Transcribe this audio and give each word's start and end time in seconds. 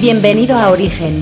Bienvenido 0.00 0.56
a 0.56 0.70
Origen, 0.70 1.20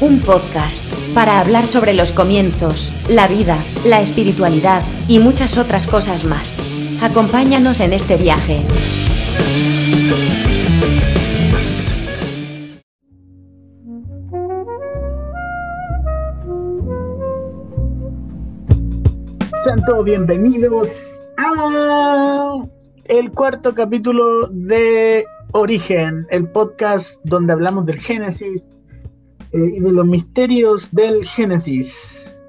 un 0.00 0.20
podcast 0.20 0.84
para 1.14 1.40
hablar 1.40 1.66
sobre 1.66 1.94
los 1.94 2.12
comienzos, 2.12 2.92
la 3.08 3.26
vida, 3.26 3.58
la 3.84 4.00
espiritualidad 4.00 4.84
y 5.08 5.18
muchas 5.18 5.58
otras 5.58 5.88
cosas 5.88 6.24
más. 6.24 6.60
Acompáñanos 7.02 7.80
en 7.80 7.92
este 7.92 8.16
viaje. 8.16 8.62
Sean 19.64 19.84
todos 19.84 20.04
bienvenidos 20.04 21.18
a 21.36 22.64
el 23.06 23.32
cuarto 23.32 23.74
capítulo 23.74 24.46
de 24.52 25.26
Origen, 25.52 26.28
el 26.30 26.48
podcast 26.48 27.20
donde 27.24 27.52
hablamos 27.52 27.84
del 27.84 27.98
Génesis 27.98 28.72
eh, 29.52 29.58
y 29.76 29.80
de 29.80 29.92
los 29.92 30.06
misterios 30.06 30.88
del 30.92 31.26
Génesis. 31.26 32.40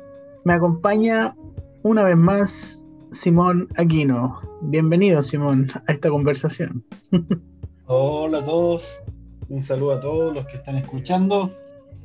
Me 0.44 0.54
acompaña 0.54 1.36
una 1.82 2.04
vez 2.04 2.16
más 2.16 2.80
Simón 3.12 3.68
Aquino. 3.77 4.40
Bienvenido, 4.62 5.24
Simón, 5.24 5.68
a 5.88 5.94
esta 5.94 6.10
conversación. 6.10 6.86
Hola 7.88 8.40
a 8.40 8.44
todos, 8.44 9.02
un 9.49 9.62
saludo 9.62 9.94
a 9.94 9.99
todos 9.99 10.36
los 10.36 10.46
que 10.46 10.58
están 10.58 10.77
escuchando. 10.77 11.52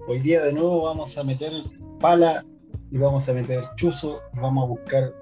Hoy 0.09 0.21
día 0.21 0.43
de 0.43 0.55
nuevo 0.55 0.85
vamos 0.85 1.19
a 1.19 1.25
meter 1.25 1.53
pala 2.01 2.43
y 2.91 2.97
vamos 2.97 3.29
a 3.29 3.35
meter 3.35 3.65
chuzo 3.77 4.21
y 4.35 4.39
vamos 4.39 4.65
a 4.65 4.69
buscar 4.69 5.13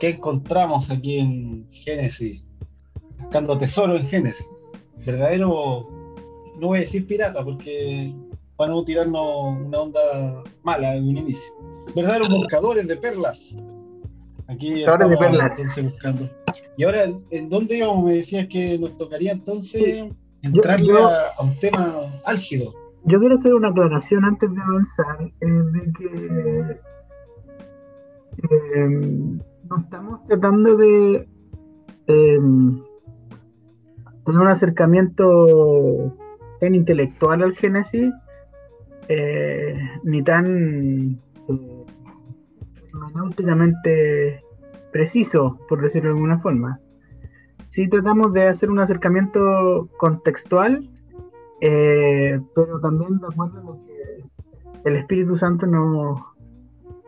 qué 0.00 0.10
encontramos 0.10 0.90
aquí 0.90 1.18
en 1.18 1.68
Génesis, 1.70 2.42
buscando 3.18 3.58
tesoro 3.58 3.96
en 3.96 4.06
Génesis 4.06 4.48
verdadero, 5.04 5.88
no 6.58 6.66
voy 6.68 6.78
a 6.78 6.80
decir 6.80 7.06
pirata 7.06 7.44
porque 7.44 8.14
para 8.56 8.72
no 8.72 8.84
tirarnos 8.84 9.56
una 9.66 9.78
onda 9.80 10.42
mala 10.62 10.92
de 10.92 11.00
un 11.00 11.16
inicio. 11.16 11.52
Verdaderos 11.94 12.28
buscadores 12.28 12.86
de 12.86 12.96
perlas. 12.96 13.56
Aquí 14.48 14.80
estamos 14.82 15.10
de 15.10 15.16
perlas. 15.16 15.58
entonces 15.58 15.84
buscando. 15.86 16.28
Y 16.76 16.84
ahora, 16.84 17.04
¿en 17.30 17.48
dónde 17.48 17.76
íbamos? 17.78 18.04
Me 18.04 18.14
decías 18.14 18.46
que 18.48 18.78
nos 18.78 18.96
tocaría 18.96 19.32
entonces 19.32 20.04
entrarle 20.42 20.86
yo- 20.86 21.06
a, 21.06 21.28
a 21.38 21.42
un 21.42 21.58
tema 21.58 22.12
álgido. 22.24 22.72
Yo 23.04 23.18
quiero 23.18 23.34
hacer 23.34 23.52
una 23.54 23.68
aclaración 23.68 24.24
antes 24.24 24.48
de 24.54 24.60
avanzar, 24.60 25.16
eh, 25.40 25.46
de 25.46 25.92
que 25.98 26.78
eh, 28.48 28.88
no 29.68 29.76
estamos 29.76 30.24
tratando 30.24 30.76
de 30.76 31.28
eh, 32.06 32.38
tener 34.24 34.40
un 34.40 34.48
acercamiento 34.48 36.16
tan 36.60 36.74
intelectual 36.74 37.42
al 37.42 37.54
Génesis, 37.54 38.12
eh, 39.08 39.78
ni 40.04 40.22
tan 40.22 41.18
eh, 41.48 41.84
hermenéuticamente 42.92 44.42
preciso, 44.92 45.58
por 45.68 45.82
decirlo 45.82 46.10
de 46.10 46.16
alguna 46.16 46.38
forma. 46.38 46.80
Sí 47.68 47.88
tratamos 47.88 48.32
de 48.32 48.48
hacer 48.48 48.70
un 48.70 48.78
acercamiento 48.78 49.88
contextual 49.96 50.88
eh, 51.64 52.40
pero 52.56 52.80
también 52.80 53.20
de 53.20 53.26
acuerdo 53.28 53.60
a 53.60 53.62
lo 53.62 53.86
que 53.86 54.24
el 54.84 54.96
Espíritu 54.96 55.36
Santo 55.36 55.64
nos, 55.64 56.20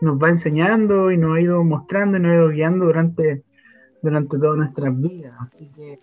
nos 0.01 0.17
va 0.17 0.29
enseñando 0.29 1.11
y 1.11 1.19
nos 1.19 1.37
ha 1.37 1.41
ido 1.41 1.65
mostrando 1.65 2.19
y 2.19 2.21
nos 2.21 2.31
ha 2.31 2.35
ido 2.37 2.49
guiando 2.51 2.85
durante, 2.85 3.43
durante 4.01 4.39
todas 4.39 4.57
nuestras 4.57 4.97
vidas. 4.97 5.35
Así 5.41 5.73
que 5.75 5.99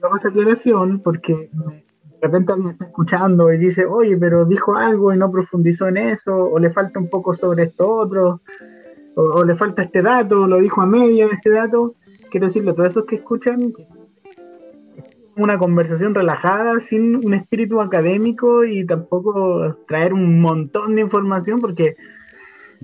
yo, 0.00 0.06
hago 0.06 0.16
aclaración 0.16 1.00
porque 1.00 1.32
de 1.32 2.20
repente 2.22 2.52
alguien 2.52 2.72
está 2.72 2.86
escuchando 2.86 3.52
y 3.52 3.58
dice, 3.58 3.84
oye, 3.86 4.16
pero 4.16 4.44
dijo 4.44 4.74
algo 4.74 5.12
y 5.12 5.18
no 5.18 5.30
profundizó 5.30 5.88
en 5.88 5.98
eso, 5.98 6.34
o 6.36 6.58
le 6.58 6.70
falta 6.70 6.98
un 6.98 7.08
poco 7.10 7.34
sobre 7.34 7.64
esto 7.64 7.88
otro, 7.88 8.40
o, 9.14 9.44
le 9.44 9.54
falta 9.54 9.82
este 9.82 10.02
dato, 10.02 10.46
lo 10.46 10.58
dijo 10.58 10.82
a 10.82 10.86
media 10.86 11.28
este 11.32 11.50
dato. 11.50 11.94
Quiero 12.30 12.46
decirle 12.46 12.70
a 12.70 12.74
todos 12.74 12.90
esos 12.90 13.04
que 13.06 13.16
escuchan 13.16 13.72
una 15.36 15.58
conversación 15.58 16.14
relajada, 16.14 16.80
sin 16.80 17.16
un 17.16 17.34
espíritu 17.34 17.80
académico 17.80 18.64
y 18.64 18.84
tampoco 18.86 19.76
traer 19.86 20.12
un 20.14 20.40
montón 20.40 20.94
de 20.94 21.02
información, 21.02 21.60
porque 21.60 21.94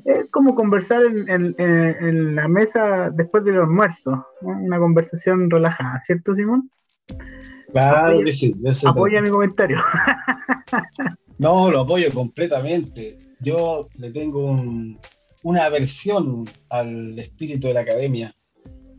es 0.04 0.26
como 0.31 0.54
conversar 0.54 1.03
en- 1.04 1.28
en- 1.28 1.54
en 1.58 2.34
la 2.34 2.48
mesa 2.48 3.10
después 3.10 3.44
del 3.44 3.56
almuerzo, 3.56 4.26
¿no? 4.42 4.58
una 4.58 4.78
conversación 4.78 5.50
relajada, 5.50 6.00
¿cierto, 6.00 6.34
Simón? 6.34 6.70
Claro 7.72 8.16
Apoya- 8.18 8.24
que 8.24 8.32
sí. 8.32 8.52
de 8.56 8.70
eso 8.70 8.88
Apoya 8.88 9.20
mi 9.22 9.30
comentario. 9.30 9.78
No, 11.38 11.70
lo 11.72 11.80
apoyo 11.80 12.08
completamente. 12.12 13.18
Yo 13.40 13.88
le 13.96 14.10
tengo 14.12 14.44
un- 14.46 14.96
una 15.42 15.64
aversión 15.64 16.44
al 16.68 17.18
espíritu 17.18 17.66
de 17.66 17.74
la 17.74 17.80
academia. 17.80 18.32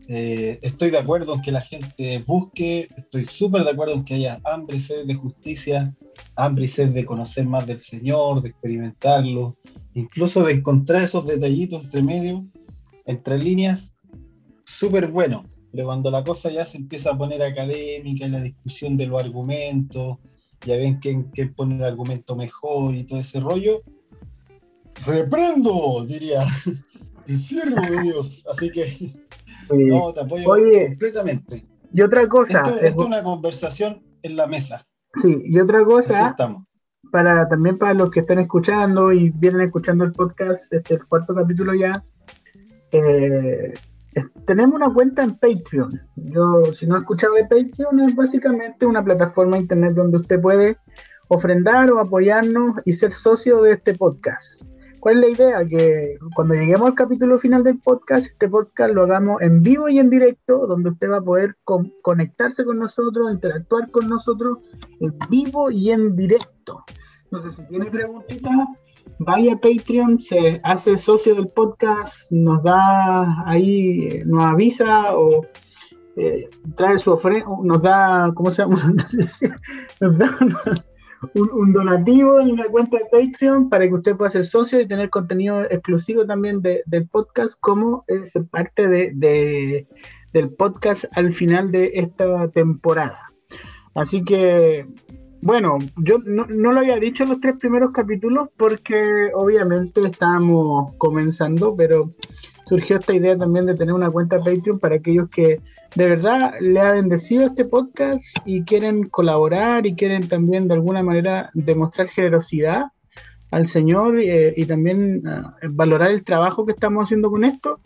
Eh, 0.08 0.58
estoy 0.60 0.90
de 0.90 0.98
acuerdo 0.98 1.34
en 1.34 1.40
que 1.40 1.50
la 1.50 1.62
gente 1.62 2.22
busque, 2.26 2.88
estoy 2.98 3.24
súper 3.24 3.64
de 3.64 3.70
acuerdo 3.70 3.94
en 3.94 4.04
que 4.04 4.14
haya 4.14 4.40
hambre 4.44 4.76
y 4.76 4.80
sed 4.80 5.06
de 5.06 5.14
justicia, 5.14 5.94
hambre 6.36 6.64
y 6.64 6.68
sed 6.68 6.90
de 6.90 7.06
conocer 7.06 7.46
más 7.46 7.66
del 7.66 7.80
Señor, 7.80 8.42
de 8.42 8.50
experimentarlo, 8.50 9.56
incluso 9.94 10.44
de 10.44 10.52
encontrar 10.52 11.02
esos 11.02 11.26
detallitos 11.26 11.84
entre 11.84 12.02
medio, 12.02 12.44
entre 13.06 13.38
líneas, 13.38 13.94
súper 14.66 15.06
bueno. 15.06 15.46
Pero 15.74 15.86
cuando 15.86 16.08
la 16.08 16.22
cosa 16.22 16.50
ya 16.50 16.64
se 16.64 16.78
empieza 16.78 17.10
a 17.10 17.18
poner 17.18 17.42
académica, 17.42 18.26
en 18.26 18.32
la 18.32 18.40
discusión 18.40 18.96
de 18.96 19.06
los 19.06 19.24
argumentos, 19.24 20.18
ya 20.64 20.76
ven 20.76 21.00
quién, 21.00 21.24
quién 21.32 21.52
pone 21.52 21.74
el 21.74 21.84
argumento 21.84 22.36
mejor 22.36 22.94
y 22.94 23.02
todo 23.02 23.18
ese 23.18 23.40
rollo. 23.40 23.82
¡Reprendo! 25.04 26.04
diría 26.06 26.44
el 27.26 27.38
siervo 27.40 27.82
de 27.82 28.02
Dios. 28.02 28.44
Así 28.52 28.70
que 28.70 29.14
no, 29.68 30.12
te 30.12 30.20
apoyo 30.20 30.48
Oye, 30.48 30.86
completamente. 30.90 31.66
y 31.92 32.02
otra 32.02 32.28
cosa, 32.28 32.58
Esto, 32.58 32.76
esto 32.76 33.00
es 33.02 33.06
una 33.08 33.24
conversación 33.24 34.00
en 34.22 34.36
la 34.36 34.46
mesa. 34.46 34.86
sí, 35.20 35.42
y 35.44 35.58
otra 35.58 35.84
cosa, 35.84 36.36
para 37.10 37.48
también 37.48 37.78
para 37.78 37.94
los 37.94 38.12
que 38.12 38.20
están 38.20 38.38
escuchando 38.38 39.12
y 39.12 39.30
vienen 39.30 39.62
escuchando 39.62 40.04
el 40.04 40.12
podcast, 40.12 40.72
este 40.72 40.94
el 40.94 41.06
cuarto 41.06 41.34
capítulo 41.34 41.74
ya, 41.74 42.04
eh, 42.92 43.74
tenemos 44.46 44.74
una 44.74 44.92
cuenta 44.92 45.22
en 45.22 45.34
Patreon. 45.36 46.00
Yo, 46.16 46.72
si 46.72 46.86
no 46.86 46.96
he 46.96 47.00
escuchado 47.00 47.34
de 47.34 47.42
Patreon, 47.44 48.00
es 48.00 48.14
básicamente 48.14 48.86
una 48.86 49.04
plataforma 49.04 49.56
de 49.56 49.62
internet 49.62 49.94
donde 49.94 50.18
usted 50.18 50.40
puede 50.40 50.78
ofrendar 51.28 51.90
o 51.90 52.00
apoyarnos 52.00 52.76
y 52.84 52.92
ser 52.92 53.12
socio 53.12 53.62
de 53.62 53.72
este 53.72 53.94
podcast. 53.94 54.64
¿Cuál 55.00 55.16
es 55.16 55.20
la 55.20 55.44
idea? 55.44 55.68
Que 55.68 56.16
cuando 56.34 56.54
lleguemos 56.54 56.88
al 56.88 56.94
capítulo 56.94 57.38
final 57.38 57.62
del 57.62 57.78
podcast, 57.78 58.26
este 58.26 58.48
podcast 58.48 58.94
lo 58.94 59.02
hagamos 59.02 59.42
en 59.42 59.62
vivo 59.62 59.88
y 59.88 59.98
en 59.98 60.08
directo, 60.08 60.66
donde 60.66 60.90
usted 60.90 61.10
va 61.10 61.18
a 61.18 61.22
poder 61.22 61.56
con- 61.64 61.92
conectarse 62.00 62.64
con 62.64 62.78
nosotros, 62.78 63.30
interactuar 63.30 63.90
con 63.90 64.08
nosotros 64.08 64.58
en 65.00 65.14
vivo 65.28 65.70
y 65.70 65.90
en 65.90 66.16
directo. 66.16 66.82
Entonces, 67.24 67.54
si 67.56 67.68
tiene 67.68 67.86
preguntitas, 67.86 68.52
vaya 69.18 69.56
Patreon, 69.56 70.20
se 70.20 70.60
hace 70.64 70.96
socio 70.96 71.34
del 71.34 71.48
podcast, 71.48 72.30
nos 72.30 72.62
da 72.62 73.42
ahí, 73.46 74.08
eh, 74.08 74.22
nos 74.26 74.44
avisa 74.44 75.16
o 75.16 75.44
eh, 76.16 76.48
trae 76.76 76.98
su 76.98 77.12
ofrenda, 77.12 77.46
nos 77.62 77.82
da, 77.82 78.32
¿cómo 78.34 78.50
se 78.50 78.62
llama? 78.62 78.80
nos 80.00 80.18
da 80.18 80.38
un, 81.34 81.72
donativo 81.72 82.40
en 82.40 82.56
la 82.56 82.66
cuenta 82.66 82.98
de 82.98 83.04
Patreon 83.10 83.68
para 83.70 83.88
que 83.88 83.94
usted 83.94 84.16
pueda 84.16 84.30
ser 84.30 84.44
socio 84.44 84.80
y 84.80 84.86
tener 84.86 85.08
contenido 85.10 85.62
exclusivo 85.64 86.26
también 86.26 86.60
de- 86.60 86.82
del 86.86 87.08
podcast, 87.08 87.54
como 87.60 88.04
es 88.08 88.32
parte 88.50 88.88
de- 88.88 89.86
del 90.32 90.50
podcast 90.50 91.04
al 91.12 91.32
final 91.32 91.70
de 91.70 91.92
esta 91.94 92.48
temporada. 92.48 93.20
Así 93.94 94.24
que 94.24 94.86
bueno, 95.44 95.76
yo 95.98 96.16
no, 96.24 96.46
lo 96.46 96.80
había 96.80 96.96
dicho 96.96 97.22
en 97.22 97.28
los 97.28 97.40
tres 97.40 97.56
primeros 97.58 97.92
capítulos 97.92 98.48
porque 98.56 99.30
obviamente 99.34 100.00
estábamos 100.06 100.94
comenzando, 100.96 101.76
pero 101.76 102.14
surgió 102.64 102.96
esta 102.96 103.12
idea 103.12 103.36
también 103.36 103.66
de 103.66 103.74
tener 103.74 103.94
una 103.94 104.10
cuenta 104.10 104.38
Patreon 104.38 104.78
para 104.78 104.96
aquellos 104.96 105.28
que 105.28 105.60
de 105.96 106.06
verdad 106.06 106.54
le 106.60 106.80
ha 106.80 106.92
bendecido 106.92 107.44
este 107.44 107.66
podcast 107.66 108.24
y 108.46 108.62
quieren 108.62 109.06
colaborar 109.10 109.86
y 109.86 109.94
quieren 109.94 110.26
también 110.28 110.66
de 110.66 110.74
alguna 110.74 111.02
manera 111.02 111.50
demostrar 111.52 112.08
generosidad 112.08 112.86
al 113.50 113.68
Señor 113.68 114.18
eh, 114.20 114.54
y 114.56 114.64
también 114.64 115.26
ah, 115.26 115.56
valorar 115.68 116.10
el 116.10 116.24
trabajo 116.24 116.64
que 116.64 116.72
estamos 116.72 117.04
haciendo 117.04 117.30
con 117.30 117.44
esto, 117.44 117.80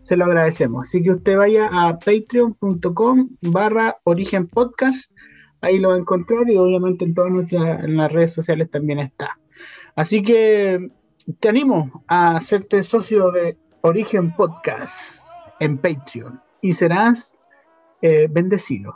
se 0.00 0.16
lo 0.16 0.24
agradecemos. 0.24 0.88
Así 0.88 1.04
que 1.04 1.12
usted 1.12 1.36
vaya 1.36 1.68
a 1.70 2.00
patreon.com 2.00 3.28
barra 3.42 3.96
origen 4.02 4.48
podcast 4.48 5.08
ahí 5.60 5.78
lo 5.78 5.90
va 5.90 5.96
a 5.96 5.98
encontrar 5.98 6.48
y 6.48 6.56
obviamente 6.56 7.04
en 7.04 7.14
todas 7.14 7.30
nuestras 7.30 7.84
en 7.84 7.96
las 7.96 8.12
redes 8.12 8.32
sociales 8.32 8.70
también 8.70 8.98
está. 8.98 9.38
Así 9.94 10.22
que 10.22 10.90
te 11.40 11.48
animo 11.48 12.04
a 12.06 12.36
hacerte 12.36 12.82
socio 12.82 13.30
de 13.30 13.56
Origen 13.80 14.34
Podcast 14.34 15.20
en 15.60 15.78
Patreon 15.78 16.40
y 16.60 16.72
serás 16.72 17.32
eh, 18.02 18.28
bendecido. 18.30 18.94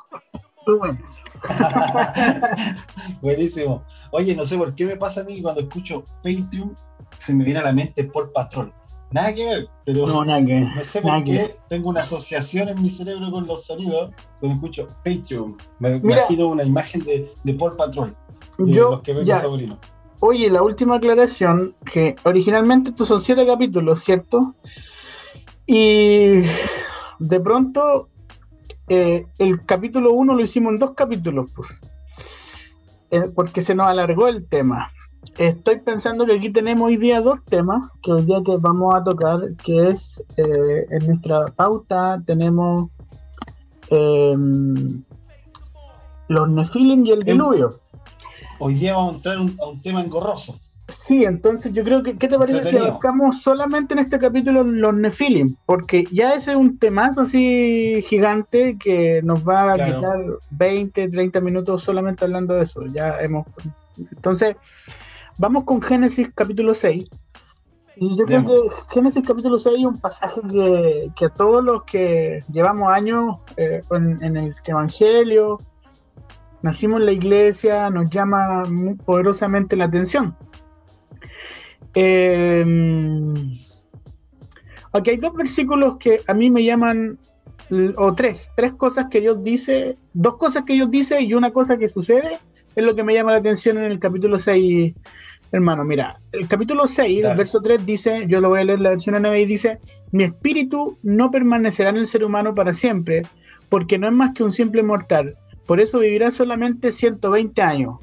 Buenísimo. 3.23 3.85
Oye, 4.13 4.37
no 4.37 4.45
sé 4.45 4.59
por 4.59 4.75
qué 4.75 4.85
me 4.85 4.97
pasa 4.97 5.23
a 5.23 5.25
mí 5.25 5.43
cuando 5.43 5.63
escucho 5.63 6.05
Patreon, 6.23 6.77
se 7.17 7.35
me 7.35 7.45
viene 7.45 7.61
a 7.61 7.65
la 7.65 7.73
mente 7.73 8.05
por 8.05 8.33
patrón. 8.33 8.73
Nada 9.13 9.35
que 9.35 9.45
ver, 9.45 9.69
pero 9.85 10.07
no, 10.07 10.25
no 10.25 10.83
sé 10.85 11.03
por 11.03 11.25
qué 11.25 11.57
tengo 11.69 11.89
una 11.89 12.01
asociación 12.01 12.69
en 12.69 12.81
mi 12.81 12.89
cerebro 12.89 13.31
con 13.31 13.47
los 13.47 13.65
sonidos 13.65 14.11
cuando 14.39 14.55
escucho 14.55 14.87
Patreon. 15.05 15.57
Me 15.81 15.97
imagino 15.97 16.49
una 16.49 16.63
imagen 16.63 17.03
de, 17.03 17.29
de 17.43 17.55
Paul 17.55 17.77
Patrol, 17.77 18.15
de 18.59 18.73
yo, 18.73 18.91
los 18.93 19.01
que 19.03 19.13
ven 19.13 19.27
sobrino. 19.41 19.79
Oye, 20.21 20.49
la 20.49 20.63
última 20.63 20.97
aclaración, 20.97 21.75
que 21.93 22.15
originalmente 22.25 22.91
estos 22.91 23.09
son 23.09 23.21
siete 23.21 23.45
capítulos, 23.47 24.01
¿cierto? 24.01 24.55
Y 25.67 26.43
de 27.19 27.41
pronto 27.41 28.09
eh, 28.89 29.27
el 29.39 29.65
capítulo 29.65 30.13
1 30.13 30.35
lo 30.35 30.43
hicimos 30.43 30.73
en 30.73 30.79
dos 30.79 30.95
capítulos, 30.95 31.51
pues, 31.55 31.69
eh, 33.11 33.31
porque 33.35 33.63
se 33.63 33.75
nos 33.75 33.87
alargó 33.87 34.29
el 34.29 34.47
tema. 34.47 34.93
Estoy 35.39 35.81
pensando 35.81 36.27
que 36.27 36.35
aquí 36.35 36.51
tenemos 36.51 36.87
hoy 36.87 36.97
día 36.97 37.21
dos 37.21 37.39
temas 37.45 37.91
que 38.03 38.13
hoy 38.13 38.25
día 38.25 38.39
que 38.45 38.57
vamos 38.59 38.95
a 38.95 39.05
tocar, 39.05 39.41
que 39.65 39.89
es 39.89 40.23
eh, 40.37 40.87
en 40.91 41.07
nuestra 41.07 41.47
pauta 41.47 42.23
tenemos 42.27 42.91
em, 43.89 45.03
los 46.29 46.49
Nephilim 46.49 47.07
y 47.07 47.13
el 47.13 47.23
diluvio. 47.23 47.81
Hoy 48.59 48.75
día 48.75 48.95
vamos 48.95 49.13
a 49.13 49.17
entrar 49.17 49.37
a 49.37 49.67
un 49.69 49.81
tema 49.81 50.03
engorroso. 50.03 50.59
Sí, 51.07 51.25
entonces 51.25 51.73
yo 51.73 51.85
creo 51.85 52.03
que, 52.03 52.17
¿qué 52.17 52.29
te 52.29 52.39
parece 52.39 52.65
si 52.65 52.77
abarcamos 52.77 53.43
solamente 53.43 53.95
en 53.95 54.01
este 54.01 54.19
capítulo 54.19 54.63
los 54.63 54.95
Nephilim? 54.95 55.57
Porque 55.67 56.05
ya 56.11 56.35
ese 56.35 56.53
es 56.53 56.57
un 56.57 56.79
temazo 56.79 57.23
así 57.23 58.05
gigante 58.09 58.77
que 58.79 59.21
nos 59.23 59.47
va 59.47 59.73
a 59.73 59.75
quitar 59.75 60.19
20, 60.51 61.09
30 61.09 61.41
minutos 61.41 61.83
solamente 61.83 62.25
hablando 62.25 62.55
de 62.55 62.63
eso. 62.63 62.87
Ya 62.87 63.21
hemos. 63.21 63.47
Entonces, 63.99 64.57
vamos 65.41 65.65
con 65.65 65.81
Génesis 65.81 66.29
capítulo 66.35 66.75
6. 66.75 67.09
Y 67.97 68.17
yo 68.17 68.27
creo 68.27 68.45
que 68.45 68.55
Génesis 68.91 69.27
capítulo 69.27 69.59
6 69.59 69.79
es 69.79 69.85
un 69.85 69.99
pasaje 69.99 70.41
que, 71.17 71.25
a 71.25 71.29
todos 71.31 71.65
los 71.65 71.85
que 71.85 72.45
llevamos 72.53 72.93
años 72.93 73.39
eh, 73.57 73.81
en, 73.91 74.37
el 74.37 74.55
Evangelio, 74.65 75.59
nacimos 76.61 77.01
en 77.01 77.07
la 77.07 77.13
iglesia, 77.13 77.89
nos 77.89 78.11
llama 78.11 78.65
muy 78.65 78.95
poderosamente 78.97 79.77
la 79.77 79.87
atención. 79.87 80.37
Eh, 81.95 82.65
aquí 84.93 85.11
hay 85.11 85.17
dos 85.17 85.35
versículos 85.35 85.97
que 85.99 86.21
a 86.27 86.35
mí 86.35 86.51
me 86.51 86.65
llaman, 86.65 87.19
o 87.97 88.15
tres, 88.15 88.53
tres 88.57 88.75
cosas 88.75 89.07
que 89.11 89.23
Dios 89.23 89.43
dice, 89.43 89.97
dos 90.13 90.37
cosas 90.37 90.65
que 90.67 90.75
Dios 90.75 90.91
dice 90.91 91.23
y 91.23 91.33
una 91.33 91.51
cosa 91.51 91.79
que 91.79 91.89
sucede, 91.89 92.41
es 92.77 92.85
lo 92.85 92.95
que 92.95 93.03
me 93.03 93.15
llama 93.15 93.33
la 93.33 93.39
atención 93.39 93.79
en 93.79 93.85
el 93.85 93.99
capítulo 93.99 94.39
6, 94.39 94.95
hermano. 95.53 95.85
Mira, 95.85 96.21
el 96.33 96.49
capítulo 96.49 96.87
6, 96.87 97.25
el 97.25 97.37
verso 97.37 97.61
3 97.61 97.85
dice, 97.85 98.25
yo 98.29 98.41
lo 98.41 98.49
voy 98.49 98.61
a 98.61 98.65
leer 98.65 98.81
la 98.81 98.91
versión 98.91 99.17
9 99.21 99.41
y 99.41 99.47
dice, 99.47 99.79
mi 100.13 100.25
espíritu 100.25 100.99
no 101.03 101.31
permanecerá 101.31 101.91
en 101.91 101.97
el 101.97 102.07
ser 102.07 102.25
humano 102.25 102.55
para 102.55 102.75
siempre, 102.75 103.23
porque 103.69 103.99
no 103.99 104.07
es 104.07 104.13
más 104.13 104.35
que 104.35 104.43
un 104.43 104.53
simple 104.53 104.83
mortal, 104.83 105.37
por 105.67 105.81
eso 105.81 105.99
vivirá 105.99 106.31
solamente 106.31 106.93
120 106.93 107.63
años 107.63 107.99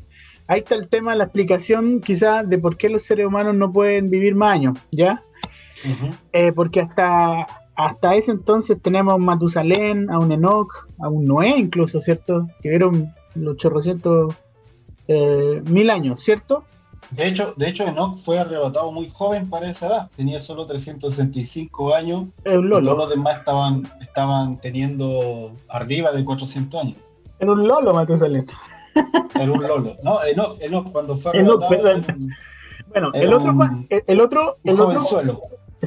ahí 0.47 0.59
está 0.59 0.75
el 0.75 0.88
tema, 0.88 1.15
la 1.15 1.25
explicación 1.25 2.01
quizás 2.01 2.49
de 2.49 2.57
por 2.57 2.77
qué 2.77 2.89
los 2.89 3.03
seres 3.03 3.27
humanos 3.27 3.55
no 3.55 3.71
pueden 3.71 4.09
vivir 4.09 4.35
más 4.35 4.53
años, 4.53 4.79
¿ya? 4.91 5.23
Eh, 6.33 6.51
porque 6.53 6.81
hasta, 6.81 7.47
hasta 7.75 8.15
ese 8.15 8.31
entonces 8.31 8.81
tenemos 8.81 9.13
a 9.13 9.17
Matusalén, 9.17 10.09
a 10.09 10.17
un 10.17 10.31
Enoch, 10.31 10.88
a 10.99 11.09
un 11.09 11.25
Noé 11.25 11.49
incluso, 11.49 12.01
¿cierto? 12.01 12.47
Que 12.61 12.69
vieron 12.69 13.13
los 13.35 13.57
chorrocientos 13.57 14.35
eh, 15.07 15.61
mil 15.65 15.89
años, 15.89 16.23
¿cierto? 16.23 16.63
De 17.11 17.27
hecho, 17.27 17.53
de 17.55 17.69
hecho, 17.69 17.85
Enoch 17.85 18.17
fue 18.19 18.39
arrebatado 18.39 18.91
muy 18.91 19.09
joven 19.09 19.49
para 19.49 19.69
esa 19.69 19.88
edad, 19.88 20.09
tenía 20.15 20.39
solo 20.39 20.65
365 20.65 21.95
años. 21.95 22.25
Un 22.45 22.69
lolo. 22.69 22.79
Y 22.79 22.83
todos 22.83 22.97
los 22.97 23.09
demás 23.09 23.39
estaban, 23.39 23.89
estaban 24.01 24.57
teniendo 24.57 25.53
arriba 25.69 26.11
de 26.11 26.25
400 26.25 26.81
años. 26.81 26.97
Era 27.39 27.51
un 27.51 27.67
lolo 27.67 27.94
Matusalén. 27.94 28.47
Era 29.35 29.51
un 29.51 29.61
Lolo. 29.61 29.95
No, 30.03 30.23
Enoch, 30.23 30.57
Enoch 30.59 30.91
cuando 30.91 31.15
fue 31.15 31.31
Bueno, 31.33 33.11
el 33.13 33.33
otro, 33.33 33.55
el, 33.89 34.21
otro, 34.21 34.57
el 34.63 34.79
otro, 34.79 34.99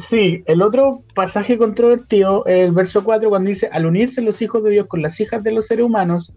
sí, 0.09 0.43
el 0.47 0.63
otro 0.63 1.03
pasaje 1.15 1.59
controvertido, 1.59 2.45
el 2.47 2.73
verso 2.73 3.03
4, 3.03 3.29
cuando 3.29 3.49
dice, 3.49 3.69
al 3.73 3.87
unirse 3.87 4.23
los 4.23 4.41
hijos 4.43 4.63
de 4.63 4.71
Dios 4.71 4.87
con 4.87 5.03
las 5.03 5.19
hijas 5.21 5.43
de 5.43 5.53
los 5.53 5.67
seres 5.67 5.85
humanos 5.87 6.33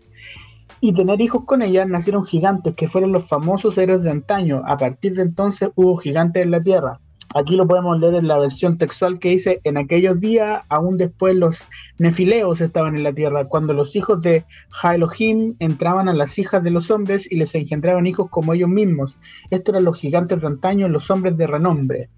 y 0.83 0.91
tener 0.91 1.21
hijos 1.21 1.45
con 1.45 1.61
ellas, 1.61 1.87
nacieron 1.87 2.25
gigantes 2.25 2.75
que 2.75 2.89
fueron 2.89 3.13
los 3.13 3.23
famosos 3.23 3.77
héroes 3.77 4.03
de 4.03 4.11
antaño. 4.11 4.63
A 4.65 4.77
partir 4.77 5.15
de 5.15 5.21
entonces 5.21 5.69
hubo 5.75 5.95
gigantes 5.95 6.43
en 6.43 6.51
la 6.51 6.61
tierra. 6.61 6.99
Aquí 7.35 7.55
lo 7.55 7.65
podemos 7.65 7.97
leer 8.01 8.15
en 8.15 8.27
la 8.27 8.37
versión 8.37 8.77
textual 8.77 9.17
que 9.17 9.29
dice, 9.29 9.61
en 9.63 9.77
aquellos 9.77 10.19
días, 10.19 10.61
aún 10.67 10.97
después 10.97 11.37
los 11.37 11.63
nefileos 11.99 12.59
estaban 12.59 12.97
en 12.97 13.03
la 13.03 13.13
tierra, 13.13 13.45
cuando 13.45 13.71
los 13.71 13.95
hijos 13.95 14.21
de 14.21 14.43
Jaelohim 14.71 15.55
entraban 15.59 16.09
a 16.09 16.13
las 16.13 16.37
hijas 16.37 16.61
de 16.61 16.71
los 16.71 16.91
hombres 16.91 17.31
y 17.31 17.37
les 17.37 17.55
engendraban 17.55 18.05
hijos 18.05 18.29
como 18.29 18.53
ellos 18.53 18.67
mismos. 18.67 19.17
Estos 19.51 19.75
eran 19.75 19.85
los 19.85 19.97
gigantes 19.97 20.41
de 20.41 20.47
antaño, 20.47 20.89
los 20.89 21.09
hombres 21.09 21.37
de 21.37 21.47
renombre. 21.47 22.09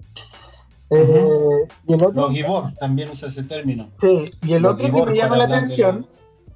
Eh, 0.89 1.67
y 1.87 1.93
el 1.93 2.03
otro, 2.03 2.29
los 2.29 2.33
Gibor 2.33 2.73
también 2.79 3.09
usa 3.11 3.27
ese 3.27 3.43
término. 3.43 3.89
Sí, 4.01 4.31
y 4.41 4.53
el 4.53 4.65
otro 4.65 4.91
que 4.91 5.05
me 5.05 5.15
llama 5.15 5.37
la 5.37 5.43
atención 5.43 6.07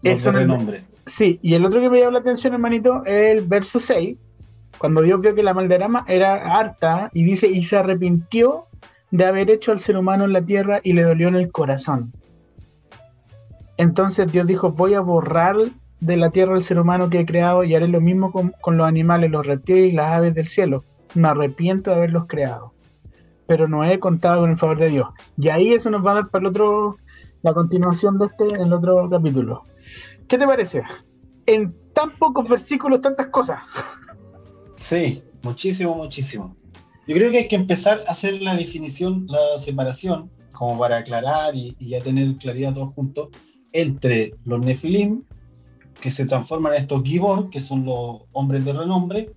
es 0.03 0.23
renombre. 0.25 0.83
Sí, 1.05 1.39
y 1.41 1.55
el 1.55 1.65
otro 1.65 1.81
que 1.81 1.89
me 1.89 1.99
llama 1.99 2.13
la 2.13 2.19
atención, 2.19 2.53
hermanito, 2.53 3.03
es 3.05 3.31
el 3.31 3.45
verso 3.45 3.79
6, 3.79 4.17
cuando 4.77 5.01
Dios 5.01 5.19
vio 5.19 5.35
que 5.35 5.43
la 5.43 5.53
malderama 5.53 6.05
era 6.07 6.57
harta 6.59 7.09
y 7.13 7.23
dice, 7.23 7.47
y 7.47 7.63
se 7.63 7.77
arrepintió 7.77 8.65
de 9.11 9.25
haber 9.25 9.49
hecho 9.49 9.71
al 9.71 9.79
ser 9.79 9.97
humano 9.97 10.25
en 10.25 10.33
la 10.33 10.41
tierra 10.41 10.79
y 10.83 10.93
le 10.93 11.03
dolió 11.03 11.27
en 11.27 11.35
el 11.35 11.51
corazón. 11.51 12.13
Entonces 13.77 14.31
Dios 14.31 14.45
dijo, 14.45 14.71
voy 14.71 14.93
a 14.93 15.01
borrar 15.01 15.55
de 15.99 16.17
la 16.17 16.29
tierra 16.29 16.55
al 16.55 16.63
ser 16.63 16.79
humano 16.79 17.09
que 17.09 17.21
he 17.21 17.25
creado 17.25 17.63
y 17.63 17.75
haré 17.75 17.87
lo 17.87 18.01
mismo 18.01 18.31
con, 18.31 18.77
los 18.77 18.87
animales, 18.87 19.31
los 19.31 19.45
reptiles 19.45 19.91
y 19.91 19.95
las 19.95 20.11
aves 20.11 20.33
del 20.35 20.47
cielo. 20.47 20.83
Me 21.15 21.27
arrepiento 21.27 21.89
de 21.89 21.97
haberlos 21.97 22.27
creado. 22.27 22.73
Pero 23.47 23.67
no 23.67 23.83
he 23.83 23.99
contado 23.99 24.41
con 24.41 24.51
el 24.51 24.57
favor 24.57 24.77
de 24.77 24.89
Dios. 24.89 25.09
Y 25.37 25.49
ahí 25.49 25.73
eso 25.73 25.89
nos 25.89 26.05
va 26.05 26.11
a 26.11 26.15
dar 26.15 26.27
para 26.27 26.43
el 26.43 26.47
otro, 26.47 26.95
la 27.41 27.53
continuación 27.53 28.17
de 28.19 28.25
este 28.25 28.45
en 28.55 28.67
el 28.67 28.73
otro 28.73 29.09
capítulo. 29.09 29.63
¿Qué 30.29 30.37
te 30.37 30.45
parece? 30.45 30.83
En 31.47 31.75
tan 31.93 32.15
pocos 32.17 32.47
versículos, 32.47 33.01
tantas 33.01 33.27
cosas. 33.27 33.59
Sí, 34.75 35.23
muchísimo, 35.41 35.95
muchísimo. 35.95 36.55
Yo 37.07 37.15
creo 37.15 37.31
que 37.31 37.39
hay 37.39 37.47
que 37.47 37.55
empezar 37.55 38.03
a 38.07 38.11
hacer 38.11 38.39
la 38.43 38.55
definición, 38.55 39.25
la 39.27 39.57
separación, 39.57 40.29
como 40.51 40.77
para 40.77 40.97
aclarar 40.97 41.55
y, 41.55 41.75
ya 41.79 42.01
tener 42.01 42.35
claridad 42.35 42.75
todos 42.75 42.93
juntos, 42.93 43.29
entre 43.73 44.35
los 44.45 44.59
Nefilim, 44.59 45.23
que 45.99 46.11
se 46.11 46.25
transforman 46.25 46.73
en 46.73 46.81
estos 46.81 47.03
Gibor, 47.03 47.49
que 47.49 47.59
son 47.59 47.85
los 47.85 48.21
hombres 48.31 48.63
de 48.63 48.73
renombre, 48.73 49.31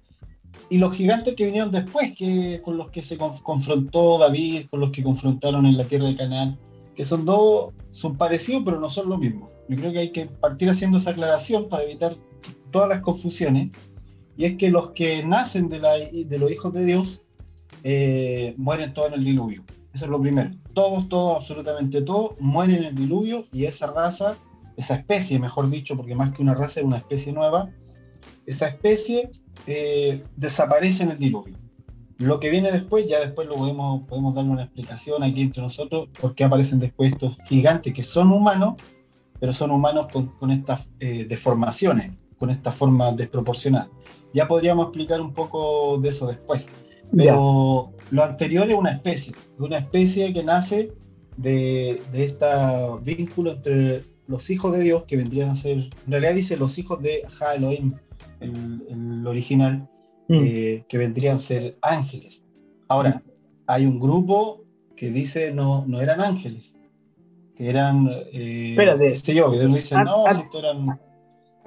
y 0.68 0.76
los 0.76 0.94
gigantes 0.94 1.34
que 1.34 1.46
vinieron 1.46 1.70
después, 1.70 2.12
que, 2.16 2.60
con 2.62 2.76
los 2.76 2.90
que 2.90 3.00
se 3.00 3.16
confrontó 3.16 4.18
David, 4.18 4.66
con 4.70 4.80
los 4.80 4.90
que 4.90 5.02
confrontaron 5.02 5.64
en 5.64 5.78
la 5.78 5.84
tierra 5.84 6.06
de 6.06 6.16
Canaán, 6.16 6.58
que 6.94 7.04
son 7.04 7.24
dos, 7.24 7.72
son 7.90 8.16
parecidos, 8.16 8.62
pero 8.64 8.80
no 8.80 8.88
son 8.88 9.08
lo 9.08 9.18
mismo. 9.18 9.50
Yo 9.68 9.76
creo 9.76 9.92
que 9.92 9.98
hay 9.98 10.12
que 10.12 10.26
partir 10.26 10.68
haciendo 10.68 10.98
esa 10.98 11.10
aclaración 11.10 11.68
para 11.68 11.84
evitar 11.84 12.16
todas 12.70 12.88
las 12.88 13.00
confusiones 13.00 13.70
y 14.36 14.44
es 14.46 14.56
que 14.56 14.70
los 14.70 14.90
que 14.90 15.24
nacen 15.24 15.68
de, 15.68 15.78
la, 15.78 15.96
de 15.96 16.38
los 16.38 16.50
hijos 16.50 16.72
de 16.72 16.84
Dios 16.84 17.22
eh, 17.84 18.54
mueren 18.56 18.94
todos 18.94 19.08
en 19.08 19.14
el 19.14 19.24
diluvio. 19.24 19.62
Eso 19.92 20.06
es 20.06 20.10
lo 20.10 20.20
primero. 20.20 20.50
Todos, 20.72 21.08
todos, 21.08 21.36
absolutamente 21.36 22.00
todos 22.00 22.32
mueren 22.40 22.76
en 22.76 22.84
el 22.84 22.94
diluvio 22.94 23.44
y 23.52 23.66
esa 23.66 23.88
raza, 23.88 24.36
esa 24.76 24.94
especie, 24.94 25.38
mejor 25.38 25.68
dicho, 25.68 25.96
porque 25.96 26.14
más 26.14 26.32
que 26.32 26.42
una 26.42 26.54
raza 26.54 26.80
es 26.80 26.86
una 26.86 26.96
especie 26.96 27.32
nueva, 27.32 27.70
esa 28.46 28.68
especie 28.68 29.30
eh, 29.66 30.24
desaparece 30.36 31.02
en 31.02 31.10
el 31.10 31.18
diluvio. 31.18 31.56
Lo 32.22 32.38
que 32.38 32.50
viene 32.50 32.70
después, 32.70 33.06
ya 33.08 33.20
después 33.20 33.48
lo 33.48 33.56
podemos, 33.56 34.02
podemos 34.08 34.34
darle 34.34 34.52
una 34.52 34.62
explicación 34.62 35.22
aquí 35.22 35.42
entre 35.42 35.60
nosotros, 35.60 36.08
por 36.20 36.34
qué 36.34 36.44
aparecen 36.44 36.78
después 36.78 37.12
estos 37.12 37.36
gigantes 37.46 37.92
que 37.92 38.02
son 38.02 38.30
humanos, 38.30 38.74
pero 39.40 39.52
son 39.52 39.72
humanos 39.72 40.06
con, 40.12 40.28
con 40.28 40.52
estas 40.52 40.88
eh, 41.00 41.26
deformaciones, 41.28 42.12
con 42.38 42.50
esta 42.50 42.70
forma 42.70 43.10
desproporcionada. 43.10 43.90
Ya 44.32 44.46
podríamos 44.46 44.86
explicar 44.86 45.20
un 45.20 45.32
poco 45.32 45.98
de 45.98 46.10
eso 46.10 46.28
después. 46.28 46.68
Pero 47.14 47.92
lo 48.10 48.24
anterior 48.24 48.70
es 48.70 48.76
una 48.76 48.92
especie, 48.92 49.34
una 49.58 49.78
especie 49.78 50.32
que 50.32 50.42
nace 50.42 50.92
de, 51.36 52.00
de 52.12 52.24
este 52.24 52.46
vínculo 53.02 53.50
entre 53.52 54.04
los 54.28 54.48
hijos 54.48 54.72
de 54.72 54.80
Dios, 54.80 55.04
que 55.04 55.16
vendrían 55.16 55.50
a 55.50 55.54
ser, 55.54 55.76
en 55.76 55.90
realidad 56.06 56.34
dice 56.34 56.56
los 56.56 56.78
hijos 56.78 57.02
de 57.02 57.22
Ja 57.28 57.54
Elohim, 57.54 57.94
el, 58.40 59.26
original, 59.26 59.88
mm. 60.32 60.44
eh, 60.44 60.84
que 60.88 60.98
vendrían 60.98 61.34
a 61.34 61.38
ser 61.38 61.74
ángeles. 61.82 62.44
Ahora, 62.88 63.22
hay 63.66 63.86
un 63.86 63.98
grupo 63.98 64.64
que 64.96 65.10
dice 65.10 65.52
no, 65.52 65.84
no 65.86 66.00
eran 66.00 66.20
ángeles, 66.20 66.74
que 67.56 67.68
eran, 67.68 68.08
eh, 68.32 68.70
Espérate. 68.70 69.34
yo, 69.34 69.50
que 69.50 69.58
dicen, 69.66 70.04
no, 70.04 70.24
si 70.30 70.40
esto 70.40 70.58
eran 70.58 70.98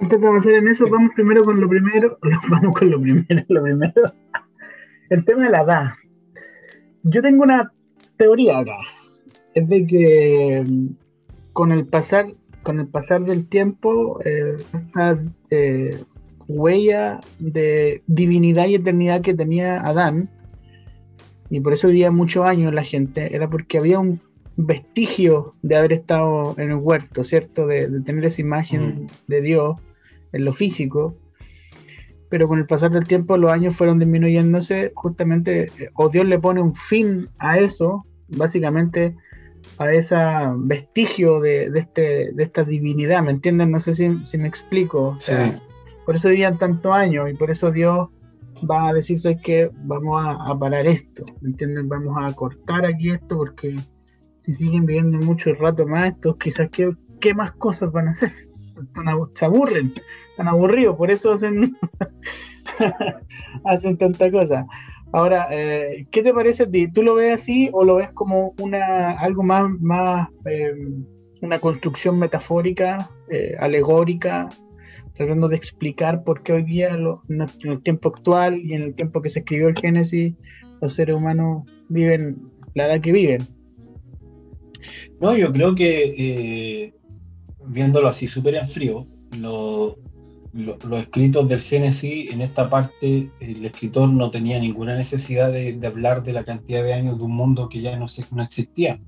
Antes 0.00 0.20
de 0.20 0.26
avanzar 0.26 0.54
en 0.54 0.68
eso, 0.68 0.84
vamos 0.90 1.12
primero 1.14 1.44
con 1.44 1.60
lo 1.60 1.68
primero. 1.68 2.18
Vamos 2.50 2.78
con 2.78 2.90
lo 2.90 3.00
primero, 3.00 3.44
lo 3.48 3.62
primero. 3.62 4.12
El 5.10 5.24
tema 5.24 5.44
de 5.44 5.50
la 5.50 5.62
edad. 5.62 5.84
Yo 7.02 7.22
tengo 7.22 7.44
una 7.44 7.72
teoría 8.16 8.58
acá. 8.58 8.78
Es 9.54 9.68
de 9.68 9.86
que 9.86 10.64
mm, 10.66 10.86
con 11.52 11.72
el 11.72 11.86
pasar, 11.86 12.26
con 12.62 12.80
el 12.80 12.88
pasar 12.88 13.24
del 13.24 13.48
tiempo, 13.48 14.20
eh, 14.24 14.56
esta 14.74 15.18
eh, 15.50 16.02
huella 16.48 17.20
de 17.38 18.02
divinidad 18.06 18.66
y 18.66 18.76
eternidad 18.76 19.22
que 19.22 19.34
tenía 19.34 19.80
Adán, 19.80 20.30
y 21.50 21.60
por 21.60 21.72
eso 21.72 21.88
vivía 21.88 22.10
muchos 22.10 22.46
años 22.46 22.74
la 22.74 22.84
gente, 22.84 23.34
era 23.34 23.48
porque 23.48 23.78
había 23.78 23.98
un 23.98 24.20
vestigio 24.56 25.54
de 25.62 25.76
haber 25.76 25.92
estado 25.92 26.54
en 26.58 26.70
el 26.70 26.76
huerto, 26.76 27.24
¿cierto? 27.24 27.66
De, 27.66 27.88
tener 28.02 28.24
esa 28.24 28.40
imagen 28.40 29.04
mm. 29.04 29.06
de 29.28 29.40
Dios 29.42 29.76
en 30.32 30.44
lo 30.44 30.52
físico, 30.52 31.16
pero 32.28 32.48
con 32.48 32.58
el 32.58 32.66
pasar 32.66 32.90
del 32.90 33.06
tiempo 33.06 33.36
los 33.36 33.52
años 33.52 33.76
fueron 33.76 33.98
disminuyéndose, 33.98 34.92
justamente, 34.94 35.70
eh, 35.78 35.90
o 35.94 36.08
Dios 36.08 36.26
le 36.26 36.38
pone 36.38 36.60
un 36.60 36.74
fin 36.74 37.28
a 37.38 37.58
eso, 37.58 38.04
básicamente 38.28 39.14
a 39.78 39.90
ese 39.92 40.16
vestigio 40.56 41.40
de, 41.40 41.70
este, 41.74 42.32
de 42.32 42.42
esta 42.42 42.64
divinidad, 42.64 43.22
¿me 43.22 43.30
entienden? 43.30 43.70
No 43.70 43.80
sé 43.80 43.94
si, 43.94 44.08
me 44.38 44.48
explico. 44.48 45.16
Por 46.06 46.16
eso 46.16 46.28
vivían 46.28 46.56
tantos 46.56 46.96
años 46.96 47.28
y 47.28 47.34
por 47.34 47.50
eso 47.50 47.70
Dios 47.70 48.08
va 48.70 48.88
a 48.88 48.92
decirse 48.92 49.36
que 49.42 49.70
vamos 49.84 50.22
a, 50.24 50.56
parar 50.58 50.86
esto, 50.86 51.24
¿me 51.40 51.50
entienden? 51.50 51.88
Vamos 51.88 52.16
a 52.18 52.34
cortar 52.34 52.86
aquí 52.86 53.10
esto 53.10 53.36
porque 53.36 53.76
si 54.44 54.54
siguen 54.54 54.86
viviendo 54.86 55.18
mucho 55.18 55.52
rato 55.54 55.84
más, 55.86 56.12
estos 56.12 56.36
quizás 56.36 56.70
qué, 56.70 56.92
qué 57.20 57.34
más 57.34 57.52
cosas 57.52 57.90
van 57.92 58.08
a 58.08 58.12
hacer. 58.12 58.32
Se 59.34 59.44
aburren, 59.44 59.92
están 60.30 60.48
aburridos, 60.48 60.96
por 60.96 61.10
eso 61.10 61.32
hacen, 61.32 61.76
hacen 63.64 63.98
tanta 63.98 64.30
cosa. 64.30 64.66
Ahora, 65.12 65.48
eh, 65.50 66.06
¿qué 66.10 66.22
te 66.22 66.32
parece 66.32 66.64
a 66.64 66.70
ti? 66.70 66.90
¿Tú 66.92 67.02
lo 67.02 67.14
ves 67.14 67.40
así 67.40 67.68
o 67.72 67.84
lo 67.84 67.96
ves 67.96 68.10
como 68.12 68.54
una 68.60 69.12
algo 69.12 69.42
más, 69.42 69.68
más 69.80 70.28
em, 70.44 71.04
una 71.40 71.58
construcción 71.58 72.18
metafórica, 72.18 73.10
eh, 73.30 73.56
alegórica, 73.58 74.48
tratando 75.16 75.48
de 75.48 75.56
explicar 75.56 76.24
por 76.24 76.42
qué 76.42 76.52
hoy 76.52 76.64
día, 76.64 76.90
en 76.90 77.40
el 77.70 77.82
tiempo 77.82 78.08
actual 78.08 78.58
y 78.58 78.74
en 78.74 78.82
el 78.82 78.94
tiempo 78.94 79.22
que 79.22 79.30
se 79.30 79.40
escribió 79.40 79.68
el 79.68 79.76
Génesis, 79.76 80.34
los 80.80 80.94
seres 80.94 81.16
humanos 81.16 81.64
viven 81.88 82.36
la 82.74 82.86
edad 82.86 83.00
que 83.00 83.12
viven? 83.12 83.46
No, 85.20 85.36
yo 85.36 85.50
creo 85.52 85.74
que 85.74 86.14
eh, 86.16 86.94
viéndolo 87.66 88.08
así 88.08 88.26
súper 88.26 88.56
en 88.56 88.68
frío, 88.68 89.06
lo, 89.38 89.98
los 90.56 91.00
escritos 91.00 91.48
del 91.48 91.60
Génesis, 91.60 92.32
en 92.32 92.40
esta 92.40 92.68
parte 92.70 93.30
el 93.40 93.64
escritor 93.64 94.08
no 94.08 94.30
tenía 94.30 94.58
ninguna 94.58 94.96
necesidad 94.96 95.52
de, 95.52 95.78
hablar 95.86 96.22
de 96.22 96.32
la 96.32 96.44
cantidad 96.44 96.82
de 96.82 96.94
años 96.94 97.18
de 97.18 97.24
un 97.24 97.32
mundo 97.32 97.68
que 97.68 97.80
ya 97.80 97.96
no, 97.96 98.06
no 98.30 98.42
existía. 98.42 99.00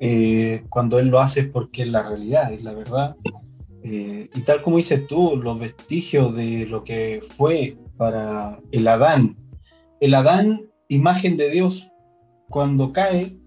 Eh, 0.00 0.64
cuando 0.68 0.98
él 0.98 1.08
lo 1.08 1.20
hace 1.20 1.40
es 1.40 1.46
porque 1.46 1.82
es 1.82 1.88
la 1.88 2.08
realidad, 2.08 2.52
es 2.52 2.62
la 2.62 2.72
verdad. 2.72 3.16
Eh, 3.88 4.28
y 4.34 4.40
tal 4.40 4.62
como 4.62 4.78
dices 4.78 5.06
tú, 5.06 5.36
los 5.36 5.60
vestigios 5.60 6.34
de 6.34 6.66
lo 6.66 6.82
que 6.82 7.20
fue 7.36 7.76
para 7.96 8.58
el 8.72 8.88
Adán, 8.88 9.36
el 10.00 10.14
Adán, 10.14 10.62
imagen 10.88 11.36
de 11.36 11.50
Dios, 11.50 11.88
cuando 12.48 12.92
cae 12.92 13.38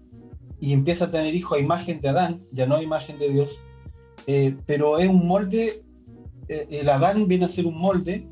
y 0.58 0.72
empieza 0.72 1.04
a 1.04 1.10
tener 1.10 1.34
hijo 1.34 1.56
a 1.56 1.58
imagen 1.58 2.00
de 2.00 2.08
Adán, 2.08 2.42
ya 2.52 2.64
no 2.66 2.76
a 2.76 2.82
imagen 2.82 3.18
de 3.18 3.30
Dios, 3.30 3.60
eh, 4.26 4.56
pero 4.64 4.98
es 4.98 5.08
un 5.08 5.26
molde 5.26 5.82
eh, 6.48 6.66
el 6.70 6.88
Adán 6.88 7.28
viene 7.28 7.44
a 7.44 7.48
ser 7.48 7.66
un 7.66 7.78
molde 7.78 8.26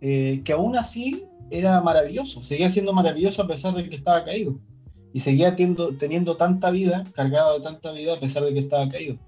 que 0.00 0.52
aún 0.52 0.74
así 0.76 1.24
era 1.50 1.80
maravilloso, 1.80 2.42
seguía 2.42 2.68
siendo 2.68 2.92
maravilloso 2.92 3.42
a 3.42 3.46
pesar 3.46 3.74
de 3.74 3.88
que 3.88 3.96
estaba 3.96 4.24
caído. 4.24 4.58
Y 5.12 5.20
seguía 5.20 5.54
teniendo, 5.54 5.92
teniendo 5.96 6.36
tanta 6.36 6.70
vida, 6.70 7.04
cargado 7.14 7.58
de 7.58 7.64
tanta 7.64 7.92
vida 7.92 8.14
a 8.14 8.20
pesar 8.20 8.44
de 8.44 8.52
que 8.52 8.58
estaba 8.58 8.88
caído. 8.88 9.18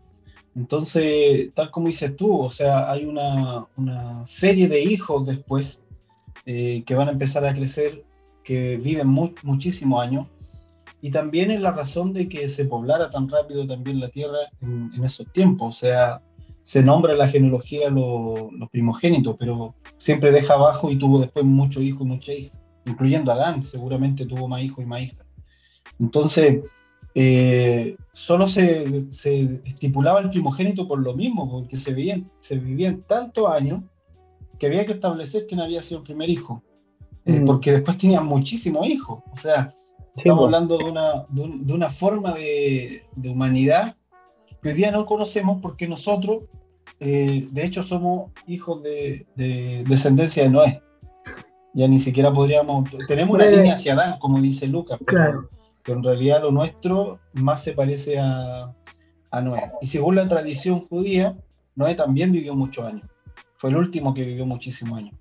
Entonces, 0.56 1.52
tal 1.54 1.70
como 1.70 1.88
dices 1.88 2.14
tú, 2.16 2.38
o 2.40 2.50
sea, 2.50 2.90
hay 2.90 3.04
una, 3.04 3.66
una 3.76 4.24
serie 4.24 4.68
de 4.68 4.82
hijos 4.82 5.26
después 5.26 5.80
eh, 6.46 6.84
que 6.86 6.94
van 6.94 7.08
a 7.08 7.12
empezar 7.12 7.44
a 7.44 7.52
crecer, 7.52 8.04
que 8.44 8.76
viven 8.76 9.08
muchísimos 9.08 10.02
años, 10.02 10.26
y 11.00 11.10
también 11.10 11.50
es 11.50 11.60
la 11.60 11.72
razón 11.72 12.12
de 12.12 12.28
que 12.28 12.48
se 12.48 12.64
poblara 12.64 13.10
tan 13.10 13.28
rápido 13.28 13.66
también 13.66 14.00
la 14.00 14.08
tierra 14.08 14.38
en, 14.62 15.04
esos 15.04 15.30
tiempos. 15.32 15.76
O 15.76 15.78
sea, 15.78 16.22
se 16.62 16.82
nombra 16.82 17.14
la 17.14 17.28
genealogía 17.28 17.90
los 17.90 18.70
primogénitos, 18.70 19.36
pero 19.38 19.74
siempre 19.98 20.32
deja 20.32 20.54
abajo 20.54 20.90
y 20.90 20.96
tuvo 20.96 21.20
después 21.20 21.44
muchos 21.44 21.82
hijos 21.82 22.02
y 22.02 22.04
muchas 22.04 22.34
hijas, 22.36 22.60
incluyendo 22.86 23.32
Adán, 23.32 23.62
seguramente 23.62 24.24
tuvo 24.24 24.48
más 24.48 24.62
hijos 24.62 24.82
y 24.82 24.86
más 24.86 25.02
hijas. 25.02 25.26
Entonces, 25.98 26.62
eh, 27.14 27.96
solo 28.12 28.46
se, 28.46 29.06
se, 29.10 29.60
estipulaba 29.64 30.20
el 30.20 30.30
primogénito 30.30 30.88
por 30.88 30.98
lo 30.98 31.14
mismo, 31.14 31.48
porque 31.48 31.76
se, 31.76 31.94
veían, 31.94 32.30
se 32.40 32.58
vivían 32.58 33.02
tantos 33.02 33.48
años 33.48 33.82
que 34.58 34.66
había 34.66 34.84
que 34.84 34.92
establecer 34.92 35.46
quién 35.46 35.60
había 35.60 35.82
sido 35.82 35.98
el 35.98 36.04
primer 36.04 36.28
hijo, 36.28 36.62
eh, 37.24 37.40
mm. 37.40 37.44
porque 37.44 37.72
después 37.72 37.98
tenían 37.98 38.26
muchísimos 38.26 38.86
hijos. 38.86 39.22
O 39.32 39.36
sea, 39.36 39.72
estamos 40.16 40.44
hablando 40.44 40.76
de 40.78 40.84
una, 40.84 41.26
de, 41.28 41.72
una 41.72 41.88
forma 41.88 42.34
de, 42.34 43.04
de 43.14 43.28
humanidad 43.28 43.96
que 44.64 44.70
hoy 44.70 44.74
día 44.74 44.90
no 44.90 45.06
conocemos 45.06 45.58
porque 45.60 45.86
nosotros, 45.86 46.48
eh, 46.98 47.46
de 47.50 47.64
hecho, 47.64 47.82
somos 47.82 48.32
hijos 48.46 48.82
de, 48.82 49.26
descendencia 49.86 50.42
de 50.42 50.48
Noé. 50.48 50.82
Ya 51.74 51.86
ni 51.86 51.98
siquiera 51.98 52.32
podríamos, 52.32 52.88
tenemos 53.06 53.34
una 53.34 53.46
línea 53.46 53.74
hacia 53.74 53.92
Adán, 53.92 54.18
como 54.20 54.40
dice 54.40 54.66
Lucas, 54.66 54.98
pero, 55.04 55.50
en 55.92 56.02
realidad 56.02 56.42
lo 56.42 56.50
nuestro 56.50 57.20
más 57.32 57.62
se 57.62 57.72
parece 57.72 58.18
a, 58.18 58.74
a 59.30 59.40
Noé. 59.40 59.70
Y 59.80 59.86
según 59.86 60.16
la 60.16 60.28
tradición 60.28 60.80
judía, 60.88 61.36
Noé 61.76 61.94
también 61.94 62.32
vivió 62.32 62.54
muchos 62.54 62.86
años. 62.86 63.08
Fue 63.56 63.70
el 63.70 63.76
último 63.76 64.14
que 64.14 64.24
vivió 64.24 64.46
muchísimos 64.46 64.98
años. 64.98 65.14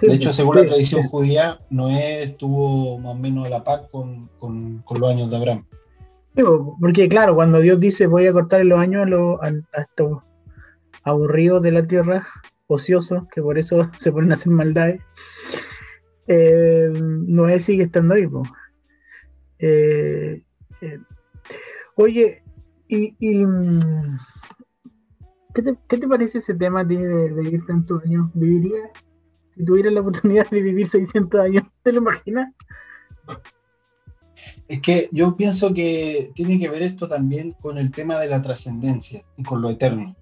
de 0.00 0.14
hecho, 0.14 0.32
según 0.32 0.56
la 0.56 0.66
tradición 0.66 1.04
judía, 1.04 1.60
Noé 1.70 2.22
estuvo 2.24 2.98
más 2.98 3.12
o 3.12 3.18
menos 3.18 3.46
a 3.46 3.50
la 3.50 3.64
par 3.64 3.88
con, 3.90 4.28
con, 4.38 4.78
con 4.78 5.00
los 5.00 5.10
años 5.10 5.30
de 5.30 5.36
Abraham 5.36 5.64
porque 6.80 7.08
claro, 7.08 7.34
cuando 7.34 7.60
Dios 7.60 7.78
dice 7.80 8.06
voy 8.06 8.26
a 8.26 8.32
cortar 8.32 8.64
los 8.64 8.78
años 8.80 9.08
a, 9.42 9.80
estos 9.80 10.22
aburridos 11.04 11.62
de 11.62 11.72
la 11.72 11.86
tierra, 11.86 12.26
ociosos, 12.66 13.24
que 13.34 13.42
por 13.42 13.58
eso 13.58 13.90
se 13.98 14.12
ponen 14.12 14.32
a 14.32 14.34
hacer 14.34 14.52
maldades, 14.52 15.00
eh, 16.28 16.90
Noé 16.94 17.60
sigue 17.60 17.84
estando 17.84 18.14
ahí. 18.14 18.26
Eh, 19.62 20.42
eh, 20.80 20.98
oye, 21.94 22.42
y, 22.88 23.46
mm, 23.46 24.18
¿qué, 25.54 25.62
te, 25.62 26.08
parece 26.08 26.38
ese 26.38 26.54
tema 26.54 26.84
de, 26.84 26.98
de 26.98 27.42
vivir 27.42 27.64
tantos 27.66 28.04
años? 28.04 28.28
¿Vivirías? 28.34 28.90
Si 29.54 29.64
tuvieras 29.64 29.92
la 29.92 30.00
oportunidad 30.00 30.50
de 30.50 30.60
vivir 30.60 30.90
600 30.90 31.40
años, 31.40 31.62
¿te 31.82 31.92
lo 31.92 31.98
imaginas? 31.98 32.52
Es 34.68 34.80
que 34.80 35.08
yo 35.12 35.36
pienso 35.36 35.72
que 35.72 36.32
tiene 36.34 36.58
que 36.58 36.68
ver 36.68 36.82
esto 36.82 37.06
también 37.08 37.52
con 37.52 37.78
el 37.78 37.92
tema 37.92 38.18
de 38.18 38.28
la 38.28 38.42
trascendencia 38.42 39.22
y 39.36 39.42
con 39.42 39.62
lo 39.62 39.70
eterno, 39.70 40.16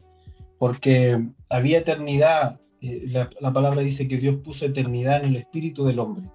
porque 0.59 1.25
había 1.49 1.79
eternidad, 1.79 2.61
eh, 2.81 3.05
la, 3.07 3.53
palabra 3.53 3.81
dice 3.81 4.09
que 4.09 4.19
Dios 4.19 4.37
puso 4.37 4.67
eternidad 4.67 5.23
en 5.23 5.31
el 5.31 5.37
espíritu 5.37 5.85
del 5.85 5.99
hombre, 5.99 6.31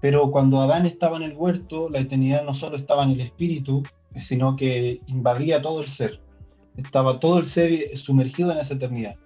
pero 0.00 0.30
cuando 0.30 0.60
Adán 0.60 0.86
estaba 0.86 1.16
en 1.16 1.24
el 1.24 1.36
huerto, 1.36 1.88
la 1.88 2.00
eternidad 2.00 2.44
no 2.44 2.54
solo 2.54 2.76
estaba 2.76 3.04
en 3.04 3.10
el 3.10 3.20
espíritu, 3.20 3.82
sino 4.16 4.56
que 4.56 5.00
invadía 5.06 5.62
todo 5.62 5.80
el 5.80 5.88
ser, 5.88 6.20
estaba 6.76 7.18
todo 7.20 7.38
el 7.38 7.44
ser 7.44 7.96
sumergido 7.96 8.52
en 8.52 8.58
esa 8.58 8.74
eternidad, 8.74 9.16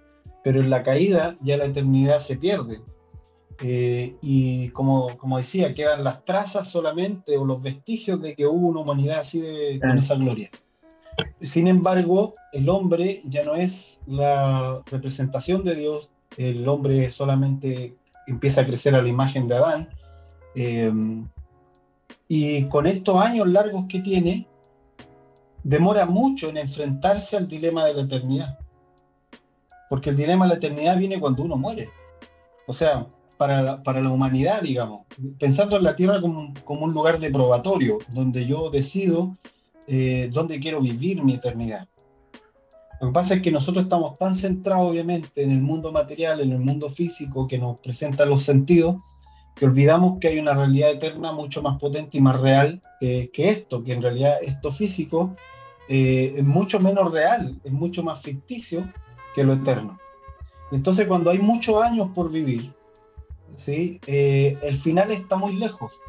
pero 0.43 0.61
en 0.61 0.69
la 0.69 0.83
caída 0.83 1.37
ya 1.41 1.57
la 1.57 1.65
eternidad 1.65 2.19
se 2.19 2.37
pierde, 2.37 2.81
eh, 3.61 4.15
y 4.21 4.69
como, 4.69 5.17
como 5.17 5.37
decía, 5.37 5.73
quedan 5.73 6.03
las 6.03 6.23
trazas 6.25 6.69
solamente 6.69 7.37
o 7.37 7.45
los 7.45 7.61
vestigios 7.61 8.21
de 8.21 8.35
que 8.35 8.45
hubo 8.45 8.67
una 8.67 8.81
humanidad 8.81 9.19
así 9.19 9.41
de, 9.41 9.79
con 9.79 9.97
esa 9.97 10.15
gloria. 10.15 10.51
Sin 11.41 11.67
embargo, 11.67 12.35
el 12.53 12.69
hombre 12.69 13.23
ya 13.25 13.43
no 13.43 13.55
es 13.55 13.99
la 14.05 14.83
representación 14.85 15.63
de 15.63 15.75
Dios, 15.75 16.11
el 16.37 16.67
hombre 16.67 17.09
solamente 17.09 17.95
empieza 18.27 18.61
a 18.61 18.65
crecer 18.65 18.93
a 18.93 19.01
la 19.01 19.09
imagen 19.09 19.47
de 19.47 19.55
Adán. 19.55 19.89
Eh, 20.59 20.91
y 22.27 22.63
con 22.65 22.87
estos 22.87 23.15
años 23.21 23.47
largos 23.47 23.85
que 23.87 23.99
tiene, 23.99 24.47
demora 25.63 26.05
mucho 26.05 26.49
en 26.49 26.57
enfrentarse 26.57 27.37
al 27.37 27.47
dilema 27.47 27.85
de 27.85 27.93
la 27.93 28.01
eternidad. 28.01 28.57
Porque 29.89 30.09
el 30.09 30.17
dilema 30.17 30.45
de 30.45 30.49
la 30.49 30.55
eternidad 30.55 30.97
viene 30.97 31.19
cuando 31.19 31.43
uno 31.43 31.57
muere. 31.57 31.89
O 32.65 32.73
sea, 32.73 33.05
para 33.37 33.61
la, 33.61 33.83
para 33.83 34.01
la 34.01 34.09
humanidad, 34.09 34.63
digamos, 34.63 35.05
pensando 35.39 35.77
en 35.77 35.83
la 35.83 35.95
Tierra 35.95 36.19
como, 36.19 36.53
como 36.65 36.85
un 36.85 36.93
lugar 36.93 37.19
de 37.19 37.29
probatorio, 37.29 37.99
donde 38.09 38.45
yo 38.45 38.71
decido 38.71 39.37
eh, 39.85 40.29
dónde 40.33 40.59
quiero 40.59 40.81
vivir 40.81 41.23
mi 41.23 41.35
eternidad. 41.35 41.87
Lo 42.99 43.07
que 43.07 43.13
pasa 43.13 43.35
es 43.35 43.41
que 43.43 43.51
nosotros 43.51 43.83
estamos 43.83 44.17
tan 44.17 44.33
centrados, 44.33 44.89
obviamente, 44.89 45.43
en 45.43 45.51
el 45.51 45.61
mundo 45.61 45.91
material, 45.91 46.41
en 46.41 46.51
el 46.51 46.59
mundo 46.59 46.89
físico 46.89 47.47
que 47.47 47.59
nos 47.59 47.79
presenta 47.79 48.25
los 48.25 48.41
sentidos, 48.41 48.95
que 49.57 49.65
olvidamos 49.65 50.19
que 50.19 50.27
hay 50.29 50.39
una 50.39 50.53
realidad 50.53 50.91
eterna 50.91 51.31
mucho 51.31 51.61
más 51.61 51.79
potente 51.79 52.17
y 52.17 52.21
más 52.21 52.39
real 52.39 52.81
que, 52.99 53.31
esto, 53.33 53.83
que 53.83 53.93
en 53.93 54.01
realidad 54.01 54.37
esto 54.41 54.71
físico 54.71 55.31
eh, 55.89 56.35
es 56.37 56.43
mucho 56.43 56.79
menos 56.79 57.11
real, 57.11 57.59
es 57.63 57.71
mucho 57.71 58.03
más 58.03 58.21
ficticio 58.21 58.87
que 59.33 59.43
lo 59.43 59.53
eterno. 59.53 59.97
Entonces, 60.71 61.07
cuando 61.07 61.31
hay 61.31 61.39
muchos 61.39 61.81
años 61.81 62.09
por 62.13 62.29
vivir, 62.29 62.73
¿sí? 63.55 63.99
Eh, 64.05 64.57
el 64.61 64.77
final 64.77 65.11
está 65.11 65.37
muy 65.37 65.55
lejos. 65.55 66.01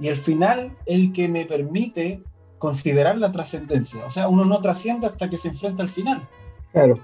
Y 0.00 0.08
el 0.08 0.16
final 0.16 0.76
es 0.86 0.96
el 0.96 1.12
que 1.12 1.28
me 1.28 1.44
permite 1.44 2.22
considerar 2.58 3.18
la 3.18 3.30
trascendencia. 3.30 4.04
O 4.06 4.10
sea, 4.10 4.28
uno 4.28 4.44
no 4.44 4.60
trasciende 4.60 5.06
hasta 5.06 5.28
que 5.28 5.36
se 5.36 5.48
enfrenta 5.48 5.82
al 5.82 5.90
final. 5.90 6.26
Claro. 6.72 6.98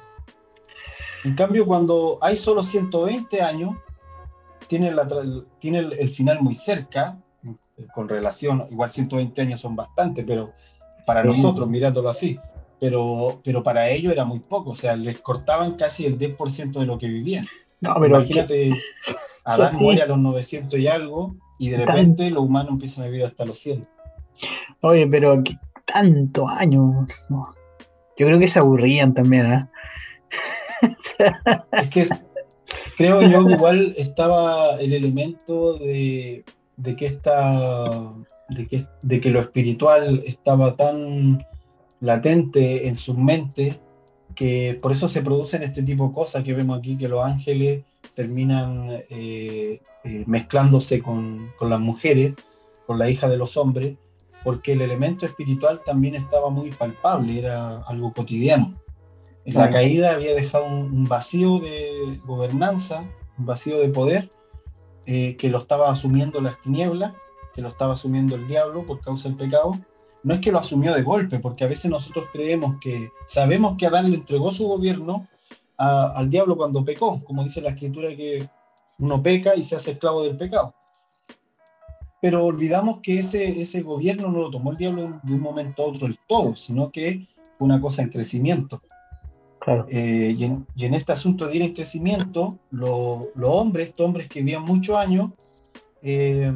En 1.24 1.34
cambio, 1.34 1.66
cuando 1.66 2.18
hay 2.22 2.34
solo 2.36 2.64
120 2.64 3.42
años, 3.42 3.76
tiene, 4.70 4.92
la, 4.92 5.04
tiene 5.58 5.80
el, 5.80 6.10
final 6.10 6.40
muy 6.42 6.54
cerca, 6.54 7.18
con 7.92 8.08
relación, 8.08 8.68
igual 8.70 8.92
120 8.92 9.42
años 9.42 9.60
son 9.60 9.74
bastante, 9.74 10.22
pero 10.22 10.52
para 11.04 11.24
nosotros, 11.24 11.68
mirándolo 11.68 12.08
así, 12.08 12.38
pero, 12.78 13.40
pero 13.42 13.64
para 13.64 13.90
ellos 13.90 14.12
era 14.12 14.24
muy 14.24 14.38
poco, 14.38 14.70
o 14.70 14.74
sea, 14.76 14.94
les 14.94 15.18
cortaban 15.18 15.74
casi 15.74 16.06
el 16.06 16.16
10% 16.16 16.78
de 16.78 16.86
lo 16.86 16.98
que 16.98 17.08
vivían. 17.08 17.48
No, 17.80 17.94
pero 17.94 18.18
Imagínate, 18.18 18.80
Adán 19.44 19.74
muere 19.80 20.02
a 20.02 20.06
los 20.06 20.18
900 20.18 20.78
y 20.78 20.86
algo, 20.86 21.34
y 21.58 21.70
de 21.70 21.78
repente 21.78 22.30
los 22.30 22.44
humanos 22.44 22.74
empiezan 22.74 23.04
a 23.04 23.08
vivir 23.08 23.24
hasta 23.24 23.44
los 23.44 23.58
100. 23.58 23.88
Oye, 24.82 25.08
pero 25.08 25.42
¿qué 25.42 25.58
tanto 25.84 26.48
años. 26.48 27.08
Yo 27.28 28.26
creo 28.26 28.38
que 28.38 28.46
se 28.46 28.60
aburrían 28.60 29.14
también, 29.14 29.52
¿eh? 29.52 29.66
es 31.72 31.90
que 31.90 32.06
creo 33.00 33.22
yo 33.22 33.46
que 33.46 33.54
igual 33.54 33.94
estaba 33.96 34.78
el 34.78 34.92
elemento 34.92 35.78
de, 35.78 36.44
que 36.98 37.06
esta 37.06 38.12
de 38.50 38.66
que, 38.66 38.84
de 39.00 39.20
que 39.20 39.30
lo 39.30 39.40
espiritual 39.40 40.22
estaba 40.26 40.76
tan 40.76 41.42
latente 42.00 42.86
en 42.88 42.96
su 42.96 43.14
mente 43.14 43.80
que 44.34 44.78
por 44.82 44.92
eso 44.92 45.08
se 45.08 45.22
producen 45.22 45.62
este 45.62 45.82
tipo 45.82 46.08
de 46.08 46.12
cosas 46.14 46.44
que 46.44 46.52
vemos 46.52 46.78
aquí, 46.78 46.98
que 46.98 47.08
los 47.08 47.24
ángeles 47.24 47.84
terminan 48.14 48.90
eh, 49.08 49.80
eh, 50.04 50.24
mezclándose 50.26 51.00
con, 51.00 51.52
con, 51.58 51.70
las 51.70 51.80
mujeres, 51.80 52.34
con 52.86 52.98
la 52.98 53.08
hija 53.08 53.30
de 53.30 53.38
los 53.38 53.56
hombres, 53.56 53.96
porque 54.44 54.72
el 54.72 54.82
elemento 54.82 55.24
espiritual 55.24 55.80
también 55.86 56.16
estaba 56.16 56.50
muy 56.50 56.70
palpable, 56.70 57.38
era 57.38 57.78
algo 57.82 58.12
cotidiano. 58.12 58.79
La 59.46 59.70
caída 59.70 60.12
había 60.12 60.34
dejado 60.34 60.66
un, 60.66 61.04
vacío 61.04 61.58
de 61.58 62.20
gobernanza, 62.24 63.04
un 63.38 63.46
vacío 63.46 63.78
de 63.78 63.88
poder, 63.88 64.30
eh, 65.06 65.36
que 65.36 65.48
lo 65.48 65.58
estaba 65.58 65.90
asumiendo 65.90 66.40
las 66.40 66.60
tinieblas, 66.60 67.14
que 67.54 67.62
lo 67.62 67.68
estaba 67.68 67.94
asumiendo 67.94 68.36
el 68.36 68.46
diablo 68.46 68.86
por 68.86 69.00
causa 69.00 69.28
del 69.28 69.38
pecado, 69.38 69.78
no 70.22 70.34
es 70.34 70.40
que 70.40 70.52
lo 70.52 70.58
asumió 70.58 70.94
de 70.94 71.02
golpe, 71.02 71.38
porque 71.38 71.64
a 71.64 71.68
veces 71.68 71.90
nosotros 71.90 72.26
creemos 72.32 72.76
que 72.80 73.10
sabemos 73.26 73.76
que 73.78 73.86
Adán 73.86 74.10
le 74.10 74.16
entregó 74.18 74.52
su 74.52 74.68
gobierno 74.68 75.26
al 75.78 76.28
diablo 76.28 76.58
cuando 76.58 76.84
pecó, 76.84 77.24
como 77.24 77.42
dice 77.42 77.62
la 77.62 77.70
escritura 77.70 78.14
que 78.14 78.46
uno 78.98 79.22
peca 79.22 79.56
y 79.56 79.64
se 79.64 79.76
hace 79.76 79.92
esclavo 79.92 80.22
del 80.22 80.36
pecado. 80.36 80.74
Pero 82.20 82.44
olvidamos 82.44 82.98
que 83.02 83.20
ese, 83.20 83.58
ese 83.58 83.80
gobierno 83.80 84.28
no 84.28 84.42
lo 84.42 84.50
tomó 84.50 84.72
el 84.72 84.76
diablo 84.76 85.18
de 85.22 85.34
un 85.34 85.40
momento 85.40 85.82
a 85.82 85.86
otro 85.86 86.06
el 86.06 86.18
todo, 86.28 86.54
sino 86.54 86.90
que 86.90 87.26
fue 87.56 87.64
una 87.64 87.80
cosa 87.80 88.02
en 88.02 88.10
crecimiento. 88.10 88.78
Claro. 89.60 89.86
Eh, 89.90 90.34
y, 90.36 90.44
en, 90.44 90.94
este 90.94 91.12
asunto 91.12 91.46
de 91.46 91.56
ir 91.56 91.62
en 91.62 91.74
crecimiento, 91.74 92.58
los 92.70 93.28
hombres, 93.42 93.90
estos 93.90 94.06
hombres 94.06 94.28
que 94.28 94.40
vivían 94.40 94.62
muchos 94.62 94.96
años, 94.96 95.30
eh, 96.02 96.50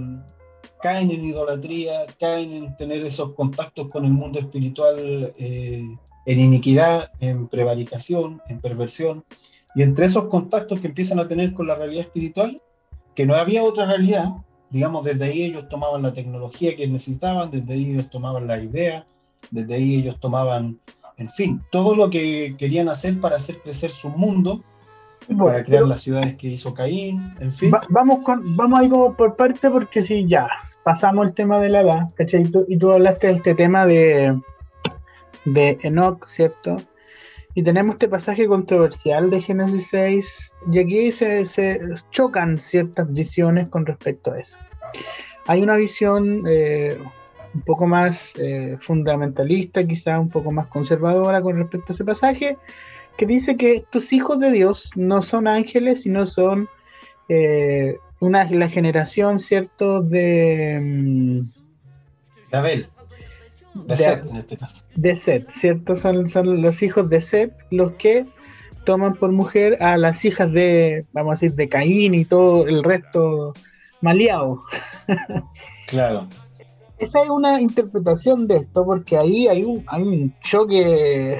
caen 0.80 1.10
en 1.10 1.24
idolatría, 1.24 2.06
caen 2.18 2.52
en 2.52 2.76
tener 2.76 3.04
esos 3.04 3.34
contactos 3.34 3.88
con 3.88 4.04
el 4.04 4.12
mundo 4.12 4.38
espiritual 4.38 5.32
eh, 5.38 5.84
en 6.26 6.40
iniquidad, 6.40 7.10
en 7.20 7.46
prevaricación, 7.48 8.40
en 8.48 8.60
perversión. 8.60 9.24
Y 9.74 9.82
entre 9.82 10.06
esos 10.06 10.26
contactos 10.26 10.80
que 10.80 10.88
empiezan 10.88 11.18
a 11.18 11.28
tener 11.28 11.52
con 11.52 11.66
la 11.66 11.74
realidad 11.74 12.04
espiritual, 12.04 12.60
que 13.14 13.26
no 13.26 13.34
había 13.34 13.62
otra 13.62 13.86
realidad, 13.86 14.30
digamos, 14.70 15.04
desde 15.04 15.24
ahí 15.24 15.42
ellos 15.42 15.68
tomaban 15.68 16.02
la 16.02 16.12
tecnología 16.12 16.74
que 16.74 16.88
necesitaban, 16.88 17.50
desde 17.50 17.74
ahí 17.74 17.90
ellos 17.90 18.10
tomaban 18.10 18.46
la 18.46 18.58
idea, 18.62 19.06
desde 19.50 19.74
ahí 19.74 19.94
ellos 19.96 20.18
tomaban, 20.20 20.80
en 21.16 21.28
fin, 21.30 21.62
todo 21.70 21.94
lo 21.94 22.10
que 22.10 22.54
querían 22.58 22.88
hacer 22.88 23.18
para 23.18 23.36
hacer 23.36 23.58
crecer 23.60 23.90
su 23.90 24.08
mundo 24.08 24.62
para 25.38 25.62
crear 25.62 25.84
las 25.84 26.02
ciudades 26.02 26.34
que 26.34 26.48
hizo 26.48 26.74
Caín, 26.74 27.34
en 27.40 27.50
fin. 27.50 27.72
vamos, 27.88 28.22
con, 28.24 28.56
vamos 28.56 28.80
a 28.80 28.84
ir 28.84 28.90
por 29.16 29.36
parte 29.36 29.70
porque 29.70 30.02
si 30.02 30.26
ya 30.26 30.48
pasamos 30.82 31.26
el 31.26 31.32
tema 31.32 31.58
de 31.60 31.70
la 31.70 31.80
edad, 31.80 32.14
¿cachai? 32.14 32.42
Y 32.42 32.50
tú, 32.50 32.64
y 32.68 32.76
tú 32.76 32.92
hablaste 32.92 33.28
de 33.28 33.32
este 33.34 33.54
tema 33.54 33.86
de, 33.86 34.38
de 35.46 35.78
Enoch, 35.82 36.26
¿cierto? 36.28 36.76
Y 37.54 37.62
tenemos 37.62 37.94
este 37.94 38.08
pasaje 38.08 38.46
controversial 38.46 39.30
de 39.30 39.40
Génesis 39.40 39.86
6, 39.90 40.52
y 40.72 40.78
aquí 40.78 41.12
se, 41.12 41.46
se 41.46 41.80
chocan 42.10 42.58
ciertas 42.58 43.10
visiones 43.12 43.68
con 43.68 43.86
respecto 43.86 44.32
a 44.32 44.40
eso. 44.40 44.58
Hay 45.46 45.62
una 45.62 45.76
visión 45.76 46.42
eh, 46.48 46.98
un 47.54 47.62
poco 47.62 47.86
más 47.86 48.32
eh, 48.36 48.76
fundamentalista, 48.80 49.86
quizá 49.86 50.18
un 50.18 50.28
poco 50.28 50.50
más 50.50 50.66
conservadora 50.66 51.40
con 51.40 51.56
respecto 51.56 51.92
a 51.92 51.94
ese 51.94 52.04
pasaje, 52.04 52.58
que 53.16 53.26
dice 53.26 53.56
que 53.56 53.76
estos 53.76 54.12
hijos 54.12 54.40
de 54.40 54.50
Dios 54.50 54.90
no 54.96 55.22
son 55.22 55.46
ángeles, 55.46 56.02
sino 56.02 56.26
son 56.26 56.68
eh, 57.28 57.98
una, 58.20 58.44
la 58.50 58.68
generación, 58.68 59.38
¿cierto?, 59.38 60.02
de... 60.02 60.80
Mm, 60.82 61.40
de 62.50 62.56
Abel. 62.56 62.88
De, 63.74 63.96
Seth, 63.96 64.30
en 64.30 64.36
este 64.36 64.56
caso. 64.56 64.84
De 64.94 65.16
Seth, 65.16 65.50
¿cierto? 65.50 65.96
Son, 65.96 66.28
son 66.28 66.62
los 66.62 66.82
hijos 66.82 67.08
de 67.08 67.20
Seth 67.20 67.52
los 67.70 67.92
que 67.92 68.24
toman 68.84 69.14
por 69.14 69.32
mujer 69.32 69.82
a 69.82 69.96
las 69.96 70.24
hijas 70.24 70.52
de, 70.52 71.06
vamos 71.12 71.30
a 71.30 71.34
decir, 71.40 71.56
de 71.56 71.68
Caín 71.68 72.14
y 72.14 72.24
todo 72.24 72.66
el 72.66 72.82
resto 72.84 73.54
maleado. 74.00 74.62
Claro. 75.86 76.28
Esa 76.98 77.22
es 77.22 77.28
una 77.28 77.60
interpretación 77.60 78.46
de 78.46 78.58
esto, 78.58 78.84
porque 78.84 79.16
ahí 79.16 79.48
hay 79.48 79.64
un, 79.64 79.84
hay 79.88 80.02
un 80.02 80.34
choque 80.40 81.38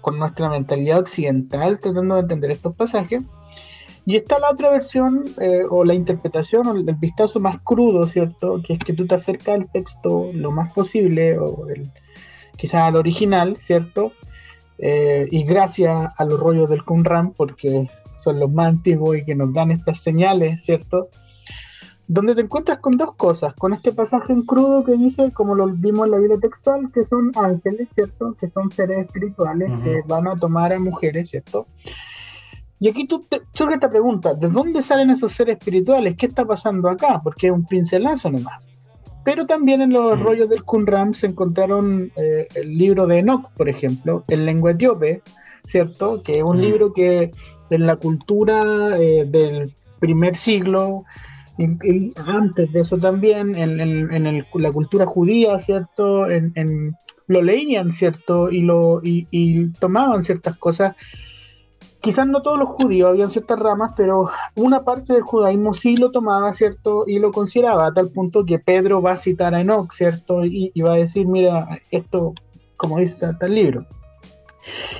con 0.00 0.18
nuestra 0.18 0.48
mentalidad 0.48 1.00
occidental 1.00 1.80
tratando 1.80 2.14
de 2.14 2.20
entender 2.20 2.52
estos 2.52 2.74
pasajes. 2.76 3.24
Y 4.04 4.14
está 4.14 4.38
la 4.38 4.52
otra 4.52 4.70
versión, 4.70 5.24
eh, 5.40 5.62
o 5.68 5.84
la 5.84 5.94
interpretación, 5.94 6.68
o 6.68 6.76
el, 6.76 6.84
vistazo 6.94 7.40
más 7.40 7.58
crudo, 7.64 8.06
¿cierto? 8.06 8.62
Que 8.64 8.74
es 8.74 8.78
que 8.78 8.92
tú 8.92 9.04
te 9.04 9.16
acercas 9.16 9.56
al 9.56 9.70
texto 9.72 10.30
lo 10.32 10.52
más 10.52 10.72
posible, 10.72 11.36
o 11.36 11.66
quizás 12.56 12.82
al 12.82 12.94
original, 12.94 13.56
¿cierto? 13.58 14.12
Eh, 14.78 15.26
y 15.32 15.42
gracias 15.42 16.12
a 16.16 16.24
los 16.24 16.38
rollos 16.38 16.70
del 16.70 16.84
Qumran, 16.84 17.32
porque 17.32 17.90
son 18.16 18.38
los 18.38 18.50
más 18.52 18.68
antiguos 18.68 19.18
y 19.18 19.24
que 19.24 19.34
nos 19.34 19.52
dan 19.52 19.72
estas 19.72 19.98
señales, 20.00 20.64
¿cierto? 20.64 21.08
Donde 22.08 22.34
te 22.34 22.42
encuentras 22.42 22.78
con 22.78 22.96
dos 22.96 23.14
cosas, 23.14 23.54
con 23.54 23.72
este 23.72 23.92
pasaje 23.92 24.32
en 24.32 24.42
crudo 24.42 24.84
que 24.84 24.92
dice, 24.92 25.32
como 25.32 25.54
lo 25.54 25.66
vimos 25.66 26.06
en 26.06 26.12
la 26.12 26.18
Biblia 26.18 26.38
textual, 26.38 26.90
que 26.92 27.04
son 27.04 27.32
ángeles, 27.34 27.88
¿cierto? 27.94 28.36
Que 28.38 28.48
son 28.48 28.70
seres 28.70 29.06
espirituales 29.06 29.70
que 29.82 30.02
van 30.06 30.28
a 30.28 30.36
tomar 30.36 30.72
a 30.72 30.78
mujeres, 30.78 31.30
¿cierto? 31.30 31.66
Y 32.78 32.88
aquí 32.88 33.06
tú 33.06 33.24
te, 33.28 33.42
surge 33.54 33.74
esta 33.74 33.90
pregunta, 33.90 34.34
¿de 34.34 34.48
dónde 34.48 34.82
salen 34.82 35.10
esos 35.10 35.32
seres 35.32 35.58
espirituales? 35.58 36.16
¿Qué 36.16 36.26
está 36.26 36.44
pasando 36.44 36.88
acá? 36.88 37.20
Porque 37.24 37.48
es 37.48 37.52
un 37.52 37.64
pincelazo 37.64 38.30
nomás. 38.30 38.62
Pero 39.24 39.46
también 39.46 39.80
en 39.80 39.92
los 39.92 40.20
rollos 40.20 40.48
del 40.48 40.62
Qumran 40.62 41.12
se 41.12 41.26
encontraron 41.26 42.12
eh, 42.14 42.46
el 42.54 42.78
libro 42.78 43.08
de 43.08 43.18
Enoch, 43.18 43.50
por 43.56 43.68
ejemplo, 43.68 44.22
en 44.28 44.46
lengua 44.46 44.72
etíope, 44.72 45.22
¿cierto? 45.64 46.22
Que 46.22 46.38
es 46.38 46.44
un 46.44 46.60
libro 46.60 46.92
que 46.92 47.32
en 47.70 47.86
la 47.86 47.96
cultura 47.96 48.96
eh, 48.96 49.24
del 49.24 49.74
primer 49.98 50.36
siglo 50.36 51.04
y, 51.58 52.12
antes 52.26 52.72
de 52.72 52.80
eso 52.80 52.98
también, 52.98 53.54
en, 53.54 54.46
la 54.54 54.72
cultura 54.72 55.06
judía, 55.06 55.58
¿cierto? 55.58 56.28
En, 56.28 56.96
lo 57.26 57.42
leían, 57.42 57.92
¿cierto? 57.92 58.50
Y, 58.50 58.60
lo, 58.60 59.00
y, 59.02 59.68
tomaban 59.78 60.22
ciertas 60.22 60.56
cosas. 60.56 60.94
Quizás 62.00 62.26
no 62.26 62.42
todos 62.42 62.58
los 62.58 62.68
judíos, 62.68 63.10
habían 63.10 63.30
ciertas 63.30 63.58
ramas, 63.58 63.92
pero 63.96 64.30
una 64.54 64.84
parte 64.84 65.14
del 65.14 65.22
judaísmo 65.22 65.74
sí 65.74 65.96
lo 65.96 66.12
tomaba, 66.12 66.52
¿cierto? 66.52 67.04
Y 67.06 67.18
lo 67.18 67.32
consideraba 67.32 67.86
a 67.86 67.94
tal 67.94 68.10
punto 68.10 68.44
que 68.44 68.60
Pedro 68.60 69.02
va 69.02 69.12
a 69.12 69.16
citar 69.16 69.54
a 69.54 69.60
Enoch, 69.60 69.92
¿cierto? 69.92 70.44
Y, 70.44 70.70
va 70.82 70.92
a 70.92 70.98
decir, 70.98 71.26
mira, 71.26 71.80
esto, 71.90 72.34
como 72.76 72.98
dice 72.98 73.18
tal 73.40 73.54
libro. 73.54 73.86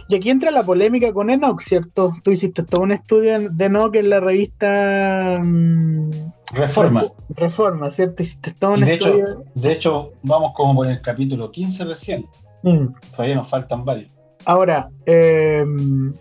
Y 0.09 0.17
aquí 0.17 0.31
entra 0.31 0.51
la 0.51 0.63
polémica 0.63 1.13
con 1.13 1.31
Enoch, 1.31 1.61
¿cierto? 1.63 2.15
Tú 2.23 2.31
hiciste 2.31 2.63
todo 2.63 2.83
un 2.83 2.93
estudio 2.93 3.51
de 3.51 3.65
Enoch 3.65 3.95
en 3.97 4.11
la 4.11 4.21
revista 4.21 5.37
mm, 5.43 6.11
Reforma. 6.53 7.05
Reforma, 7.31 7.91
¿cierto? 7.91 8.23
Hiciste 8.23 8.55
todo 8.59 8.75
un 8.75 8.81
de 8.81 8.95
estudio. 8.95 9.25
Hecho, 9.25 9.45
de 9.55 9.73
hecho, 9.73 10.05
vamos 10.23 10.53
como 10.55 10.77
por 10.77 10.87
el 10.87 11.01
capítulo 11.01 11.51
15 11.51 11.85
recién. 11.85 12.27
Mm. 12.63 12.87
Todavía 13.11 13.35
nos 13.37 13.49
faltan 13.49 13.85
varios. 13.85 14.13
Ahora, 14.45 14.89
em, 15.07 16.15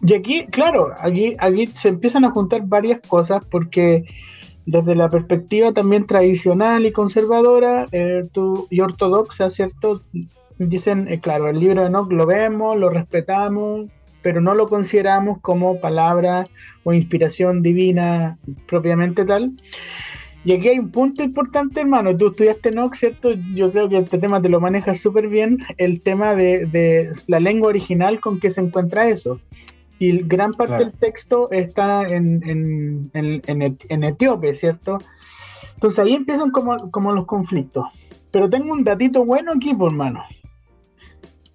y 0.00 0.14
aquí, 0.14 0.46
claro, 0.46 0.92
aquí, 0.98 1.34
aquí 1.38 1.66
se 1.66 1.88
empiezan 1.88 2.24
a 2.24 2.30
juntar 2.30 2.62
varias 2.66 3.00
cosas 3.06 3.44
porque 3.50 4.04
desde 4.64 4.94
la 4.94 5.10
perspectiva 5.10 5.72
también 5.72 6.06
tradicional 6.06 6.86
y 6.86 6.92
conservadora 6.92 7.86
eh, 7.90 8.22
y 8.70 8.80
ortodoxa, 8.80 9.50
¿cierto? 9.50 10.02
Dicen, 10.58 11.08
eh, 11.08 11.20
claro, 11.20 11.48
el 11.48 11.60
libro 11.60 11.82
de 11.82 11.88
Enoch 11.88 12.10
lo 12.10 12.26
vemos, 12.26 12.76
lo 12.76 12.90
respetamos, 12.90 13.86
pero 14.22 14.40
no 14.40 14.54
lo 14.54 14.68
consideramos 14.68 15.38
como 15.40 15.80
palabra 15.80 16.46
o 16.84 16.92
inspiración 16.92 17.62
divina 17.62 18.38
propiamente 18.66 19.24
tal. 19.24 19.52
Y 20.44 20.52
aquí 20.52 20.68
hay 20.68 20.78
un 20.78 20.90
punto 20.90 21.22
importante, 21.22 21.80
hermano. 21.80 22.16
Tú 22.16 22.28
estudiaste 22.28 22.70
Enoch, 22.70 22.94
¿cierto? 22.94 23.32
Yo 23.54 23.70
creo 23.70 23.88
que 23.88 23.98
este 23.98 24.18
tema 24.18 24.40
te 24.40 24.48
lo 24.48 24.60
manejas 24.60 25.00
súper 25.00 25.28
bien. 25.28 25.58
El 25.76 26.00
tema 26.00 26.34
de, 26.34 26.66
de, 26.66 27.12
la 27.26 27.40
lengua 27.40 27.68
original 27.68 28.20
con 28.20 28.40
que 28.40 28.50
se 28.50 28.60
encuentra 28.60 29.08
eso. 29.08 29.40
Y 29.98 30.22
gran 30.22 30.52
parte 30.52 30.78
del 30.78 30.92
texto 30.92 31.50
está 31.50 32.06
en, 32.06 32.42
en, 32.48 33.10
en, 33.14 33.76
en, 33.88 34.04
etíope, 34.04 34.54
¿cierto? 34.54 34.98
Entonces 35.74 35.98
ahí 35.98 36.14
empiezan 36.14 36.50
como, 36.50 36.90
como 36.92 37.12
los 37.12 37.26
conflictos. 37.26 37.84
Pero 38.30 38.48
tengo 38.48 38.72
un 38.72 38.84
datito 38.84 39.24
bueno 39.24 39.52
aquí, 39.52 39.74
por 39.74 39.90
hermano. 39.90 40.22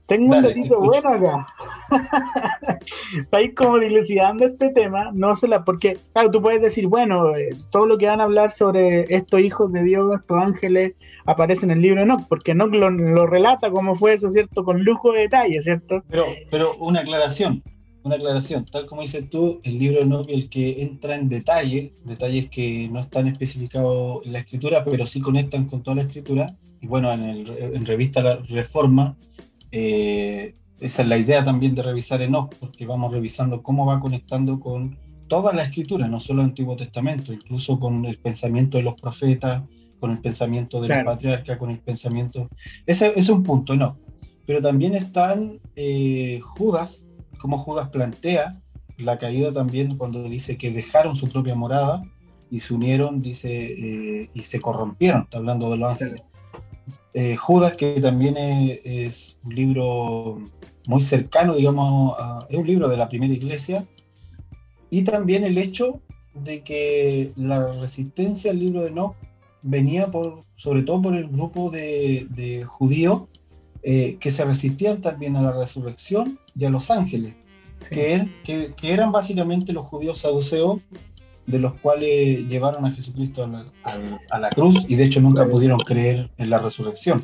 Tengo 0.05 0.35
un 0.35 0.43
datito 0.43 0.79
bueno 0.79 1.09
acá. 1.09 1.47
Para 3.29 3.43
ir 3.43 3.53
como 3.55 3.79
dilucidando 3.79 4.45
este 4.45 4.69
tema, 4.71 5.11
no 5.13 5.35
solo 5.35 5.63
porque, 5.63 5.97
claro, 6.11 6.29
tú 6.29 6.41
puedes 6.41 6.61
decir, 6.61 6.87
bueno, 6.87 7.35
eh, 7.35 7.55
todo 7.71 7.85
lo 7.85 7.97
que 7.97 8.07
van 8.07 8.19
a 8.19 8.25
hablar 8.25 8.51
sobre 8.51 9.05
estos 9.13 9.41
hijos 9.41 9.71
de 9.71 9.83
Dios, 9.83 10.19
estos 10.19 10.37
ángeles, 10.37 10.93
aparece 11.25 11.65
en 11.65 11.71
el 11.71 11.81
libro 11.81 11.99
de 11.99 12.03
Enoch, 12.03 12.27
porque 12.27 12.51
Enoch 12.51 12.71
lo, 12.71 12.89
lo 12.89 13.27
relata 13.27 13.71
como 13.71 13.95
fue 13.95 14.13
eso, 14.13 14.29
¿cierto? 14.29 14.65
Con 14.65 14.83
lujo 14.83 15.13
de 15.13 15.21
detalle, 15.21 15.61
¿cierto? 15.61 16.03
Pero, 16.09 16.25
pero 16.51 16.75
una 16.77 16.99
aclaración, 16.99 17.63
una 18.03 18.15
aclaración, 18.15 18.65
tal 18.65 18.85
como 18.85 19.03
dices 19.03 19.29
tú, 19.29 19.59
el 19.63 19.79
libro 19.79 19.99
de 19.99 20.03
Enoch 20.03 20.29
el 20.29 20.49
que 20.49 20.83
entra 20.83 21.15
en 21.15 21.29
detalle, 21.29 21.93
detalles 22.03 22.49
que 22.49 22.89
no 22.91 22.99
están 22.99 23.27
especificados 23.27 24.25
en 24.25 24.33
la 24.33 24.39
escritura, 24.39 24.83
pero 24.83 25.05
sí 25.05 25.21
conectan 25.21 25.65
con 25.65 25.81
toda 25.81 25.95
la 25.95 26.03
escritura, 26.03 26.53
y 26.81 26.87
bueno, 26.87 27.09
en, 27.13 27.23
el, 27.23 27.49
en 27.57 27.85
revista 27.85 28.21
La 28.21 28.35
Reforma, 28.35 29.15
eh, 29.75 30.53
esa 30.79 31.01
es 31.01 31.07
la 31.07 31.17
idea 31.17 31.43
también 31.43 31.73
de 31.73 31.81
revisar 31.81 32.21
Enoch, 32.21 32.53
porque 32.59 32.85
vamos 32.85 33.11
revisando 33.11 33.63
cómo 33.63 33.87
va 33.87 33.99
conectando 33.99 34.59
con 34.59 34.99
toda 35.27 35.51
la 35.51 35.63
escritura, 35.63 36.07
no 36.07 36.19
solo 36.19 36.41
el 36.41 36.49
Antiguo 36.49 36.75
Testamento, 36.75 37.33
incluso 37.33 37.79
con 37.79 38.05
el 38.05 38.19
pensamiento 38.19 38.77
de 38.77 38.83
los 38.83 38.93
profetas, 38.93 39.63
con 39.99 40.11
el 40.11 40.19
pensamiento 40.19 40.79
de 40.79 40.89
la 40.89 41.03
patriarca, 41.03 41.57
con 41.57 41.71
el 41.71 41.79
pensamiento... 41.79 42.49
Ese, 42.85 43.13
es 43.15 43.29
un 43.29 43.41
punto, 43.41 43.75
no. 43.75 43.97
Pero 44.45 44.61
también 44.61 44.93
están 44.93 45.59
eh, 45.75 46.39
Judas, 46.43 47.01
como 47.39 47.57
Judas 47.57 47.89
plantea 47.89 48.61
la 48.99 49.17
caída 49.17 49.51
también 49.51 49.97
cuando 49.97 50.21
dice 50.29 50.55
que 50.55 50.69
dejaron 50.69 51.15
su 51.15 51.27
propia 51.29 51.55
morada 51.55 52.03
y 52.51 52.59
se 52.59 52.75
unieron, 52.75 53.21
dice, 53.21 53.49
eh, 53.49 54.29
y 54.35 54.43
se 54.43 54.59
corrompieron, 54.61 55.23
está 55.23 55.39
hablando 55.39 55.71
de 55.71 55.77
los 55.77 55.91
ángeles. 55.93 56.21
Eh, 57.13 57.35
Judas, 57.35 57.75
que 57.75 57.99
también 58.01 58.35
es, 58.37 59.37
un 59.43 59.55
libro 59.55 60.41
muy 60.87 60.99
cercano, 60.99 61.55
digamos, 61.55 62.15
es 62.49 62.57
un 62.57 62.65
libro 62.65 62.89
de 62.89 62.97
la 62.97 63.07
primera 63.07 63.33
iglesia, 63.33 63.85
y 64.89 65.03
también 65.03 65.43
el 65.43 65.57
hecho 65.57 66.01
de 66.33 66.63
que 66.63 67.31
la 67.35 67.67
resistencia 67.79 68.51
al 68.51 68.59
libro 68.59 68.81
de 68.81 68.91
No 68.91 69.15
venía 69.61 70.09
por, 70.11 70.39
sobre 70.55 70.83
todo 70.83 71.01
por 71.01 71.15
el 71.15 71.27
grupo 71.27 71.69
de, 71.69 72.65
judíos 72.67 73.23
eh, 73.83 74.17
que 74.19 74.31
se 74.31 74.43
resistían 74.43 75.01
también 75.01 75.35
a 75.35 75.41
la 75.41 75.51
resurrección 75.51 76.39
y 76.55 76.65
a 76.65 76.69
los 76.69 76.89
ángeles, 76.89 77.33
que, 77.89 78.27
que, 78.43 78.93
eran 78.93 79.11
básicamente 79.11 79.73
los 79.73 79.85
judíos 79.85 80.19
saduceos, 80.19 80.79
de 81.45 81.59
los 81.59 81.77
cuales 81.79 82.47
llevaron 82.47 82.85
a 82.85 82.91
Jesucristo 82.91 83.49
a 83.83 84.39
la, 84.39 84.49
cruz 84.49 84.85
y 84.87 84.95
de 84.95 85.05
hecho 85.05 85.21
nunca 85.21 85.45
pudieron 85.47 85.79
creer 85.79 86.29
en 86.37 86.49
la 86.49 86.59
resurrección. 86.59 87.23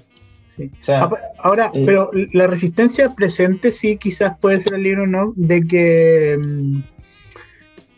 Ahora, 1.38 1.71
eh, 1.73 1.84
pero 1.86 2.12
la 2.34 2.47
resistencia 2.47 3.15
presente 3.15 3.71
sí 3.71 3.97
quizás 3.97 4.38
puede 4.39 4.60
ser 4.60 4.73
el 4.73 4.84
libro, 4.84 5.08
¿no? 5.08 5.32
De 5.38 5.65
que 5.65 6.38
mm, 6.38 6.82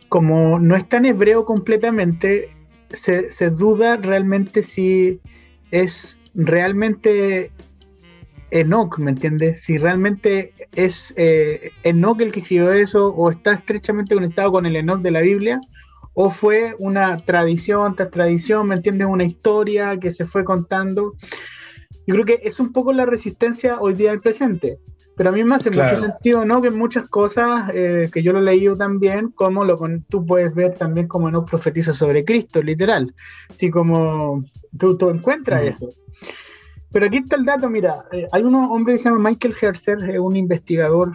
como 0.10 0.60
no 0.60 0.76
está 0.76 0.98
en 0.98 1.06
hebreo 1.06 1.46
completamente, 1.46 2.50
se, 2.92 3.32
se 3.32 3.50
duda 3.50 3.98
realmente 3.98 4.62
si 4.62 5.20
es 5.72 6.20
realmente 6.36 7.52
Enoch, 8.52 8.98
¿me 9.00 9.12
entiendes? 9.12 9.64
Si 9.64 9.78
realmente 9.78 10.52
es 10.74 11.14
eh, 11.18 11.72
Enoch 11.84 12.22
el 12.22 12.32
que 12.32 12.42
escribió 12.42 12.72
eso 12.74 13.08
o 13.08 13.32
está 13.32 13.54
estrechamente 13.54 14.14
conectado 14.14 14.52
con 14.52 14.66
el 14.66 14.76
Enoch 14.76 15.02
de 15.02 15.12
la 15.12 15.22
Biblia 15.22 15.62
o 16.14 16.30
fue 16.30 16.76
una 16.80 17.18
tradición 17.18 17.96
tras 17.96 18.12
tradición, 18.12 18.68
¿me 18.68 18.76
entiendes? 18.76 19.08
Una 19.08 19.24
historia 19.24 19.98
que 19.98 20.12
se 20.12 20.26
fue 20.26 20.44
contando. 20.44 21.14
Yo 22.06 22.16
creo 22.16 22.26
que 22.26 22.40
es 22.44 22.60
un 22.60 22.74
poco 22.74 22.94
la 22.94 23.06
resistencia 23.06 23.80
hoy 23.80 23.94
día 23.94 24.12
del 24.12 24.22
presente. 24.22 24.80
Pero 25.16 25.30
a 25.30 25.34
mí 25.34 25.44
me 25.44 25.56
hace 25.56 25.70
mucho 25.70 26.00
sentido, 26.00 26.46
¿no? 26.46 26.62
Que 26.62 26.72
muchas 26.72 27.10
cosas 27.10 27.70
eh, 27.74 28.10
que 28.12 28.24
yo 28.24 28.34
lo 28.34 28.40
he 28.40 28.44
leído 28.44 28.76
también, 28.76 29.30
como 29.30 29.64
lo 29.66 29.78
tú 30.10 30.26
puedes 30.26 30.56
ver 30.56 30.76
también 30.76 31.08
como 31.08 31.30
no 31.30 31.46
profetiza 31.46 31.94
sobre 31.94 32.24
Cristo, 32.26 32.64
literal. 32.64 33.14
Así 33.50 33.70
como 33.70 34.44
tú, 34.78 34.98
tú 34.98 35.10
encuentras 35.10 35.64
eso. 35.64 35.90
Pero 36.92 37.06
aquí 37.06 37.18
está 37.18 37.36
el 37.36 37.46
dato, 37.46 37.70
mira, 37.70 38.06
eh, 38.12 38.28
hay 38.32 38.44
un 38.44 38.56
hombre 38.56 38.96
que 38.96 38.98
se 39.00 39.10
llama 39.10 39.30
Michael 39.30 39.56
Herzer, 39.62 40.20
un 40.20 40.36
investigador 40.36 41.14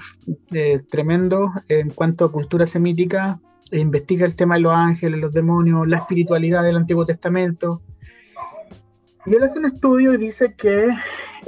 eh, 0.52 0.80
tremendo 0.88 1.52
en 1.68 1.90
cuanto 1.90 2.24
a 2.24 2.32
cultura 2.32 2.66
semítica, 2.66 3.38
investiga 3.72 4.26
el 4.26 4.36
tema 4.36 4.54
de 4.56 4.62
los 4.62 4.74
ángeles, 4.74 5.20
los 5.20 5.32
demonios, 5.32 5.86
la 5.88 5.98
espiritualidad 5.98 6.62
del 6.62 6.76
Antiguo 6.76 7.04
Testamento. 7.04 7.82
Y 9.26 9.34
él 9.34 9.42
hace 9.42 9.58
un 9.58 9.66
estudio 9.66 10.14
y 10.14 10.18
dice 10.18 10.54
que 10.56 10.88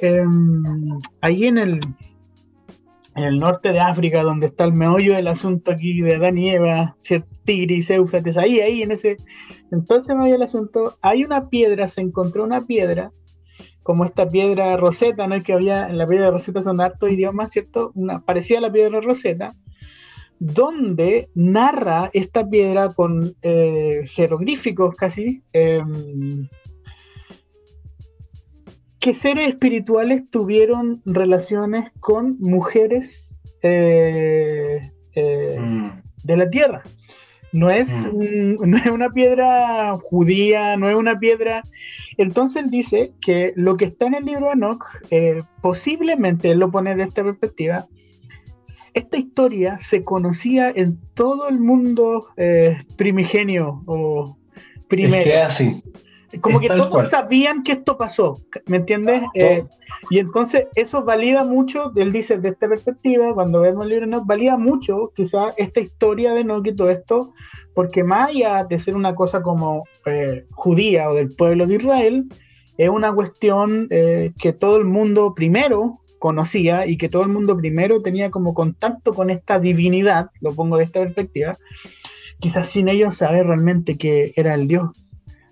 em, 0.00 0.98
ahí 1.20 1.44
en 1.44 1.58
el, 1.58 1.80
el 3.14 3.38
norte 3.38 3.72
de 3.72 3.80
África, 3.80 4.22
donde 4.22 4.46
está 4.46 4.64
el 4.64 4.72
meollo 4.72 5.14
del 5.14 5.28
asunto 5.28 5.70
aquí 5.70 6.00
de 6.00 6.16
Adán 6.16 6.38
y 6.38 6.50
Eva, 6.50 6.96
Tigris, 7.44 7.90
Éufrates, 7.90 8.36
ahí, 8.36 8.60
ahí, 8.60 8.82
en 8.82 8.92
ese, 8.92 9.16
entonces 9.70 10.14
meollo 10.16 10.32
del 10.32 10.42
asunto, 10.42 10.98
hay 11.02 11.24
una 11.24 11.48
piedra, 11.48 11.88
se 11.88 12.00
encontró 12.00 12.44
una 12.44 12.60
piedra 12.62 13.12
como 13.82 14.04
esta 14.04 14.28
piedra 14.28 14.76
roseta, 14.76 15.26
¿no? 15.26 15.40
Que 15.40 15.54
había 15.54 15.88
en 15.88 15.96
la 15.96 16.06
piedra 16.06 16.30
roseta 16.30 16.60
son 16.60 16.80
hartos 16.80 17.10
idiomas, 17.10 17.52
¿cierto? 17.52 17.90
Una, 17.94 18.20
parecía 18.20 18.60
la 18.60 18.70
piedra 18.70 19.00
roseta, 19.00 19.54
donde 20.38 21.28
narra 21.34 22.10
esta 22.12 22.48
piedra 22.48 22.88
con 22.90 23.34
eh, 23.42 24.04
jeroglíficos 24.06 24.94
casi, 24.94 25.42
em, 25.52 26.48
que 29.00 29.14
seres 29.14 29.48
espirituales 29.48 30.28
tuvieron 30.30 31.02
relaciones 31.04 31.90
con 32.00 32.36
mujeres 32.40 33.36
eh, 33.62 34.80
eh, 35.14 35.56
mm. 35.58 35.90
de 36.24 36.36
la 36.36 36.50
tierra. 36.50 36.82
No 37.52 37.70
es, 37.70 37.90
mm. 38.12 38.56
no 38.66 38.76
es 38.76 38.86
una 38.86 39.10
piedra 39.10 39.94
judía, 39.96 40.76
no 40.76 40.88
es 40.88 40.96
una 40.96 41.18
piedra 41.18 41.62
entonces 42.18 42.64
él 42.64 42.70
dice 42.70 43.12
que 43.20 43.52
lo 43.56 43.76
que 43.76 43.86
está 43.86 44.06
en 44.06 44.14
el 44.14 44.24
libro 44.24 44.46
de 44.46 44.52
Enoch, 44.52 44.84
eh, 45.10 45.40
posiblemente 45.62 46.50
él 46.50 46.58
lo 46.58 46.70
pone 46.70 46.96
de 46.96 47.04
esta 47.04 47.22
perspectiva, 47.22 47.86
esta 48.98 49.16
historia 49.16 49.78
se 49.78 50.04
conocía 50.04 50.70
en 50.70 50.98
todo 51.14 51.48
el 51.48 51.60
mundo 51.60 52.28
eh, 52.36 52.82
primigenio 52.96 53.82
o 53.86 54.36
primero. 54.88 55.16
Es 55.16 55.24
que 55.24 55.38
así. 55.38 55.82
Como 56.42 56.60
que 56.60 56.68
todos 56.68 57.08
sabían 57.08 57.62
que 57.62 57.72
esto 57.72 57.96
pasó, 57.96 58.34
¿me 58.66 58.76
entiendes? 58.76 59.22
Eh, 59.34 59.64
y 60.10 60.18
entonces 60.18 60.68
eso 60.74 61.02
valida 61.02 61.42
mucho, 61.42 61.90
él 61.96 62.12
dice 62.12 62.38
de 62.38 62.50
esta 62.50 62.68
perspectiva, 62.68 63.32
cuando 63.32 63.62
vemos 63.62 63.84
el 63.84 63.90
libro 63.90 64.04
Enoch, 64.04 64.26
valida 64.26 64.58
mucho 64.58 65.10
quizá 65.16 65.54
esta 65.56 65.80
historia 65.80 66.34
de 66.34 66.40
y 66.42 66.76
todo 66.76 66.90
esto, 66.90 67.32
porque 67.74 68.04
más 68.04 68.28
allá 68.28 68.64
de 68.64 68.76
ser 68.76 68.94
una 68.94 69.14
cosa 69.14 69.40
como 69.40 69.84
eh, 70.04 70.44
judía 70.50 71.08
o 71.08 71.14
del 71.14 71.34
pueblo 71.34 71.66
de 71.66 71.76
Israel, 71.76 72.28
es 72.76 72.88
una 72.90 73.12
cuestión 73.12 73.88
eh, 73.90 74.32
que 74.38 74.52
todo 74.52 74.76
el 74.76 74.84
mundo 74.84 75.34
primero 75.34 76.00
conocía 76.18 76.86
y 76.86 76.96
que 76.96 77.08
todo 77.08 77.22
el 77.22 77.28
mundo 77.28 77.56
primero 77.56 78.02
tenía 78.02 78.30
como 78.30 78.54
contacto 78.54 79.14
con 79.14 79.30
esta 79.30 79.58
divinidad, 79.58 80.30
lo 80.40 80.52
pongo 80.54 80.78
de 80.78 80.84
esta 80.84 81.00
perspectiva, 81.00 81.56
quizás 82.40 82.68
sin 82.68 82.88
ellos 82.88 83.16
saber 83.16 83.46
realmente 83.46 83.96
que 83.96 84.32
era 84.36 84.54
el 84.54 84.68
Dios 84.68 84.90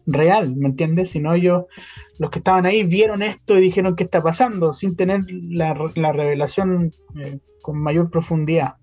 real, 0.07 0.55
¿me 0.57 0.69
entiendes? 0.69 1.11
Sino 1.11 1.35
ellos, 1.35 1.65
los 2.19 2.31
que 2.31 2.39
estaban 2.39 2.67
ahí, 2.67 2.85
vieron 2.85 3.23
esto 3.23 3.59
y 3.59 3.63
dijeron 3.63 3.97
qué 3.97 4.05
está 4.05 4.23
pasando, 4.23 4.73
sin 4.73 4.97
tener 4.97 5.21
la, 5.29 5.75
revelación 5.75 6.93
eh, 7.21 7.39
con 7.63 7.79
mayor 7.79 8.11
profundidad. 8.11 8.75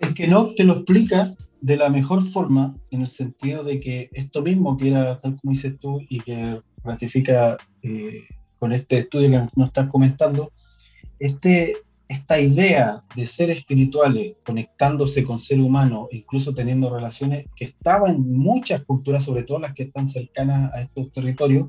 Es 0.00 0.14
que 0.14 0.26
no 0.26 0.54
te 0.54 0.64
lo 0.64 0.74
explica 0.74 1.30
de 1.60 1.76
la 1.78 1.88
mejor 1.88 2.22
forma, 2.30 2.76
en 2.90 3.00
el 3.00 3.06
sentido 3.06 3.64
de 3.64 3.80
que 3.80 4.10
esto 4.12 4.42
mismo 4.42 4.76
que 4.76 4.88
era, 4.88 5.16
tal 5.16 5.40
como 5.40 5.52
dices 5.52 5.78
tú, 5.80 6.00
y 6.10 6.20
que 6.20 6.56
ratifica 6.82 7.56
eh, 7.82 8.24
con 8.58 8.72
este 8.72 8.98
estudio 8.98 9.30
que 9.30 9.48
nos 9.56 9.68
estás 9.68 9.88
comentando, 9.88 10.52
este, 11.18 11.76
esta 12.08 12.38
idea 12.38 13.02
de 13.16 13.26
ser 13.26 13.50
espirituales, 13.50 14.36
conectándose 14.44 15.24
con 15.24 15.38
ser 15.38 15.60
humano, 15.60 16.08
incluso 16.10 16.54
teniendo 16.54 16.94
relaciones 16.94 17.46
que 17.56 17.66
estaba 17.66 18.10
en 18.10 18.36
muchas 18.36 18.84
culturas, 18.84 19.24
sobre 19.24 19.44
todo 19.44 19.58
las 19.58 19.74
que 19.74 19.84
están 19.84 20.06
cercanas 20.06 20.72
a 20.74 20.82
estos 20.82 21.12
territorios, 21.12 21.68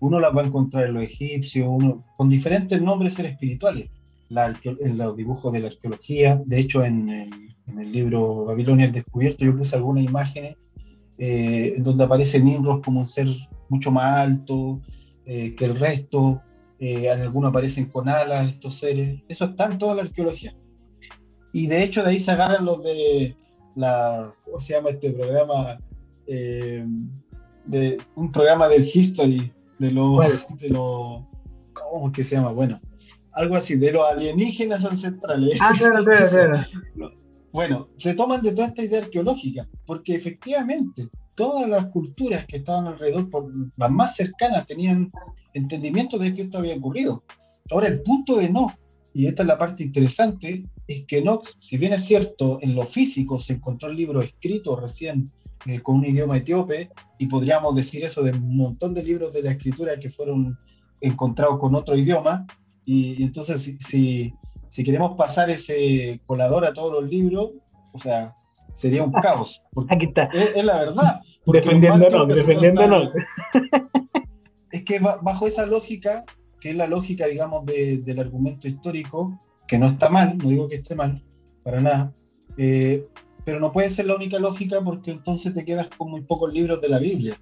uno 0.00 0.18
las 0.18 0.34
va 0.34 0.42
a 0.42 0.46
encontrar 0.46 0.86
en 0.86 0.94
los 0.94 1.04
egipcios, 1.04 1.68
uno, 1.68 2.04
con 2.16 2.28
diferentes 2.28 2.80
nombres 2.80 3.14
ser 3.14 3.26
espirituales. 3.26 3.90
en 4.30 4.98
los 4.98 5.16
dibujos 5.16 5.52
de 5.52 5.60
la 5.60 5.68
arqueología, 5.68 6.40
de 6.44 6.58
hecho 6.58 6.84
en 6.84 7.08
el, 7.08 7.30
libro 7.92 8.46
Babilonia 8.46 8.86
el 8.86 8.92
descubierto 8.92 9.44
yo 9.44 9.56
puse 9.56 9.76
algunas 9.76 10.04
imágenes 10.04 10.56
eh, 11.18 11.74
en 11.76 11.84
donde 11.84 12.02
aparece 12.02 12.40
Nimrod 12.40 12.82
como 12.82 13.00
un 13.00 13.06
ser 13.06 13.28
mucho 13.68 13.92
más 13.92 14.18
alto 14.18 14.80
eh, 15.24 15.54
que 15.54 15.66
el 15.66 15.78
resto, 15.78 16.42
eh, 16.80 17.10
en 17.12 17.20
algunos 17.20 17.50
aparecen 17.50 17.86
con 17.86 18.08
alas 18.08 18.48
estos 18.48 18.76
seres, 18.76 19.20
eso 19.28 19.44
está 19.44 19.66
en 19.66 19.78
toda 19.78 19.94
la 19.94 20.02
arqueología. 20.02 20.54
Y 21.52 21.66
de 21.66 21.82
hecho 21.82 22.02
de 22.02 22.10
ahí 22.10 22.18
se 22.18 22.30
agarran 22.30 22.64
los 22.64 22.82
de 22.82 23.36
la, 23.76 24.32
¿cómo 24.44 24.58
se 24.58 24.74
llama 24.74 24.90
este 24.90 25.12
programa? 25.12 25.78
Eh, 26.26 26.86
de 27.66 27.98
un 28.16 28.32
programa 28.32 28.68
del 28.68 28.88
History, 28.92 29.52
de 29.78 29.90
los, 29.90 30.18
de 30.58 30.68
los, 30.70 31.22
¿cómo 31.72 32.08
es 32.08 32.12
que 32.14 32.22
se 32.22 32.36
llama? 32.36 32.52
Bueno, 32.52 32.80
algo 33.32 33.56
así, 33.56 33.76
de 33.76 33.92
los 33.92 34.08
alienígenas 34.08 34.84
ancestrales. 34.84 35.58
Ah, 35.60 35.72
claro, 35.76 36.04
claro, 36.04 36.28
claro. 36.28 36.66
Bueno, 37.52 37.88
se 37.96 38.14
toman 38.14 38.42
de 38.42 38.52
toda 38.52 38.68
esta 38.68 38.82
idea 38.82 39.02
arqueológica, 39.02 39.68
porque 39.84 40.14
efectivamente 40.14 41.08
todas 41.40 41.66
las 41.70 41.86
culturas 41.86 42.44
que 42.44 42.58
estaban 42.58 42.86
alrededor, 42.86 43.30
por, 43.30 43.50
las 43.78 43.90
más 43.90 44.14
cercanas, 44.14 44.66
tenían 44.66 45.10
entendimiento 45.54 46.18
de 46.18 46.34
que 46.34 46.42
esto 46.42 46.58
había 46.58 46.76
ocurrido. 46.76 47.24
Ahora, 47.70 47.88
el 47.88 48.02
punto 48.02 48.36
de 48.36 48.50
no, 48.50 48.70
y 49.14 49.26
esta 49.26 49.40
es 49.42 49.48
la 49.48 49.56
parte 49.56 49.82
interesante, 49.82 50.66
es 50.86 51.06
que 51.06 51.22
no, 51.22 51.40
si 51.58 51.78
bien 51.78 51.94
es 51.94 52.04
cierto, 52.04 52.58
en 52.60 52.74
lo 52.74 52.84
físico 52.84 53.40
se 53.40 53.54
encontró 53.54 53.88
el 53.88 53.96
libro 53.96 54.20
escrito 54.20 54.76
recién 54.76 55.30
eh, 55.64 55.80
con 55.80 55.96
un 55.96 56.04
idioma 56.04 56.36
etíope, 56.36 56.90
y 57.18 57.26
podríamos 57.26 57.74
decir 57.74 58.04
eso 58.04 58.22
de 58.22 58.32
un 58.32 58.58
montón 58.58 58.92
de 58.92 59.02
libros 59.02 59.32
de 59.32 59.40
la 59.40 59.52
escritura 59.52 59.98
que 59.98 60.10
fueron 60.10 60.58
encontrados 61.00 61.58
con 61.58 61.74
otro 61.74 61.96
idioma, 61.96 62.46
y, 62.84 63.22
entonces 63.22 63.62
si, 63.62 63.78
si, 63.78 64.34
si, 64.68 64.84
queremos 64.84 65.16
pasar 65.16 65.48
ese 65.48 66.20
colador 66.26 66.66
a 66.66 66.74
todos 66.74 66.92
los 66.92 67.10
libros, 67.10 67.52
o 67.94 67.98
sea, 67.98 68.34
sería 68.72 69.04
un 69.04 69.12
caos. 69.12 69.62
Aquí 69.88 70.06
está. 70.06 70.24
Es, 70.32 70.64
la 70.64 70.76
verdad. 70.76 71.20
Defendiéndonos, 71.46 72.28
defendiéndonos 72.28 73.10
es 74.70 74.84
que 74.84 74.98
bajo 74.98 75.46
esa 75.46 75.66
lógica, 75.66 76.24
que 76.60 76.70
es 76.70 76.76
la 76.76 76.86
lógica, 76.86 77.26
digamos, 77.26 77.66
del 77.66 78.18
argumento 78.18 78.68
histórico, 78.68 79.38
que 79.66 79.78
no 79.78 79.86
está 79.86 80.08
mal, 80.08 80.38
no 80.38 80.48
digo 80.48 80.68
que 80.68 80.76
esté 80.76 80.94
mal, 80.94 81.22
para 81.62 81.80
nada, 81.80 82.12
eh, 82.56 83.06
pero 83.44 83.60
no 83.60 83.72
puede 83.72 83.90
ser 83.90 84.06
la 84.06 84.16
única 84.16 84.38
lógica 84.38 84.80
porque 84.82 85.10
entonces 85.10 85.54
te 85.54 85.64
quedas 85.64 85.88
con 85.88 86.10
muy 86.10 86.22
pocos 86.22 86.52
libros 86.52 86.80
de 86.80 86.88
la 86.88 86.98
Biblia, 86.98 87.36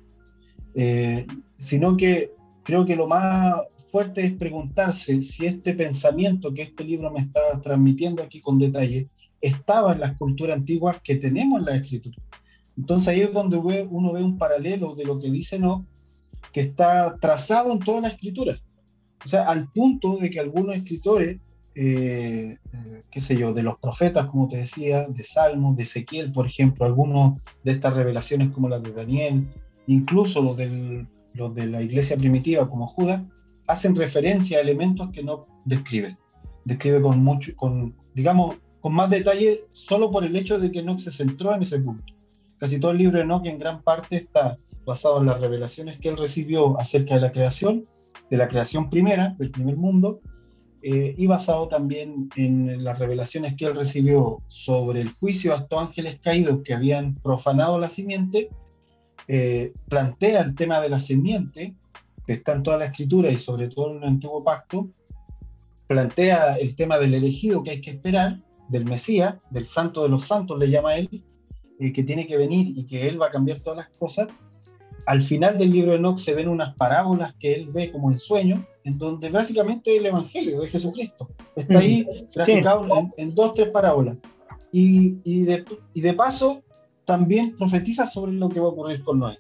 eh, 0.74 1.26
sino 1.56 1.96
que 1.96 2.30
creo 2.62 2.84
que 2.84 2.96
lo 2.96 3.06
más 3.06 3.54
fuerte 3.90 4.24
es 4.24 4.34
preguntarse 4.34 5.22
si 5.22 5.46
este 5.46 5.74
pensamiento 5.74 6.52
que 6.52 6.62
este 6.62 6.84
libro 6.84 7.10
me 7.10 7.20
está 7.20 7.40
transmitiendo 7.62 8.22
aquí 8.22 8.40
con 8.40 8.58
detalle 8.58 9.08
estaba 9.40 9.92
en 9.92 10.01
las 10.01 10.16
culturas 10.16 10.57
antiguas 10.57 11.01
que 11.03 11.16
tenemos 11.16 11.61
en 11.61 11.66
la 11.66 11.77
escritura. 11.77 12.16
Entonces 12.77 13.09
ahí 13.09 13.20
es 13.22 13.33
donde 13.33 13.57
uno 13.57 14.12
ve 14.12 14.22
un 14.22 14.38
paralelo 14.38 14.94
de 14.94 15.05
lo 15.05 15.18
que 15.18 15.31
dice 15.31 15.59
no 15.59 15.85
que 16.53 16.61
está 16.61 17.16
trazado 17.20 17.72
en 17.72 17.81
toda 17.81 18.03
la 18.03 18.09
escritura. 18.09 18.59
O 19.24 19.29
sea, 19.29 19.48
al 19.48 19.70
punto 19.72 20.16
de 20.16 20.31
que 20.31 20.40
algunos 20.40 20.77
escritores, 20.77 21.38
eh, 21.74 22.57
eh, 22.72 23.01
qué 23.11 23.20
sé 23.20 23.37
yo, 23.37 23.53
de 23.53 23.62
los 23.62 23.79
profetas, 23.79 24.29
como 24.29 24.48
te 24.48 24.59
decía, 24.59 25.07
de 25.09 25.22
Salmos, 25.22 25.77
de 25.77 25.83
Ezequiel, 25.83 26.33
por 26.33 26.46
ejemplo, 26.46 26.87
algunos 26.87 27.40
de 27.64 27.72
estas 27.72 27.94
revelaciones 27.94 28.51
como 28.51 28.68
las 28.68 28.83
de 28.83 28.92
Daniel, 28.92 29.46
incluso 29.87 30.40
los, 30.40 30.57
los 31.35 31.55
de 31.55 31.66
la 31.66 31.83
iglesia 31.83 32.16
primitiva 32.16 32.66
como 32.66 32.87
Judas, 32.87 33.22
hacen 33.66 33.94
referencia 33.96 34.59
a 34.59 34.61
elementos 34.62 35.11
que 35.12 35.22
no 35.22 35.42
describen. 35.64 36.16
Describe 36.64 37.03
con 37.03 37.22
mucho, 37.22 37.55
con, 37.57 37.94
digamos, 38.14 38.57
con 38.88 38.94
más 38.94 39.11
detalle 39.11 39.66
solo 39.72 40.11
por 40.11 40.24
el 40.24 40.35
hecho 40.35 40.59
de 40.59 40.72
que 40.72 40.83
no 40.83 40.98
se 40.98 41.11
centró 41.11 41.55
en 41.55 41.61
ese 41.61 41.79
punto. 41.79 42.11
Casi 42.57 42.81
todo 42.81 42.92
el 42.92 42.96
libro 42.96 43.18
de 43.18 43.24
Enoch 43.24 43.44
en 43.44 43.59
gran 43.59 43.83
parte 43.83 44.16
está 44.16 44.57
basado 44.87 45.20
en 45.20 45.27
las 45.27 45.38
revelaciones 45.42 46.01
que 46.01 46.09
él 46.09 46.16
recibió 46.16 46.81
acerca 46.81 47.16
de 47.16 47.20
la 47.20 47.31
creación, 47.31 47.83
de 48.31 48.37
la 48.38 48.48
creación 48.48 48.88
primera, 48.88 49.35
del 49.38 49.51
primer 49.51 49.77
mundo, 49.77 50.20
eh, 50.83 51.14
y 51.18 51.27
basado 51.27 51.68
también 51.68 52.31
en 52.37 52.83
las 52.83 52.98
revelaciones 52.98 53.57
que 53.59 53.66
él 53.66 53.77
recibió 53.77 54.40
sobre 54.46 55.03
el 55.03 55.11
juicio 55.11 55.53
a 55.53 55.59
estos 55.59 55.79
ángeles 55.79 56.18
caídos 56.20 56.62
que 56.64 56.72
habían 56.72 57.12
profanado 57.12 57.79
la 57.79 57.90
simiente, 57.90 58.48
eh, 59.27 59.74
plantea 59.90 60.40
el 60.40 60.55
tema 60.55 60.81
de 60.81 60.88
la 60.88 60.98
simiente, 60.98 61.74
que 62.27 62.33
está 62.33 62.53
en 62.53 62.62
toda 62.62 62.79
la 62.79 62.87
escritura 62.87 63.31
y 63.31 63.37
sobre 63.37 63.68
todo 63.68 63.90
en 63.90 63.98
el 63.98 64.09
antiguo 64.09 64.42
pacto, 64.42 64.88
plantea 65.88 66.57
el 66.57 66.74
tema 66.74 66.98
del 66.98 67.12
elegido 67.12 67.62
que 67.62 67.72
hay 67.72 67.81
que 67.83 67.90
esperar, 67.90 68.38
del 68.68 68.85
Mesías, 68.85 69.37
del 69.50 69.66
santo 69.66 70.02
de 70.02 70.09
los 70.09 70.24
santos 70.24 70.59
le 70.59 70.70
llama 70.70 70.96
él, 70.96 71.09
eh, 71.81 71.92
que 71.92 72.02
tiene 72.02 72.26
que 72.26 72.37
venir 72.37 72.76
y 72.76 72.87
que 72.87 73.09
él 73.09 73.20
va 73.20 73.26
a 73.26 73.31
cambiar 73.31 73.61
todas 73.61 73.78
las 73.78 73.88
cosas, 73.98 74.28
al 75.09 75.22
final 75.22 75.57
del 75.57 75.70
libro 75.70 75.92
de 75.92 75.96
Enoch 75.96 76.18
se 76.18 76.35
ven 76.35 76.48
unas 76.48 76.74
parábolas 76.74 77.35
que 77.40 77.54
él 77.54 77.70
ve 77.72 77.90
como 77.90 78.11
el 78.11 78.18
sueño, 78.18 78.66
en 78.85 78.98
donde 78.98 79.31
básicamente 79.31 79.96
el 79.96 80.04
Evangelio 80.04 80.61
de 80.61 80.68
Jesucristo 80.68 81.26
está 81.57 81.78
ahí 81.78 82.07
graficado 82.35 82.87
en, 83.16 83.35
dos, 83.35 83.54
tres 83.54 83.68
parábolas. 83.68 84.18
Y, 84.70 85.16
y, 85.24 85.44
de, 85.44 85.64
y, 85.94 86.02
de, 86.02 86.12
paso 86.12 86.62
también 87.07 87.57
profetiza 87.57 88.04
sobre 88.04 88.33
lo 88.33 88.50
que 88.50 88.61
va 88.61 88.66
a 88.66 88.70
ocurrir 88.70 89.02
con 89.02 89.18
Noé. 89.20 89.38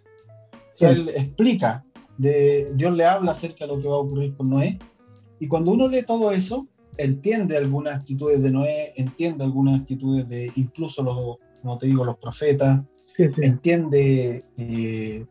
O 0.52 0.76
sea, 0.76 0.90
él 0.90 1.10
explica, 1.10 1.84
de, 2.16 2.70
Dios 2.74 2.94
le 2.94 3.04
habla 3.04 3.32
acerca 3.32 3.66
de 3.66 3.74
lo 3.74 3.78
que 3.78 3.88
va 3.88 3.96
a 3.96 3.98
ocurrir 3.98 4.34
con 4.36 4.48
Noé. 4.48 4.78
Y 5.38 5.48
cuando 5.48 5.72
uno 5.72 5.86
lee 5.86 6.02
todo 6.02 6.32
eso, 6.32 6.66
entiende 6.98 7.56
algunas 7.56 7.96
actitudes 7.96 8.42
de 8.42 8.50
Noé, 8.50 8.92
entiende 8.96 9.44
algunas 9.44 9.80
actitudes 9.80 10.28
de 10.28 10.52
incluso 10.56 11.02
los, 11.02 11.36
como 11.62 11.78
te 11.78 11.86
digo, 11.86 12.04
los 12.04 12.18
profetas, 12.18 12.84
entiende 13.16 14.44
eh, 14.56 15.24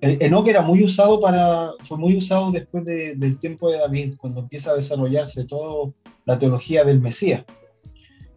Enoch 0.00 0.46
era 0.46 0.62
muy 0.62 0.82
usado 0.82 1.20
para, 1.20 1.72
fue 1.80 1.98
muy 1.98 2.16
usado 2.16 2.52
después 2.52 2.84
del 2.84 3.38
tiempo 3.38 3.70
de 3.70 3.78
David, 3.78 4.14
cuando 4.16 4.40
empieza 4.40 4.70
a 4.70 4.76
desarrollarse 4.76 5.44
toda 5.44 5.92
la 6.24 6.38
teología 6.38 6.84
del 6.84 7.00
Mesías. 7.00 7.44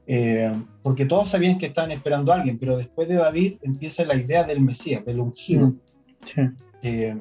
Eh, 0.07 0.51
porque 0.81 1.05
todos 1.05 1.29
sabían 1.29 1.59
que 1.59 1.67
estaban 1.67 1.91
esperando 1.91 2.31
a 2.31 2.37
alguien, 2.37 2.57
pero 2.57 2.77
después 2.77 3.07
de 3.07 3.15
David 3.15 3.57
empieza 3.61 4.03
la 4.05 4.15
idea 4.15 4.43
del 4.43 4.61
Mesías, 4.61 5.05
del 5.05 5.19
ungido. 5.19 5.67
Mm, 5.67 6.55
eh, 6.81 7.17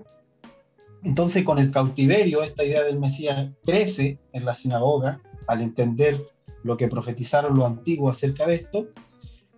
entonces 1.05 1.45
con 1.45 1.59
el 1.59 1.71
cautiverio 1.71 2.43
esta 2.43 2.65
idea 2.65 2.83
del 2.83 2.99
Mesías 2.99 3.51
crece 3.65 4.19
en 4.33 4.45
la 4.45 4.55
sinagoga 4.55 5.21
al 5.47 5.63
entender 5.63 6.21
lo 6.63 6.77
que 6.77 6.89
profetizaron 6.89 7.57
los 7.57 7.67
antiguos 7.67 8.17
acerca 8.17 8.47
de 8.47 8.57
esto, 8.57 8.89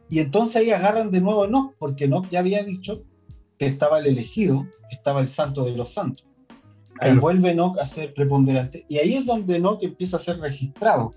y 0.09 0.21
entonces 0.21 0.57
ahí 0.57 0.71
agarran 0.71 1.11
de 1.11 1.21
nuevo 1.21 1.45
Enoch, 1.45 1.75
porque 1.79 2.05
Enoch 2.05 2.29
ya 2.31 2.41
había 2.41 2.63
dicho 2.63 3.03
estaba 3.67 3.99
el 3.99 4.07
elegido, 4.07 4.67
estaba 4.91 5.21
el 5.21 5.29
santo 5.29 5.65
de 5.65 5.73
los 5.73 5.93
santos. 5.93 6.27
Ahí 7.01 7.17
vuelve 7.17 7.51
Enoch 7.51 7.79
a 7.79 7.87
ser 7.87 8.13
preponderante. 8.15 8.85
Y 8.89 8.99
ahí 8.99 9.15
es 9.15 9.27
donde 9.27 9.57
Enoch 9.57 9.83
empieza 9.83 10.17
a 10.17 10.21
ser 10.21 10.39
registrado. 10.39 11.13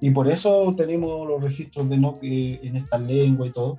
Y 0.00 0.10
por 0.10 0.30
eso 0.30 0.74
tenemos 0.76 1.26
los 1.28 1.42
registros 1.42 1.88
de 1.88 1.96
Enoch 1.96 2.18
eh, 2.22 2.58
en 2.62 2.76
esta 2.76 2.98
lengua 2.98 3.46
y 3.46 3.50
todo. 3.50 3.78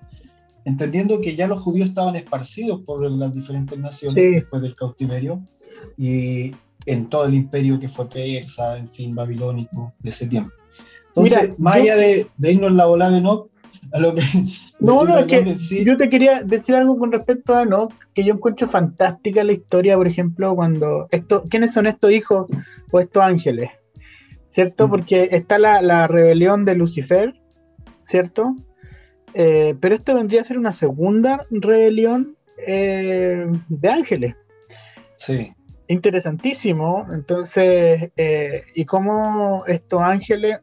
Entendiendo 0.65 1.19
que 1.19 1.35
ya 1.35 1.47
los 1.47 1.61
judíos 1.61 1.89
estaban 1.89 2.15
esparcidos 2.15 2.81
por 2.81 3.09
las 3.09 3.33
diferentes 3.33 3.77
naciones 3.79 4.15
después 4.15 4.61
del 4.61 4.75
cautiverio 4.75 5.41
y 5.97 6.51
en 6.85 7.09
todo 7.09 7.25
el 7.25 7.33
imperio 7.33 7.79
que 7.79 7.87
fue 7.87 8.09
persa, 8.09 8.77
en 8.77 8.89
fin, 8.89 9.15
babilónico 9.15 9.93
de 9.99 10.09
ese 10.09 10.27
tiempo. 10.27 10.51
Entonces, 11.07 11.59
más 11.59 11.75
allá 11.75 11.95
de, 11.95 12.27
de, 12.37 12.51
irnos 12.51 12.71
en 12.71 12.77
la 12.77 12.85
bola 12.85 13.09
de 13.09 13.17
Enoch, 13.17 13.51
no, 14.79 15.03
no, 15.03 15.17
es 15.17 15.25
que 15.25 15.83
yo 15.83 15.97
te 15.97 16.09
quería 16.09 16.43
decir 16.43 16.75
algo 16.75 16.97
con 16.97 17.11
respecto 17.11 17.55
a 17.55 17.65
no, 17.65 17.89
que 18.13 18.23
yo 18.23 18.33
encuentro 18.33 18.67
fantástica 18.67 19.43
la 19.43 19.53
historia, 19.53 19.97
por 19.97 20.07
ejemplo, 20.07 20.55
cuando 20.55 21.07
esto, 21.11 21.43
¿quiénes 21.49 21.73
son 21.73 21.87
estos 21.87 22.11
hijos 22.11 22.47
o 22.91 22.99
estos 22.99 23.23
ángeles? 23.23 23.71
¿Cierto? 24.49 24.87
Mm. 24.87 24.89
Porque 24.89 25.29
está 25.31 25.57
la, 25.57 26.07
rebelión 26.07 26.63
de 26.63 26.75
Lucifer, 26.75 27.33
¿cierto? 28.01 28.55
Eh, 29.33 29.75
pero 29.79 29.95
esto 29.95 30.15
vendría 30.15 30.41
a 30.41 30.45
ser 30.45 30.57
una 30.57 30.71
segunda 30.71 31.45
rebelión 31.49 32.35
eh, 32.65 33.45
de 33.67 33.89
ángeles. 33.89 34.35
Sí. 35.15 35.51
Interesantísimo. 35.91 37.07
Entonces, 37.13 38.11
eh, 38.15 38.63
y 38.75 38.85
cómo 38.85 39.65
estos 39.67 40.01
ángeles 40.01 40.59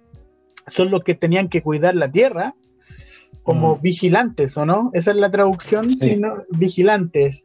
son 0.70 0.90
los 0.90 1.02
que 1.02 1.14
tenían 1.14 1.48
que 1.48 1.62
cuidar 1.62 1.94
la 1.94 2.10
tierra 2.10 2.54
como 3.42 3.76
mm. 3.76 3.80
vigilantes, 3.80 4.56
¿o 4.58 4.66
no? 4.66 4.90
Esa 4.92 5.12
es 5.12 5.16
la 5.16 5.30
traducción, 5.30 5.88
vigilantes. 6.50 7.44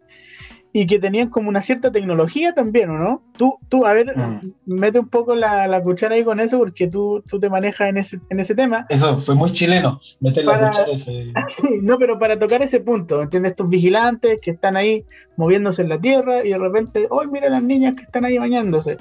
Y 0.76 0.88
que 0.88 0.98
tenían 0.98 1.30
como 1.30 1.50
una 1.50 1.62
cierta 1.62 1.92
tecnología 1.92 2.56
también, 2.56 2.90
¿o 2.90 2.98
no? 2.98 3.22
Tú, 3.38 3.60
tú 3.70 3.86
a 3.86 3.94
ver, 3.94 4.18
mm. 4.18 4.54
mete 4.66 4.98
un 4.98 5.08
poco 5.08 5.36
la, 5.36 5.68
la, 5.68 5.84
cuchara 5.84 6.16
ahí 6.16 6.24
con 6.24 6.40
eso 6.40 6.58
porque 6.58 6.88
tú, 6.88 7.24
tú 7.28 7.40
te 7.40 7.48
manejas 7.48 7.90
en 7.90 7.98
ese, 7.98 8.20
en 8.32 8.40
ese 8.40 8.56
tema. 8.56 8.88
Eso 8.90 9.16
fue 9.18 9.36
muy 9.36 9.52
chileno, 9.52 10.00
meter 10.20 10.46
la 10.46 10.68
cuchara 10.68 10.92
ese... 10.92 11.32
no, 11.84 12.00
pero 12.00 12.18
para 12.18 12.40
tocar 12.40 12.64
ese 12.64 12.80
punto, 12.80 13.22
¿entiendes? 13.22 13.52
Estos 13.52 13.70
vigilantes 13.70 14.40
que 14.42 14.50
están 14.50 14.76
ahí 14.76 15.06
moviéndose 15.38 15.84
en 15.84 15.90
la 15.90 16.02
tierra 16.02 16.44
y 16.44 16.50
de 16.50 16.58
repente, 16.58 17.06
¡oh, 17.12 17.24
mira 17.26 17.50
las 17.50 17.62
niñas 17.62 17.96
que 17.96 18.02
están 18.02 18.26
ahí 18.26 18.40
bañándose! 18.40 18.98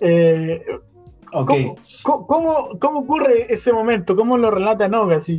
Eh, 0.00 0.64
okay. 1.32 1.72
¿cómo, 2.02 2.26
cómo, 2.26 2.78
cómo, 2.80 3.00
ocurre 3.00 3.54
ese 3.54 3.72
momento? 3.72 4.16
¿Cómo 4.16 4.36
lo 4.36 4.50
relata 4.50 4.88
Noga? 4.88 5.18
Así 5.18 5.38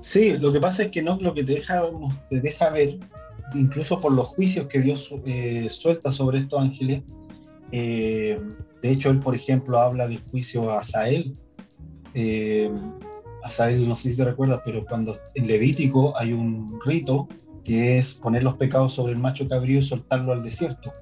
Sí, 0.00 0.36
lo 0.36 0.52
que 0.52 0.60
pasa 0.60 0.84
es 0.84 0.90
que 0.90 1.02
no 1.02 1.18
lo 1.20 1.32
que 1.32 1.42
te 1.42 1.54
deja, 1.54 1.82
te 2.28 2.40
deja 2.40 2.70
ver 2.70 2.98
incluso 3.54 4.00
por 4.00 4.12
los 4.12 4.28
juicios 4.28 4.66
que 4.66 4.80
Dios 4.80 5.10
eh, 5.24 5.68
suelta 5.68 6.10
sobre 6.10 6.38
estos 6.38 6.60
ángeles. 6.60 7.02
Eh, 7.72 8.38
de 8.82 8.90
hecho, 8.90 9.10
él, 9.10 9.18
por 9.20 9.34
ejemplo, 9.34 9.78
habla 9.78 10.08
del 10.08 10.20
juicio 10.30 10.70
a 10.70 10.80
Asael. 10.80 11.36
Eh, 12.14 12.70
Asael, 13.42 13.88
no 13.88 13.96
sé 13.96 14.10
si 14.10 14.16
te 14.16 14.24
recuerdas, 14.24 14.60
pero 14.64 14.84
cuando 14.84 15.16
en 15.34 15.46
Levítico 15.46 16.16
hay 16.16 16.32
un 16.32 16.78
rito 16.84 17.28
que 17.64 17.98
es 17.98 18.14
poner 18.14 18.42
los 18.42 18.54
pecados 18.54 18.94
sobre 18.94 19.12
el 19.12 19.18
macho 19.18 19.48
cabrío 19.48 19.78
y 19.78 19.82
soltarlo 19.82 20.32
al 20.32 20.42
desierto. 20.42 20.92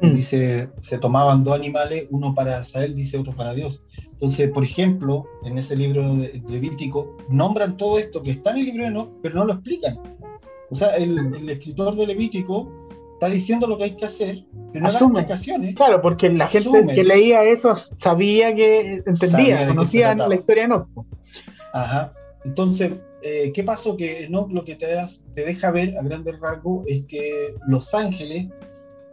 Mm. 0.00 0.14
Dice, 0.14 0.68
se 0.80 0.98
tomaban 0.98 1.44
dos 1.44 1.54
animales, 1.54 2.06
uno 2.10 2.34
para 2.34 2.58
Asael, 2.58 2.94
dice 2.94 3.18
otro 3.18 3.34
para 3.34 3.54
Dios. 3.54 3.80
Entonces, 4.12 4.50
por 4.50 4.64
ejemplo, 4.64 5.26
en 5.44 5.58
ese 5.58 5.76
libro 5.76 6.16
de 6.16 6.40
Levítico, 6.48 7.16
nombran 7.28 7.76
todo 7.76 7.98
esto 7.98 8.22
que 8.22 8.32
está 8.32 8.50
en 8.50 8.58
el 8.58 8.64
libro 8.66 8.84
de 8.84 8.90
no, 8.90 9.12
pero 9.22 9.36
no 9.36 9.44
lo 9.46 9.54
explican. 9.54 9.98
O 10.74 10.76
sea, 10.76 10.96
el, 10.96 11.48
escritor 11.48 11.94
de 11.94 12.04
Levítico 12.04 12.68
está 13.12 13.28
diciendo 13.28 13.68
lo 13.68 13.78
que 13.78 13.84
hay 13.84 13.96
que 13.96 14.06
hacer, 14.06 14.44
pero 14.72 14.82
no 14.82 14.88
Asume. 14.88 15.20
explicaciones. 15.20 15.76
Claro, 15.76 16.02
porque 16.02 16.28
la 16.30 16.48
gente 16.48 16.84
que 16.92 17.04
leía 17.04 17.44
eso 17.44 17.76
sabía 17.94 18.52
que 18.56 19.00
entendía, 19.06 19.68
conocía 19.68 20.16
la 20.16 20.34
historia 20.34 20.62
de 20.62 20.74
Enoch. 20.74 20.88
Ajá. 21.74 22.10
Entonces, 22.44 22.92
eh, 23.22 23.52
¿qué 23.54 23.62
pasó? 23.62 23.96
Que 23.96 24.24
Enoch 24.24 24.50
lo 24.50 24.64
que 24.64 24.74
te, 24.74 24.88
te 25.32 25.44
deja 25.44 25.70
ver 25.70 25.96
a 25.96 26.02
grandes 26.02 26.40
rasgos 26.40 26.84
es 26.88 27.04
que 27.06 27.54
los 27.68 27.94
ángeles 27.94 28.48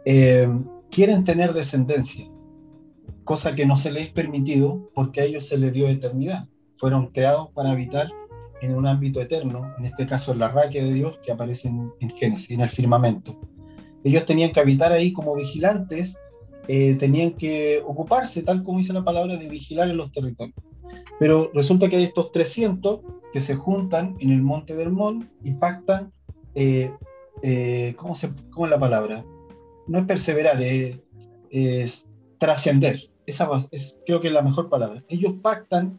eh, 0.04 0.48
quieren 0.90 1.22
tener 1.22 1.52
descendencia, 1.52 2.28
cosa 3.22 3.54
que 3.54 3.66
no 3.66 3.76
se 3.76 3.92
les 3.92 4.08
es 4.08 4.10
permitido 4.10 4.90
porque 4.96 5.20
a 5.20 5.24
ellos 5.26 5.46
se 5.46 5.58
les 5.58 5.72
dio 5.72 5.86
eternidad. 5.86 6.48
Fueron 6.76 7.06
creados 7.12 7.50
para 7.54 7.70
habitar 7.70 8.08
en 8.62 8.74
un 8.76 8.86
ámbito 8.86 9.20
eterno, 9.20 9.74
en 9.76 9.84
este 9.84 10.06
caso 10.06 10.32
en 10.32 10.38
la 10.38 10.48
raquia 10.48 10.84
de 10.84 10.92
Dios 10.92 11.18
que 11.22 11.32
aparece 11.32 11.68
en, 11.68 12.10
Génesis, 12.16 12.50
en 12.50 12.60
el 12.60 12.68
firmamento. 12.68 13.36
Ellos 14.04 14.24
tenían 14.24 14.52
que 14.52 14.60
habitar 14.60 14.92
ahí 14.92 15.12
como 15.12 15.34
vigilantes, 15.34 16.16
eh, 16.68 16.94
tenían 16.94 17.32
que 17.32 17.82
ocuparse, 17.84 18.42
tal 18.42 18.62
como 18.62 18.78
dice 18.78 18.92
la 18.92 19.02
palabra, 19.02 19.36
de 19.36 19.48
vigilar 19.48 19.90
en 19.90 19.96
los 19.96 20.12
territorios. 20.12 20.56
Pero 21.18 21.50
resulta 21.52 21.88
que 21.88 21.96
hay 21.96 22.04
estos 22.04 22.30
300 22.30 23.00
que 23.32 23.40
se 23.40 23.56
juntan 23.56 24.16
en 24.20 24.30
el 24.30 24.42
monte 24.42 24.76
del 24.76 24.92
Mon 24.92 25.28
y 25.42 25.52
pactan, 25.54 26.12
eh, 26.54 26.92
eh, 27.42 27.94
¿cómo, 27.96 28.14
se, 28.14 28.30
¿cómo 28.50 28.66
es 28.66 28.70
la 28.70 28.78
palabra? 28.78 29.24
No 29.88 29.98
es 29.98 30.04
perseverar, 30.04 30.62
es 30.62 32.06
trascender. 32.38 33.10
Esa 33.26 33.48
es, 33.72 33.96
creo 34.06 34.20
que 34.20 34.28
es 34.28 34.34
la 34.34 34.42
mejor 34.42 34.68
palabra. 34.68 35.02
Ellos 35.08 35.34
pactan 35.42 35.98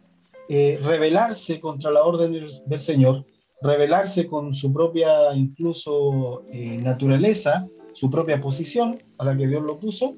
eh, 0.49 0.77
rebelarse 0.83 1.59
contra 1.59 1.89
la 1.89 2.03
orden 2.03 2.33
del, 2.65 2.81
Señor, 2.81 3.25
rebelarse 3.61 4.27
con 4.27 4.53
su 4.53 4.73
propia 4.73 5.33
incluso 5.33 6.43
eh, 6.51 6.77
naturaleza, 6.77 7.67
su 7.93 8.09
propia 8.09 8.41
posición 8.41 9.01
a 9.19 9.25
la 9.25 9.37
que 9.37 9.47
Dios 9.47 9.63
lo 9.63 9.77
puso, 9.77 10.17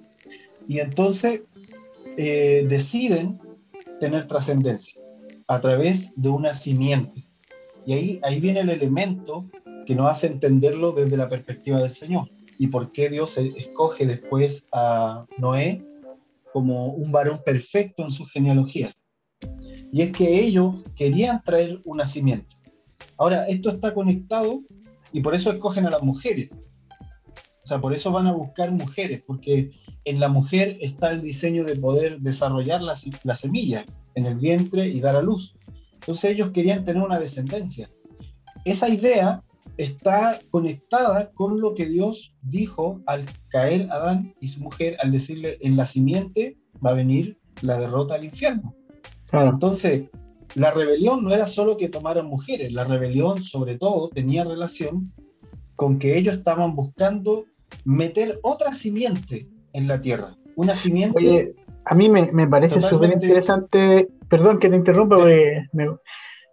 y 0.68 0.80
entonces 0.80 1.42
eh, 2.18 2.66
deciden 2.68 3.40
tener 4.00 4.26
trascendencia 4.26 5.00
a 5.48 5.62
través 5.62 6.12
de 6.16 6.30
una 6.30 6.56
simiente. 6.56 7.28
Y 7.86 7.94
ahí, 7.94 8.20
ahí 8.24 8.40
viene 8.40 8.62
el 8.62 8.72
elemento 8.72 9.46
que 9.86 9.94
nos 9.94 10.10
hace 10.10 10.26
entenderlo 10.26 10.92
desde 10.92 11.18
la 11.18 11.30
perspectiva 11.30 11.80
del 11.80 11.94
Señor 11.94 12.28
y 12.58 12.68
por 12.68 12.92
qué 12.92 13.10
Dios 13.10 13.38
escoge 13.38 14.08
después 14.08 14.66
a 14.72 15.28
Noé 15.38 15.86
como 16.52 16.88
un 16.88 17.12
varón 17.12 17.42
perfecto 17.46 18.02
en 18.02 18.10
su 18.10 18.26
genealogía 18.26 18.96
y 19.92 20.02
es 20.02 20.12
que 20.12 20.42
ellos 20.44 20.84
querían 20.96 21.42
traer 21.44 21.82
un 21.86 21.98
nacimiento. 21.98 22.56
Ahora, 23.18 23.46
esto 23.48 23.70
está 23.70 23.94
conectado 23.94 24.62
y 25.12 25.22
por 25.22 25.36
eso 25.36 25.52
escogen 25.52 25.86
a 25.86 25.90
las 25.90 26.02
mujeres. 26.02 26.50
O 27.64 27.68
sea, 27.68 27.80
por 27.80 27.94
eso 27.94 28.12
van 28.12 28.28
a 28.28 28.34
buscar 28.34 28.72
mujeres, 28.72 29.24
porque 29.26 29.72
en 30.04 30.20
la 30.20 30.30
mujer 30.30 30.78
está 30.82 31.12
el 31.12 31.22
diseño 31.22 31.64
de 31.64 31.76
poder 31.76 32.20
desarrollar 32.20 32.82
la, 32.82 32.96
la 33.24 33.36
semilla 33.36 33.86
en 34.14 34.26
el 34.26 34.36
vientre 34.36 34.88
y 34.88 35.00
dar 35.00 35.16
a 35.16 35.22
luz. 35.22 35.56
Entonces 35.94 36.32
ellos 36.32 36.52
querían 36.52 36.84
tener 36.84 37.02
una 37.02 37.20
descendencia. 37.20 37.90
Esa 38.66 38.90
idea 38.90 39.44
está 39.78 40.40
conectada 40.52 41.32
con 41.32 41.60
lo 41.60 41.74
que 41.74 41.86
Dios 41.86 42.36
dijo 42.42 43.02
al 43.08 43.26
caer 43.50 43.88
Adán 43.92 44.36
y 44.40 44.48
su 44.48 44.60
mujer, 44.60 44.98
al 45.02 45.12
decirle, 45.12 45.58
en 45.62 45.76
la 45.76 45.86
simiente 45.86 46.58
va 46.86 46.92
a 46.92 46.96
venir 46.96 47.40
la 47.62 47.80
derrota 47.80 48.16
al 48.16 48.26
infierno. 48.26 48.76
Entonces, 49.44 50.10
la 50.56 50.72
rebelión 50.72 51.24
no 51.24 51.32
era 51.32 51.46
solo 51.46 51.78
que 51.78 51.90
tomaran 51.90 52.28
mujeres, 52.28 52.72
la 52.72 52.84
rebelión 52.84 53.44
sobre 53.44 53.78
todo 53.78 54.10
tenía 54.10 54.44
relación 54.44 55.12
con 55.76 56.00
que 56.00 56.18
ellos 56.18 56.36
estaban 56.36 56.76
buscando 56.76 57.46
meter 57.84 58.40
otra 58.44 58.74
simiente 58.74 59.48
en 59.74 59.88
la 59.88 60.00
tierra, 60.00 60.36
una 60.56 60.76
simiente... 60.76 61.18
Oye, 61.18 61.56
a 61.86 61.94
mí 61.94 62.10
me, 62.10 62.48
parece 62.48 62.82
súper 62.82 63.12
interesante, 63.12 64.08
perdón 64.28 64.60
que 64.60 64.70
te 64.70 64.76
interrumpa, 64.76 65.18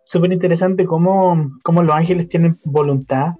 súper 0.05 0.33
interesante 0.33 0.85
cómo, 0.85 1.53
cómo 1.62 1.83
los 1.83 1.95
ángeles 1.95 2.29
tienen 2.29 2.59
voluntad 2.64 3.35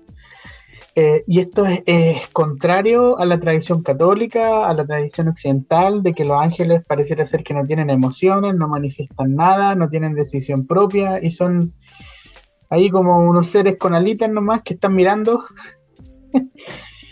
eh, 0.95 1.25
y 1.27 1.41
esto 1.41 1.65
es, 1.67 2.29
contrario 2.33 3.19
a 3.19 3.25
la 3.25 3.41
tradición 3.41 3.83
católica, 3.83 4.69
a 4.69 4.75
la 4.75 4.85
tradición 4.85 5.29
occidental, 5.29 6.03
de 6.03 6.13
que 6.13 6.25
los 6.25 6.39
ángeles 6.39 6.85
pareciera 6.85 7.25
ser 7.25 7.43
que 7.43 7.55
no 7.55 7.65
tienen 7.65 7.89
emociones, 7.89 8.55
no 8.55 8.69
manifiestan 8.69 9.35
nada, 9.35 9.75
no 9.75 9.89
tienen 9.89 10.15
decisión 10.15 10.67
propia 10.67 11.23
y 11.23 11.31
son 11.31 11.73
ahí 12.69 12.91
como 12.91 13.25
unos 13.25 13.47
seres 13.47 13.79
con 13.79 13.95
alitas 13.95 14.31
nomás 14.31 14.63
que 14.63 14.75
están 14.75 14.95
mirando. 14.95 15.45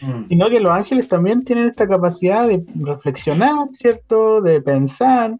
Mm. 0.02 0.28
Sino 0.28 0.48
que 0.48 0.60
los 0.60 0.72
ángeles 0.72 1.08
también 1.08 1.44
tienen 1.44 1.68
esta 1.68 1.86
capacidad 1.86 2.48
de 2.48 2.64
reflexionar, 2.74 3.68
¿cierto? 3.72 4.40
De 4.40 4.62
pensar. 4.62 5.36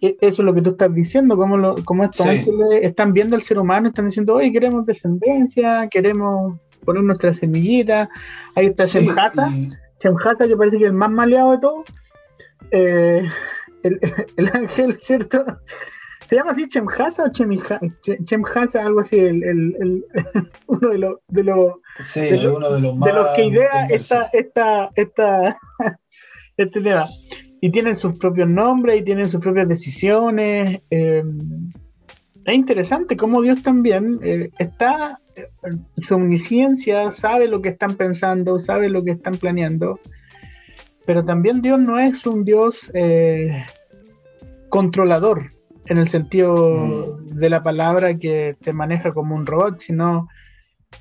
E, 0.00 0.16
eso 0.20 0.42
es 0.42 0.46
lo 0.46 0.54
que 0.54 0.62
tú 0.62 0.70
estás 0.70 0.94
diciendo, 0.94 1.36
cómo, 1.36 1.56
lo, 1.56 1.76
cómo 1.84 2.04
estos 2.04 2.26
ángeles 2.26 2.82
están 2.82 3.12
viendo 3.12 3.34
al 3.34 3.42
ser 3.42 3.58
humano, 3.58 3.88
están 3.88 4.06
diciendo, 4.06 4.36
oye, 4.36 4.52
queremos 4.52 4.86
descendencia, 4.86 5.88
queremos 5.90 6.60
poner 6.84 7.02
nuestra 7.02 7.32
semillita. 7.32 8.08
Ahí 8.54 8.66
está 8.66 8.86
sí, 8.86 9.06
Chemhasa, 9.98 10.46
que 10.46 10.56
parece 10.56 10.78
que 10.78 10.84
es 10.84 10.90
el 10.90 10.96
más 10.96 11.10
maleado 11.10 11.52
de 11.52 11.58
todo. 11.58 11.84
Eh, 12.70 13.28
el, 14.36 14.50
ángel, 14.52 14.98
¿cierto? 14.98 15.44
¿Se 16.28 16.36
llama 16.36 16.52
así 16.52 16.68
Chemhasa 16.68 17.24
o 17.24 17.32
Chemhasa? 18.24 18.84
Algo 18.84 19.00
así, 19.00 19.18
el, 19.18 20.04
uno 20.66 20.88
de 20.88 20.98
los 20.98 21.18
de 21.28 21.44
los 21.44 21.74
sí, 22.00 22.20
de 22.20 22.48
uno 22.48 22.72
de 22.72 22.80
los, 22.80 22.96
más 22.96 23.08
de 23.08 23.18
los 23.18 23.28
que 23.34 23.44
idea 23.46 23.86
esta, 23.90 24.28
esta, 24.32 24.90
esta, 24.94 25.58
este 26.56 26.80
tema. 26.80 27.08
Y 27.60 27.70
tienen 27.70 27.96
sus 27.96 28.18
propios 28.18 28.48
nombres 28.48 29.00
y 29.00 29.04
tienen 29.04 29.28
sus 29.28 29.40
propias 29.40 29.68
decisiones. 29.68 30.80
Eh, 30.90 31.22
es 32.50 32.56
interesante 32.56 33.16
cómo 33.16 33.42
Dios 33.42 33.62
también 33.62 34.20
eh, 34.22 34.50
está 34.58 35.20
su 36.02 36.14
omnisciencia, 36.14 37.10
sabe 37.10 37.48
lo 37.48 37.62
que 37.62 37.70
están 37.70 37.94
pensando, 37.94 38.58
sabe 38.58 38.88
lo 38.88 39.04
que 39.04 39.12
están 39.12 39.36
planeando, 39.36 39.98
pero 41.06 41.24
también 41.24 41.62
Dios 41.62 41.78
no 41.78 41.98
es 41.98 42.26
un 42.26 42.44
Dios 42.44 42.90
eh, 42.94 43.64
controlador 44.68 45.52
en 45.86 45.98
el 45.98 46.08
sentido 46.08 47.16
mm. 47.18 47.36
de 47.36 47.50
la 47.50 47.62
palabra 47.62 48.16
que 48.16 48.56
te 48.60 48.72
maneja 48.72 49.12
como 49.12 49.34
un 49.34 49.46
robot, 49.46 49.80
sino 49.80 50.28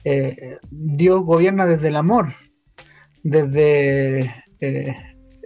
eh, 0.04 0.58
Dios 0.70 1.24
gobierna 1.24 1.66
desde 1.66 1.89
el 1.89 1.95
amor, 1.95 2.34
desde, 3.24 4.43
eh, 4.62 4.95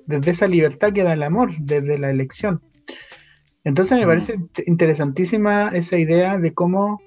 desde 0.06 0.32
esa 0.32 0.48
libertad 0.48 0.94
que 0.94 1.04
da 1.04 1.14
el 1.14 1.24
amor, 1.24 1.52
desde 1.60 1.98
la 1.98 2.10
elección. 2.10 2.62
Entonces 3.64 3.98
me 3.98 4.06
parece 4.06 4.40
interesantísima 4.66 5.70
esa 5.70 5.98
idea 5.98 6.38
de 6.38 6.54
cómo 6.54 7.02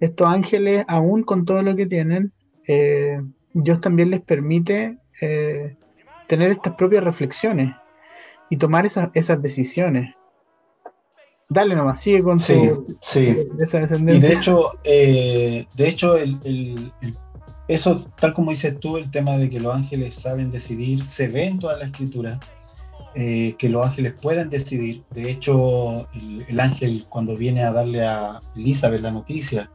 estos 0.00 0.28
ángeles, 0.28 0.84
aún 0.88 1.22
con 1.22 1.44
todo 1.44 1.62
lo 1.62 1.74
que 1.74 1.86
tienen, 1.86 2.32
eh, 2.68 3.20
Dios 3.54 3.80
también 3.80 4.10
les 4.10 4.20
permite 4.20 4.98
eh, 5.20 5.76
tener 6.26 6.50
estas 6.50 6.74
propias 6.74 7.02
reflexiones 7.02 7.74
y 8.50 8.56
tomar 8.56 8.86
esas, 8.86 9.10
esas 9.14 9.40
decisiones. 9.42 10.14
Dale 11.48 11.74
nomás, 11.74 12.00
sigue 12.00 12.22
con 12.22 12.38
sí, 12.38 12.60
sí. 13.00 13.36
esa 13.58 13.80
descendencia. 13.80 14.28
Y 14.28 14.32
de 14.32 14.36
hecho, 14.36 14.70
eh, 14.84 15.66
de 15.74 15.88
hecho 15.88 16.16
el, 16.16 16.92
eso, 17.68 18.04
tal 18.18 18.34
como 18.34 18.50
dices 18.50 18.78
tú, 18.80 18.96
el 18.96 19.10
tema 19.10 19.36
de 19.38 19.48
que 19.48 19.60
los 19.60 19.74
ángeles 19.74 20.16
saben 20.16 20.50
decidir, 20.50 21.08
se 21.08 21.28
ve 21.28 21.46
en 21.46 21.58
toda 21.58 21.76
la 21.78 21.86
escritura, 21.86 22.40
eh, 23.18 23.54
que 23.58 23.70
los 23.70 23.82
ángeles 23.82 24.12
pueden 24.20 24.50
decidir. 24.50 25.02
De 25.10 25.30
hecho, 25.30 26.06
el, 26.12 26.60
ángel 26.60 27.06
cuando 27.08 27.34
viene 27.34 27.62
a 27.62 27.72
darle 27.72 28.04
a 28.04 28.42
Elizabeth 28.54 29.00
la 29.00 29.10
noticia, 29.10 29.70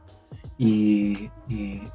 y, 0.58 1.28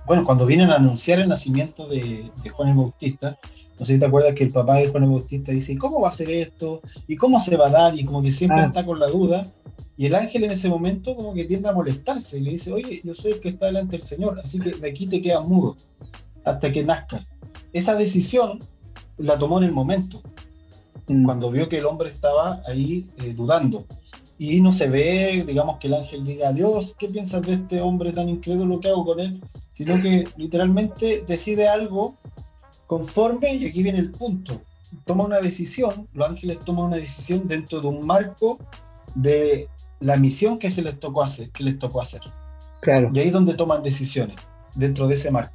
bueno, 0.05 0.25
cuando 0.25 0.45
vienen 0.45 0.71
a 0.71 0.75
anunciar 0.75 1.19
el 1.19 1.29
nacimiento 1.29 1.87
de, 1.87 2.29
Juan 2.51 2.67
el 2.67 2.75
Bautista, 2.75 3.39
no 3.79 3.85
sé 3.85 3.93
si 3.93 3.99
te 3.99 4.05
acuerdas 4.05 4.33
que 4.33 4.43
el 4.43 4.51
papá 4.51 4.75
de 4.75 4.89
Juan 4.89 5.03
el 5.05 5.09
Bautista 5.09 5.53
dice, 5.53 5.77
¿cómo 5.77 6.01
va 6.01 6.09
a 6.09 6.11
ser 6.11 6.29
esto? 6.31 6.81
¿Y 7.07 7.15
cómo 7.15 7.39
se 7.39 7.55
va 7.55 7.67
a 7.67 7.71
dar? 7.71 7.97
Y 7.97 8.03
como 8.03 8.21
que 8.21 8.33
siempre 8.33 8.59
ah. 8.59 8.65
está 8.65 8.85
con 8.85 8.99
la 8.99 9.07
duda. 9.07 9.47
Y 9.95 10.07
el 10.07 10.15
ángel 10.15 10.43
en 10.43 10.51
ese 10.51 10.67
momento 10.67 11.15
como 11.15 11.33
que 11.33 11.45
tiende 11.45 11.69
a 11.69 11.73
molestarse 11.73 12.39
y 12.39 12.41
le 12.41 12.51
dice, 12.51 12.73
oye, 12.73 12.99
yo 13.05 13.13
soy 13.13 13.31
el 13.31 13.39
que 13.39 13.47
está 13.47 13.67
delante 13.67 13.95
del 13.95 14.03
Señor, 14.03 14.37
así 14.43 14.59
que 14.59 14.71
de 14.71 14.89
aquí 14.89 15.07
te 15.07 15.21
quedas 15.21 15.47
mudo 15.47 15.77
hasta 16.43 16.69
que 16.73 16.83
nazca. 16.83 17.25
Esa 17.71 17.95
decisión 17.95 18.59
la 19.17 19.37
tomó 19.37 19.59
en 19.59 19.63
el 19.63 19.71
momento, 19.71 20.21
mm. 21.07 21.25
cuando 21.25 21.51
vio 21.51 21.69
que 21.69 21.77
el 21.77 21.85
hombre 21.85 22.09
estaba 22.09 22.61
ahí 22.67 23.07
eh, 23.17 23.33
dudando. 23.33 23.85
Y 24.39 24.61
no 24.61 24.71
se 24.71 24.87
ve, 24.87 25.43
digamos, 25.47 25.77
que 25.79 25.87
el 25.87 25.95
ángel 25.95 26.23
diga, 26.23 26.51
Dios, 26.53 26.95
¿qué 26.99 27.07
piensas 27.07 27.41
de 27.41 27.53
este 27.53 27.81
hombre 27.81 28.13
tan 28.13 28.29
incrédulo 28.29 28.79
que 28.79 28.89
hago 28.89 29.03
con 29.03 29.19
él? 29.19 29.41
Sino 29.71 29.99
que 29.99 30.27
literalmente 30.37 31.23
decide 31.25 31.67
algo 31.67 32.15
conforme, 32.85 33.55
y 33.55 33.65
aquí 33.65 33.81
viene 33.83 33.99
el 33.99 34.11
punto, 34.11 34.61
toma 35.05 35.25
una 35.25 35.39
decisión, 35.39 36.07
los 36.13 36.29
ángeles 36.29 36.59
toman 36.59 36.85
una 36.85 36.97
decisión 36.97 37.47
dentro 37.47 37.81
de 37.81 37.87
un 37.87 38.05
marco 38.05 38.59
de 39.15 39.67
la 39.99 40.15
misión 40.17 40.59
que 40.59 40.69
se 40.69 40.81
les 40.81 40.99
tocó 40.99 41.23
hacer, 41.23 41.49
que 41.51 41.63
les 41.63 41.79
tocó 41.79 42.01
hacer. 42.01 42.21
Claro. 42.81 43.09
Y 43.13 43.19
ahí 43.19 43.27
es 43.27 43.33
donde 43.33 43.55
toman 43.55 43.81
decisiones, 43.81 44.37
dentro 44.75 45.07
de 45.07 45.15
ese 45.15 45.31
marco. 45.31 45.53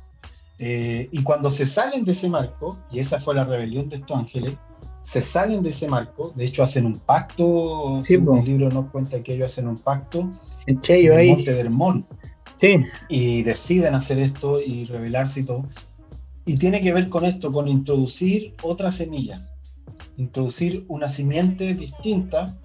Eh, 0.58 1.08
y 1.10 1.22
cuando 1.22 1.50
se 1.50 1.66
salen 1.66 2.04
de 2.04 2.12
ese 2.12 2.28
marco, 2.28 2.78
y 2.90 2.98
esa 2.98 3.18
fue 3.18 3.34
la 3.34 3.44
rebelión 3.44 3.88
de 3.88 3.96
estos 3.96 4.16
ángeles, 4.16 4.56
se 5.02 5.20
salen 5.20 5.62
de 5.62 5.70
ese 5.70 5.88
marco, 5.88 6.32
de 6.34 6.44
hecho 6.44 6.62
hacen 6.62 6.86
un 6.86 6.98
pacto, 6.98 8.00
sí, 8.04 8.14
el 8.14 8.44
libro 8.44 8.70
nos 8.70 8.90
cuenta 8.90 9.22
que 9.22 9.34
ellos 9.34 9.52
hacen 9.52 9.68
un 9.68 9.76
pacto 9.76 10.30
en 10.66 10.80
el 10.88 11.28
monte 11.28 11.52
de 11.52 11.60
Hermón. 11.60 12.06
Sí. 12.60 12.84
Y 13.08 13.42
deciden 13.42 13.94
hacer 13.96 14.20
esto 14.20 14.60
y 14.60 14.84
rebelarse 14.84 15.40
y 15.40 15.44
todo. 15.44 15.66
Y 16.46 16.56
tiene 16.56 16.80
que 16.80 16.92
ver 16.92 17.08
con 17.08 17.24
esto, 17.24 17.50
con 17.50 17.66
introducir 17.68 18.54
otra 18.62 18.92
semilla, 18.92 19.44
introducir 20.16 20.84
una 20.88 21.08
simiente 21.08 21.74
distinta 21.74 22.56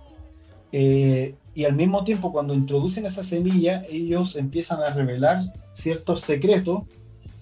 eh, 0.71 1.35
y 1.55 1.65
al 1.65 1.75
mismo 1.75 2.03
tiempo 2.03 2.31
cuando 2.31 2.53
introducen 2.53 3.07
esa 3.07 3.23
semilla, 3.23 3.83
ellos 3.89 4.35
empiezan 4.35 4.79
a 4.81 4.91
revelar 4.91 5.39
ciertos 5.71 6.21
secretos 6.21 6.83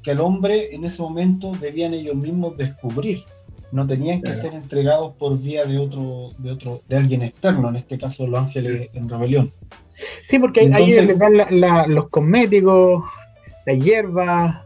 que 0.04 0.12
el 0.12 0.22
hombre 0.22 0.74
en 0.74 0.86
ese 0.86 1.02
momento 1.02 1.54
debían 1.60 1.94
ellos 1.94 2.16
mismos 2.16 2.56
descubrir. 2.56 3.26
No 3.72 3.86
tenían 3.86 4.22
que 4.22 4.34
ser 4.34 4.54
entregados 4.54 5.14
por 5.16 5.40
vía 5.40 5.66
de 5.66 5.78
otro, 5.78 6.32
de 6.38 6.52
otro, 6.52 6.82
de 6.88 6.98
alguien 6.98 7.22
externo, 7.22 7.70
en 7.70 7.78
este 7.78 7.98
caso 7.98 8.26
los 8.28 8.44
ángeles 8.44 8.90
en 8.94 9.10
rebelión. 9.10 9.52
Sí, 10.28 10.40
porque 10.40 10.62
ahí 10.74 10.92
les 10.92 11.20
dan 11.20 11.94
los 11.94 12.10
cosméticos, 12.10 13.04
la 13.66 13.74
hierba. 13.74 14.66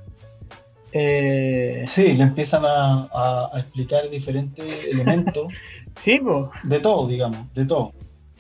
Eh... 0.92 1.84
Sí, 1.86 2.14
le 2.14 2.24
empiezan 2.24 2.64
a, 2.66 3.50
explicar 3.56 4.10
diferentes 4.10 4.66
elementos. 4.92 5.48
sí, 5.98 6.20
De 6.64 6.80
todo, 6.80 7.08
digamos, 7.08 7.52
de 7.54 7.66
todo 7.66 7.94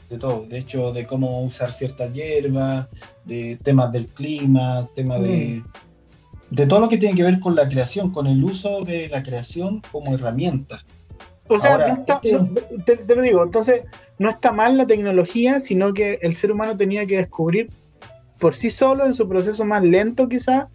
de 0.09 0.17
todo, 0.17 0.45
de 0.49 0.57
hecho, 0.57 0.91
de 0.91 1.05
cómo 1.05 1.43
usar 1.43 1.71
cierta 1.71 2.07
hierba, 2.07 2.89
de 3.25 3.59
temas 3.61 3.91
del 3.91 4.07
clima, 4.07 4.89
temas 4.95 5.21
de, 5.21 5.27
mm. 5.27 5.63
de 5.63 5.63
todo 6.67 6.79
lo 6.79 6.89
que 6.89 6.97
tiene 6.97 7.15
que 7.15 7.23
ver 7.23 7.39
con 7.39 7.55
la 7.55 7.67
creación, 7.67 8.11
con 8.11 8.27
el 8.27 8.43
uso 8.43 8.83
de 8.83 9.07
la 9.07 9.23
creación 9.23 9.81
como 9.91 10.13
herramienta. 10.15 10.83
O 11.47 11.59
sea, 11.59 11.77
no 11.77 11.93
está, 11.93 12.19
este 12.21 12.97
te, 12.97 13.15
lo 13.15 13.21
digo, 13.23 13.43
entonces 13.43 13.81
no 14.19 14.29
está 14.29 14.51
mal 14.51 14.77
la 14.77 14.85
tecnología, 14.85 15.59
sino 15.59 15.93
que 15.93 16.19
el 16.21 16.35
ser 16.35 16.51
humano 16.51 16.77
tenía 16.77 17.05
que 17.07 17.17
descubrir 17.17 17.69
por 18.39 18.55
sí 18.55 18.69
solo, 18.69 19.05
en 19.05 19.13
su 19.13 19.27
proceso 19.27 19.65
más 19.65 19.83
lento 19.83 20.29
quizás, 20.29 20.67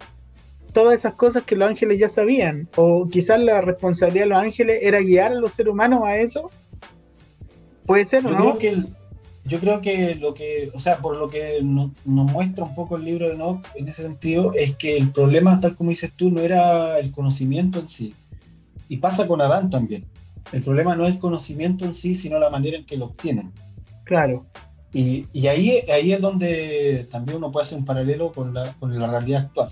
todas 0.71 0.95
esas 0.95 1.13
cosas 1.15 1.43
que 1.43 1.55
los 1.55 1.69
ángeles 1.69 1.99
ya 1.99 2.09
sabían. 2.09 2.69
O 2.75 3.07
quizás 3.07 3.39
la 3.39 3.61
responsabilidad 3.61 4.25
de 4.25 4.29
los 4.29 4.39
ángeles 4.39 4.79
era 4.81 4.99
guiar 4.99 5.31
a 5.31 5.35
los 5.35 5.53
seres 5.53 5.73
humanos 5.73 6.03
a 6.03 6.17
eso. 6.17 6.51
Puede 7.85 8.05
ser, 8.05 8.23
¿no? 8.23 8.35
Creo 8.35 8.57
que 8.57 8.83
yo 9.45 9.59
creo 9.59 9.79
que 9.79 10.15
lo 10.15 10.33
que, 10.33 10.71
o 10.73 10.79
sea, 10.79 10.97
por 10.97 11.17
lo 11.17 11.29
que 11.29 11.59
nos, 11.61 11.91
muestra 12.03 12.65
un 12.65 12.73
poco 12.73 12.97
el 12.97 13.05
libro 13.05 13.27
de 13.27 13.35
Enoch 13.35 13.63
en 13.75 13.87
ese 13.87 14.01
sentido, 14.01 14.51
es 14.53 14.75
que 14.75 14.97
el 14.97 15.11
problema, 15.11 15.59
tal 15.59 15.75
como 15.75 15.91
dices 15.91 16.11
tú, 16.15 16.31
no 16.31 16.41
era 16.41 16.97
el 16.97 17.11
conocimiento 17.11 17.79
en 17.79 17.87
sí. 17.87 18.13
Y 18.89 18.97
pasa 18.97 19.27
con 19.27 19.41
Adán 19.41 19.69
también. 19.69 20.05
El 20.51 20.63
problema 20.63 20.95
no 20.95 21.05
es 21.05 21.13
el 21.13 21.19
conocimiento 21.19 21.85
en 21.85 21.93
sí, 21.93 22.15
sino 22.15 22.39
la 22.39 22.49
manera 22.49 22.77
en 22.77 22.85
que 22.85 22.97
lo 22.97 23.05
obtienen. 23.05 23.51
Claro. 24.03 24.45
Y, 24.93 25.27
y 25.31 25.47
ahí, 25.47 25.83
ahí 25.93 26.11
es 26.11 26.21
donde 26.21 27.07
también 27.11 27.37
uno 27.37 27.51
puede 27.51 27.65
hacer 27.65 27.77
un 27.77 27.85
paralelo 27.85 28.31
con 28.31 28.53
la, 28.53 28.73
con 28.79 28.97
la 28.97 29.05
realidad 29.05 29.43
actual. 29.43 29.69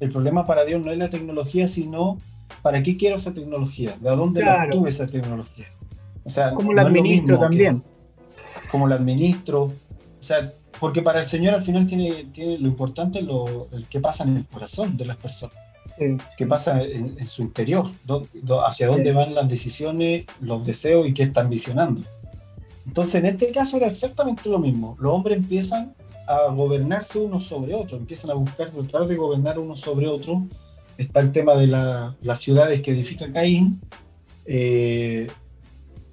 El 0.00 0.10
problema 0.10 0.46
para 0.46 0.64
Dios 0.64 0.84
no 0.84 0.90
es 0.90 0.98
la 0.98 1.08
tecnología, 1.08 1.68
sino 1.68 2.18
para 2.62 2.82
qué 2.82 2.96
quiero 2.96 3.16
esa 3.16 3.32
tecnología, 3.32 3.96
de 4.00 4.10
dónde 4.10 4.42
la 4.42 4.64
obtuve 4.64 4.88
esa 4.88 5.06
tecnología. 5.06 5.66
O 6.24 6.30
sea, 6.30 6.52
como 6.54 6.72
la 6.72 6.82
administro 6.82 7.38
también 7.38 7.82
cómo 8.72 8.88
lo 8.88 8.94
administro. 8.94 9.64
O 9.64 9.72
sea, 10.18 10.52
porque 10.80 11.02
para 11.02 11.20
el 11.20 11.28
Señor 11.28 11.54
al 11.54 11.62
final 11.62 11.86
tiene, 11.86 12.24
tiene 12.32 12.58
lo 12.58 12.66
importante 12.66 13.22
lo, 13.22 13.68
el 13.70 13.86
que 13.86 14.00
pasa 14.00 14.24
en 14.24 14.38
el 14.38 14.46
corazón 14.46 14.96
de 14.96 15.04
las 15.04 15.18
personas, 15.18 15.54
sí. 15.98 16.16
qué 16.36 16.46
pasa 16.46 16.82
en, 16.82 17.24
su 17.24 17.42
interior, 17.42 17.90
hacia 18.66 18.88
dónde 18.88 19.12
van 19.12 19.34
las 19.34 19.48
decisiones, 19.48 20.24
los 20.40 20.66
deseos 20.66 21.06
y 21.06 21.14
qué 21.14 21.24
están 21.24 21.50
visionando. 21.50 22.02
Entonces, 22.86 23.16
en 23.16 23.26
este 23.26 23.52
caso 23.52 23.76
era 23.76 23.86
exactamente 23.86 24.48
lo 24.48 24.58
mismo. 24.58 24.96
Los 24.98 25.12
hombres 25.12 25.36
empiezan 25.36 25.94
a 26.26 26.48
gobernarse 26.48 27.18
unos 27.20 27.44
sobre 27.44 27.74
otros, 27.74 28.00
empiezan 28.00 28.30
a 28.30 28.34
buscar 28.34 28.70
tratar 28.70 29.06
de 29.06 29.14
gobernar 29.14 29.58
unos 29.58 29.80
sobre 29.80 30.08
otros. 30.08 30.38
Está 30.98 31.20
el 31.20 31.30
tema 31.30 31.54
de 31.56 31.66
las 31.66 32.40
ciudades 32.40 32.80
que 32.80 32.92
edifica 32.92 33.30
Caín, 33.30 33.80
eh, 34.46 35.28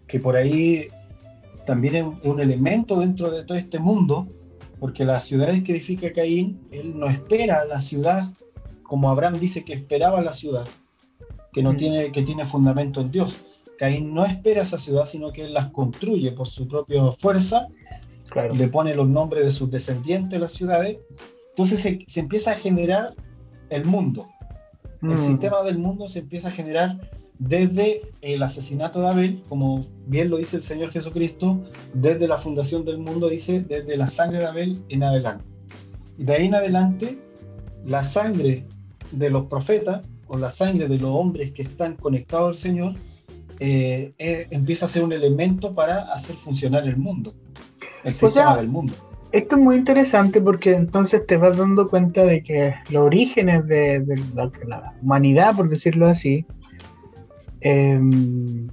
que 0.07 0.19
por 0.19 0.35
ahí 0.35 0.89
también 1.69 1.95
es 1.95 2.03
un 2.23 2.39
elemento 2.39 2.99
dentro 2.99 3.29
de 3.29 3.43
todo 3.43 3.55
este 3.55 3.77
mundo, 3.77 4.27
porque 4.79 5.05
las 5.05 5.25
ciudades 5.25 5.63
que 5.63 5.73
edifica 5.73 6.11
Caín, 6.11 6.59
él 6.71 6.97
no 6.97 7.05
espera 7.05 7.63
la 7.65 7.79
ciudad 7.79 8.25
como 8.81 9.07
Abraham 9.11 9.39
dice 9.39 9.63
que 9.63 9.73
esperaba 9.73 10.19
la 10.19 10.33
ciudad, 10.33 10.65
que, 11.53 11.61
no 11.61 11.73
mm. 11.73 11.75
tiene, 11.75 12.11
que 12.11 12.23
tiene 12.23 12.43
fundamento 12.43 13.01
en 13.01 13.11
Dios. 13.11 13.35
Caín 13.77 14.15
no 14.15 14.25
espera 14.25 14.63
esa 14.63 14.79
ciudad, 14.79 15.05
sino 15.05 15.31
que 15.31 15.43
él 15.43 15.53
las 15.53 15.69
construye 15.69 16.31
por 16.31 16.47
su 16.47 16.67
propia 16.67 17.11
fuerza, 17.11 17.67
le 18.51 18.67
pone 18.67 18.95
los 18.95 19.07
nombres 19.07 19.45
de 19.45 19.51
sus 19.51 19.69
descendientes 19.69 20.37
a 20.37 20.41
las 20.41 20.53
ciudades. 20.53 20.97
Entonces 21.49 21.81
se, 21.81 22.19
empieza 22.19 22.53
a 22.53 22.55
generar 22.55 23.13
el 23.69 23.85
mundo. 23.85 24.27
El 25.03 25.09
mm. 25.09 25.17
sistema 25.19 25.61
del 25.61 25.77
mundo 25.77 26.07
se 26.07 26.17
empieza 26.17 26.47
a 26.47 26.51
generar 26.51 26.99
desde 27.39 28.01
el 28.21 28.43
asesinato 28.43 29.01
de 29.01 29.07
Abel, 29.07 29.43
como 29.47 29.85
bien 30.07 30.29
lo 30.29 30.37
dice 30.37 30.57
el 30.57 30.63
Señor 30.63 30.91
Jesucristo, 30.91 31.63
desde 31.93 32.27
la 32.27 32.37
fundación 32.37 32.83
del 32.83 32.99
mundo, 32.99 33.29
dice, 33.29 33.61
desde 33.61 33.95
la 33.95 34.07
sangre 34.07 34.39
de 34.39 34.45
Abel 34.45 34.83
en 34.89 35.03
adelante. 35.03 35.45
Y 36.17 36.25
de 36.25 36.33
ahí 36.33 36.45
en 36.47 36.55
adelante, 36.55 37.17
la 37.85 38.03
sangre 38.03 38.65
de 39.11 39.29
los 39.29 39.45
profetas 39.45 40.05
o 40.27 40.37
la 40.37 40.49
sangre 40.49 40.89
de 40.89 40.99
los 40.99 41.11
hombres 41.11 41.51
que 41.53 41.61
están 41.61 41.95
conectados 41.95 42.49
al 42.49 42.55
Señor 42.55 42.93
eh, 43.59 44.13
eh, 44.19 44.47
empieza 44.51 44.85
a 44.85 44.89
ser 44.89 45.03
un 45.03 45.13
elemento 45.13 45.73
para 45.73 46.11
hacer 46.11 46.35
funcionar 46.35 46.85
el 46.85 46.97
mundo, 46.97 47.33
el 48.03 48.13
sistema 48.13 48.57
del 48.57 48.67
mundo. 48.67 48.93
Esto 49.31 49.55
es 49.55 49.61
muy 49.61 49.75
interesante 49.75 50.41
porque 50.41 50.73
entonces 50.73 51.25
te 51.25 51.37
vas 51.37 51.55
dando 51.55 51.87
cuenta 51.87 52.23
de 52.23 52.43
que 52.43 52.73
los 52.89 53.03
orígenes 53.03 53.65
de 53.67 54.03
la 54.33 54.51
humanidad, 55.01 55.55
por 55.55 55.69
decirlo 55.69 56.07
así, 56.07 56.45
Em, 57.61 58.67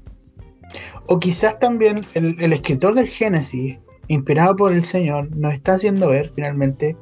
o 1.07 1.19
quizás 1.19 1.59
también 1.59 2.01
el, 2.15 2.53
escritor 2.53 2.95
del 2.95 3.09
Génesis, 3.09 3.79
inspirado 4.09 4.57
por 4.57 4.73
el 4.73 4.85
Señor, 4.85 5.35
nos 5.37 5.55
está 5.55 5.75
haciendo 5.75 6.11
ver 6.11 6.33
finalmente 6.35 6.97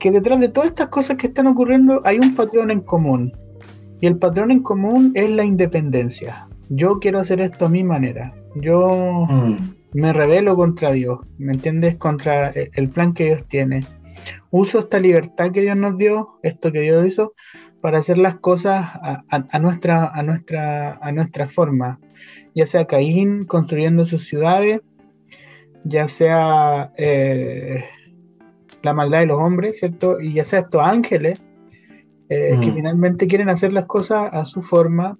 que 0.00 0.10
detrás 0.10 0.40
de 0.40 0.48
todas 0.48 0.70
estas 0.70 0.88
cosas 0.88 1.16
que 1.16 1.28
están 1.28 1.46
ocurriendo 1.46 2.00
hay 2.04 2.18
un 2.18 2.34
patrón 2.34 2.70
en 2.70 2.80
común. 2.80 3.32
Y 4.00 4.06
el 4.06 4.18
patrón 4.18 4.50
en 4.50 4.62
común 4.62 5.12
es 5.14 5.30
la 5.30 5.44
independencia. 5.44 6.48
Yo 6.68 6.98
quiero 6.98 7.20
hacer 7.20 7.40
esto 7.40 7.66
a 7.66 7.70
mi 7.70 7.84
manera. 7.84 8.34
Yo 8.56 9.26
mm. 9.28 9.56
me 9.94 10.12
rebelo 10.12 10.56
contra 10.56 10.92
Dios, 10.92 11.20
¿me 11.38 11.52
entiendes? 11.52 11.96
Contra 11.96 12.50
el 12.50 12.88
plan 12.88 13.14
que 13.14 13.26
Dios 13.26 13.44
tiene. 13.46 13.84
Uso 14.50 14.78
esta 14.78 15.00
libertad 15.00 15.52
que 15.52 15.62
Dios 15.62 15.76
nos 15.76 15.96
dio, 15.96 16.38
esto 16.42 16.72
que 16.72 16.80
Dios 16.80 17.06
hizo, 17.06 17.34
para 17.84 17.98
hacer 17.98 18.16
las 18.16 18.36
cosas 18.36 18.92
a, 19.28 19.58
nuestra, 19.58 20.08
a, 20.08 20.22
nuestra, 20.22 20.94
a 21.02 21.12
nuestra 21.12 21.46
forma, 21.46 22.00
ya 22.54 22.66
sea 22.66 22.86
Caín 22.86 23.44
construyendo 23.44 24.06
sus 24.06 24.26
ciudades, 24.26 24.80
ya 25.84 26.08
sea 26.08 26.92
eh, 26.96 27.84
la 28.82 28.94
maldad 28.94 29.20
de 29.20 29.26
los 29.26 29.38
hombres, 29.38 29.80
¿cierto? 29.80 30.18
Y 30.18 30.32
ya 30.32 30.46
sea 30.46 30.60
estos 30.60 30.80
ángeles 30.80 31.42
eh, 32.30 32.56
que 32.58 32.70
mm. 32.70 32.74
finalmente 32.74 33.26
quieren 33.26 33.50
hacer 33.50 33.74
las 33.74 33.84
cosas 33.84 34.32
a 34.32 34.46
su 34.46 34.62
forma 34.62 35.18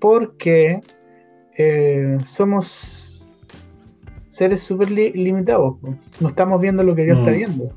porque 0.00 0.80
eh, 1.56 2.18
somos 2.24 3.24
seres 4.26 4.62
súper 4.62 4.90
limitados, 4.90 5.76
no 6.18 6.28
estamos 6.28 6.60
viendo 6.60 6.82
lo 6.82 6.96
que 6.96 7.04
Dios 7.04 7.18
está 7.18 7.30
mm. 7.30 7.34
viendo. 7.34 7.72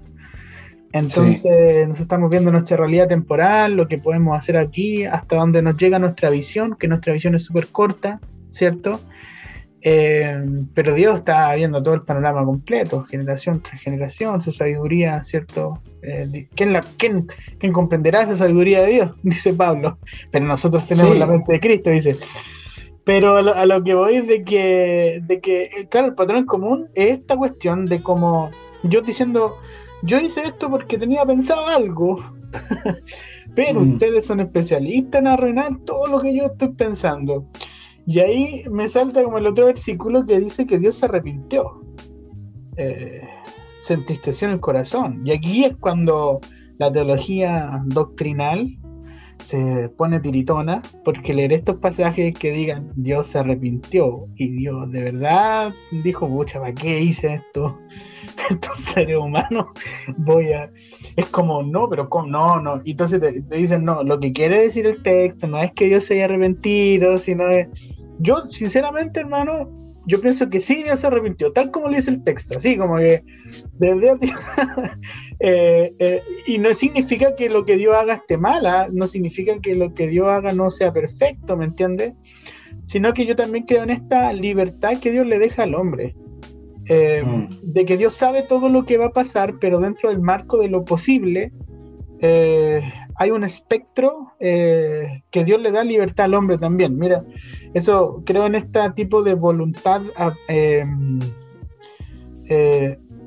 Entonces 0.93 1.87
nos 1.87 1.99
estamos 1.99 2.29
viendo 2.29 2.51
nuestra 2.51 2.77
realidad 2.77 3.07
temporal, 3.07 3.75
lo 3.75 3.87
que 3.87 3.97
podemos 3.97 4.37
hacer 4.37 4.57
aquí, 4.57 5.05
hasta 5.05 5.37
donde 5.37 5.63
nos 5.63 5.75
llega 5.75 5.97
nuestra 5.97 6.29
visión, 6.29 6.75
que 6.79 6.87
nuestra 6.87 7.13
visión 7.13 7.33
es 7.33 7.43
súper 7.43 7.67
corta, 7.67 8.19
¿cierto? 8.51 8.99
Eh, 9.81 10.45
pero 10.73 10.93
Dios 10.93 11.17
está 11.17 11.53
viendo 11.55 11.83
todo 11.83 11.95
el 11.95 12.03
panorama 12.03 12.45
completo, 12.45 13.03
generación 13.03 13.61
tras 13.61 13.81
generación, 13.81 14.41
su 14.41 14.53
sabiduría, 14.53 15.23
¿cierto? 15.23 15.81
Eh, 16.03 16.47
¿quién, 16.55 16.71
la, 16.71 16.85
quién, 16.97 17.27
comprenderá 17.73 18.21
esa 18.21 18.35
sabiduría 18.35 18.83
de 18.83 18.91
Dios? 18.91 19.11
Dice 19.23 19.51
Pablo. 19.53 19.97
Pero 20.31 20.45
nosotros 20.45 20.87
tenemos 20.87 21.17
la 21.17 21.25
mente 21.25 21.53
de 21.53 21.59
Cristo, 21.59 21.89
dice. 21.89 22.17
Pero 23.03 23.37
a 23.37 23.65
lo, 23.65 23.83
que 23.83 23.95
voy 23.95 24.15
es 24.15 24.27
de 24.27 24.43
que, 24.43 25.21
de 25.23 25.41
que, 25.41 25.87
claro, 25.89 26.07
el 26.07 26.13
patrón 26.13 26.45
común 26.45 26.87
es 26.93 27.19
esta 27.19 27.35
cuestión 27.35 27.85
de 27.85 27.99
como 27.99 28.51
yo 28.83 29.01
diciendo, 29.01 29.57
yo 30.03 30.19
hice 30.19 30.41
esto 30.47 30.69
porque 30.69 30.97
tenía 30.97 31.25
pensado 31.25 31.65
algo, 31.67 32.23
pero 33.55 33.81
mm. 33.81 33.93
ustedes 33.93 34.25
son 34.25 34.39
especialistas 34.39 35.21
en 35.21 35.27
arruinar 35.27 35.77
todo 35.85 36.07
lo 36.07 36.21
que 36.21 36.35
yo 36.35 36.45
estoy 36.45 36.69
pensando. 36.69 37.47
Y 38.05 38.19
ahí 38.19 38.63
me 38.69 38.87
salta 38.87 39.23
como 39.23 39.37
el 39.37 39.47
otro 39.47 39.67
versículo 39.67 40.25
que 40.25 40.39
dice 40.39 40.65
que 40.65 40.77
Dios 40.77 40.95
se 40.95 41.05
arrepintió. 41.05 41.81
Eh, 42.75 43.21
se 43.81 43.93
entristeció 43.95 44.47
en 44.47 44.55
el 44.55 44.59
corazón. 44.59 45.21
Y 45.25 45.31
aquí 45.31 45.65
es 45.65 45.75
cuando 45.77 46.39
la 46.77 46.91
teología 46.91 47.81
doctrinal 47.85 48.77
se 49.39 49.89
pone 49.89 50.21
tiritona, 50.21 50.81
porque 51.03 51.33
leer 51.33 51.53
estos 51.53 51.77
pasajes 51.77 52.33
que 52.33 52.51
digan 52.51 52.91
Dios 52.95 53.27
se 53.27 53.39
arrepintió 53.39 54.27
y 54.35 54.49
Dios 54.49 54.89
de 54.91 55.03
verdad 55.03 55.73
dijo, 55.91 56.27
mucha, 56.29 56.59
¿para 56.59 56.73
qué 56.73 57.01
hice 57.01 57.35
esto? 57.35 57.77
estos 58.49 58.77
seres 58.79 59.17
humanos, 59.17 59.67
voy 60.17 60.53
a... 60.53 60.71
Es 61.15 61.25
como, 61.27 61.63
no, 61.63 61.89
pero 61.89 62.09
¿cómo? 62.09 62.27
No, 62.27 62.59
no. 62.59 62.81
Y 62.83 62.91
entonces 62.91 63.21
te, 63.21 63.41
dicen, 63.57 63.85
no, 63.85 64.03
lo 64.03 64.19
que 64.19 64.33
quiere 64.33 64.61
decir 64.61 64.85
el 64.85 65.01
texto 65.03 65.47
no 65.47 65.61
es 65.61 65.71
que 65.71 65.85
Dios 65.85 66.05
se 66.05 66.15
haya 66.15 66.25
arrepentido, 66.25 67.17
sino 67.17 67.49
es... 67.49 67.67
Yo, 68.19 68.49
sinceramente, 68.49 69.19
hermano, 69.19 69.69
yo 70.05 70.19
pienso 70.19 70.49
que 70.49 70.59
sí 70.59 70.83
Dios 70.83 70.99
se 70.99 71.07
arrepintió, 71.07 71.51
tal 71.53 71.71
como 71.71 71.87
le 71.87 71.97
dice 71.97 72.11
el 72.11 72.23
texto, 72.23 72.57
así 72.57 72.77
como 72.77 72.97
que 72.97 73.23
de 73.79 74.17
eh, 75.39 75.93
eh, 75.99 76.21
y 76.45 76.57
no 76.57 76.73
significa 76.73 77.35
que 77.35 77.49
lo 77.49 77.65
que 77.65 77.77
Dios 77.77 77.95
haga 77.95 78.15
esté 78.15 78.37
mala, 78.37 78.89
no 78.91 79.07
significa 79.07 79.59
que 79.61 79.75
lo 79.75 79.93
que 79.93 80.07
Dios 80.07 80.27
haga 80.27 80.51
no 80.51 80.71
sea 80.71 80.91
perfecto, 80.91 81.55
¿me 81.55 81.65
entiendes? 81.65 82.13
Sino 82.85 83.13
que 83.13 83.25
yo 83.25 83.35
también 83.35 83.65
creo 83.65 83.83
en 83.83 83.91
esta 83.91 84.33
libertad 84.33 84.99
que 84.99 85.11
Dios 85.11 85.25
le 85.25 85.39
deja 85.39 85.63
al 85.63 85.75
hombre. 85.75 86.15
Eh, 86.89 87.23
mm. 87.25 87.71
de 87.71 87.85
que 87.85 87.97
Dios 87.97 88.13
sabe 88.13 88.43
todo 88.43 88.67
lo 88.69 88.85
que 88.85 88.97
va 88.97 89.07
a 89.07 89.13
pasar, 89.13 89.55
pero 89.59 89.79
dentro 89.79 90.09
del 90.09 90.19
marco 90.19 90.57
de 90.57 90.67
lo 90.67 90.83
posible, 90.83 91.51
eh, 92.19 92.81
hay 93.15 93.31
un 93.31 93.43
espectro 93.43 94.33
eh, 94.39 95.23
que 95.31 95.45
Dios 95.45 95.61
le 95.61 95.71
da 95.71 95.83
libertad 95.83 96.25
al 96.25 96.33
hombre 96.33 96.57
también. 96.57 96.97
Mira, 96.97 97.23
eso 97.73 98.21
creo 98.25 98.45
en 98.45 98.55
este 98.55 98.79
tipo 98.95 99.23
de 99.23 99.33
voluntad, 99.33 100.01
ah, 100.17 100.33
em, 100.47 101.19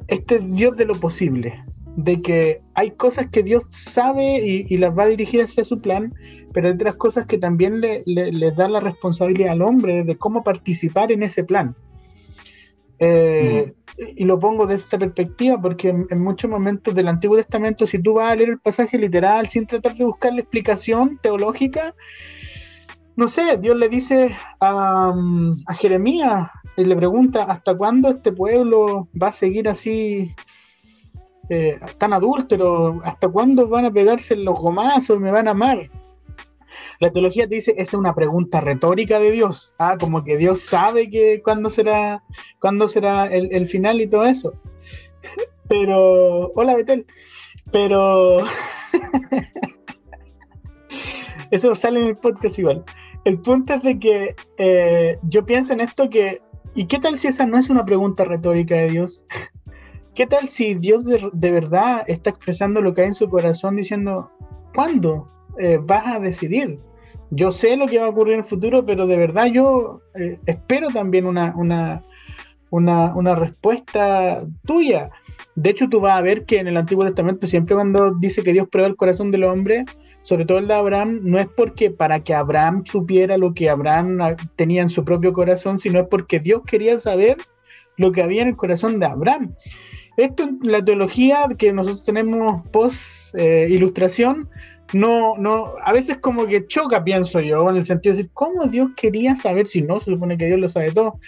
este 0.09 0.39
Dios 0.41 0.77
de 0.77 0.85
lo 0.85 0.95
posible, 0.95 1.65
de 1.97 2.21
que 2.21 2.61
hay 2.75 2.91
cosas 2.93 3.29
que 3.31 3.43
Dios 3.43 3.65
sabe 3.71 4.39
y, 4.45 4.77
las 4.77 4.97
va 4.97 5.05
a 5.05 5.09
dirigir 5.09 5.43
hacia 5.43 5.65
su 5.65 5.81
plan, 5.81 6.15
pero 6.53 6.69
hay 6.69 6.75
otras 6.75 6.95
cosas 6.95 7.27
que 7.27 7.39
también 7.39 7.81
le, 7.81 8.03
le 8.07 8.51
da 8.53 8.69
la 8.69 8.81
responsabilidad 8.81 9.53
al 9.53 9.63
hombre 9.63 10.05
de 10.05 10.17
cómo 10.17 10.45
participar 10.45 11.11
en 11.11 11.23
ese 11.23 11.43
plan. 11.43 11.75
Eh, 12.99 13.75
y 14.17 14.25
lo 14.25 14.39
pongo 14.39 14.67
desde 14.67 14.85
esta 14.85 14.99
perspectiva 14.99 15.61
porque 15.61 15.89
en, 15.89 16.21
muchos 16.23 16.51
momentos 16.51 16.95
del 16.95 17.09
Antiguo 17.09 17.37
Testamento, 17.37 17.87
si 17.87 17.99
tú 17.99 18.15
vas 18.15 18.33
a 18.33 18.37
leer 18.37 18.51
el 18.51 18.59
pasaje 18.59 18.99
literal 18.99 19.49
sin 19.49 19.67
tratar 19.67 19.95
de 19.95 20.05
buscar 20.05 20.33
la 20.33 20.41
explicación 20.41 21.19
teológica, 21.23 21.95
no 23.17 23.29
sé, 23.29 23.57
Dios 23.57 23.77
le 23.77 23.89
dice 23.89 24.37
a, 24.61 25.15
a 25.67 25.75
Jeremías 25.75 26.51
y 26.77 26.85
le 26.85 26.97
pregunta, 26.97 27.45
¿hasta 27.45 27.75
cuándo 27.75 28.11
este 28.11 28.33
pueblo 28.33 29.09
va 29.21 29.29
a 29.29 29.33
seguir 29.33 29.69
así 29.69 30.35
eh, 31.49 31.79
tan 31.99 32.13
adúltero? 32.13 33.01
¿Hasta 33.05 33.29
cuándo 33.29 33.69
van 33.69 33.87
a 33.87 33.91
pegarse 33.91 34.37
los 34.37 34.59
gomazos 34.59 35.19
me 35.19 35.31
van 35.31 35.49
a 35.49 35.53
amar? 35.53 35.91
La 37.01 37.11
teología 37.11 37.49
te 37.49 37.57
dice, 37.57 37.75
es 37.77 37.95
una 37.95 38.15
pregunta 38.15 38.61
retórica 38.61 39.19
de 39.19 39.31
Dios, 39.31 39.75
ah, 39.79 39.97
como 39.99 40.25
que 40.25 40.37
Dios 40.37 40.61
sabe 40.61 41.11
que 41.11 41.43
cuándo 41.43 41.71
será, 41.71 42.23
será 42.89 43.27
el, 43.27 43.69
final 43.69 44.01
y 44.01 44.07
todo 44.07 44.25
eso. 44.25 44.55
Pero, 45.69 46.53
hola 46.55 46.75
Betel, 46.75 47.07
pero 47.73 48.39
eso 51.51 51.75
sale 51.75 52.01
en 52.01 52.07
el 52.07 52.17
podcast 52.17 52.59
igual. 52.59 52.85
El 53.25 53.41
punto 53.41 53.75
es 53.75 53.83
de 53.83 53.99
que 53.99 54.37
eh, 54.57 55.19
yo 55.23 55.45
pienso 55.45 55.73
en 55.73 55.81
esto 55.81 56.09
que, 56.09 56.41
¿y 56.75 56.87
qué 56.87 56.99
tal 56.99 57.19
si 57.19 57.29
esa 57.29 57.47
no 57.47 57.59
es 57.59 57.69
una 57.69 57.85
pregunta 57.85 58.25
retórica 58.25 58.77
de 58.77 58.91
Dios? 58.91 59.25
¿Qué 60.17 60.27
tal 60.27 60.49
si 60.49 60.75
Dios 60.75 61.05
de, 61.05 61.51
verdad 61.51 62.03
está 62.07 62.31
expresando 62.31 62.81
lo 62.81 62.95
que 62.95 63.03
hay 63.03 63.09
en 63.09 63.15
su 63.15 63.29
corazón 63.29 63.77
diciendo, 63.77 64.31
¿cuándo 64.75 65.27
eh, 65.59 65.79
vas 65.81 66.07
a 66.07 66.21
decidir? 66.21 66.79
yo 67.31 67.53
sé 67.53 67.77
lo 67.77 67.87
que 67.87 67.99
va 67.99 68.07
a 68.07 68.11
ocurrir 68.11 68.35
en 68.35 68.41
el 68.41 68.45
futuro, 68.45 68.85
pero 68.85 69.07
de 69.07 69.17
verdad 69.17 69.47
yo 69.47 70.01
eh, 70.15 70.39
espero 70.47 70.89
también 70.91 71.27
una, 71.27 71.55
una, 71.57 72.03
una, 72.71 73.35
respuesta 73.35 74.47
tuya. 74.65 75.11
De 75.55 75.71
hecho, 75.71 75.89
tú 75.89 76.01
vas 76.01 76.19
a 76.19 76.23
ver 76.23 76.45
que 76.45 76.59
en 76.59 76.69
el 76.69 76.77
Antiguo 76.77 77.05
Testamento 77.05 77.47
siempre 77.47 77.75
cuando 77.75 78.15
dice 78.15 78.43
que 78.43 78.53
Dios 78.53 78.69
prueba 78.69 78.89
el 78.89 78.97
corazón 78.97 79.31
del 79.31 79.45
hombre, 79.45 79.85
sobre 80.23 80.45
todo 80.45 80.59
el 80.59 80.69
de 80.69 80.75
Abraham, 80.75 81.21
no 81.23 81.39
es 81.39 81.47
porque 81.47 81.91
para 81.91 82.21
que 82.21 82.35
Abraham 82.35 82.85
supiera 82.85 83.39
lo 83.39 83.55
que 83.55 83.71
Abraham 83.71 84.19
tenía 84.57 84.83
en 84.83 84.89
su 84.89 85.05
propio 85.05 85.33
corazón, 85.33 85.79
sino 85.79 86.01
es 86.01 86.07
porque 86.09 86.41
Dios 86.41 86.63
quería 86.67 86.99
saber 86.99 87.39
lo 87.97 88.13
que 88.13 88.23
había 88.23 88.43
en 88.43 88.49
el 88.49 88.57
corazón 88.57 88.99
de 89.01 89.07
Abraham. 89.07 89.55
Esto, 90.17 90.49
la 90.63 90.85
teología 90.85 91.47
que 91.59 91.73
nosotros 91.73 92.05
tenemos 92.05 92.67
post 92.71 93.35
eh, 93.35 93.69
ilustración, 93.71 94.49
no, 94.93 95.37
no, 95.37 95.75
a 95.83 95.93
veces 95.93 96.19
como 96.19 96.47
que 96.47 96.67
choca, 96.67 97.03
pienso 97.03 97.41
yo, 97.41 97.69
en 97.71 97.77
el 97.77 97.87
sentido 97.87 98.13
de 98.13 98.19
decir, 98.19 98.31
¿cómo 98.35 98.67
Dios 98.67 98.91
quería 98.97 99.35
saber 99.35 99.67
si 99.67 99.83
no 99.83 100.01
se 100.01 100.13
supone 100.13 100.39
que 100.39 100.47
Dios 100.47 100.61
lo 100.61 100.69
sabe 100.69 100.93
todo? 100.93 101.19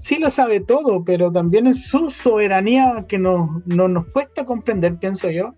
Sí 0.00 0.16
lo 0.16 0.30
sabe 0.30 0.60
todo, 0.60 1.04
pero 1.04 1.32
también 1.32 1.66
es 1.66 1.86
su 1.88 2.10
soberanía 2.10 3.06
que 3.08 3.18
no, 3.18 3.62
nos 3.66 4.06
cuesta 4.08 4.44
comprender, 4.44 4.98
pienso 4.98 5.30
yo. 5.30 5.54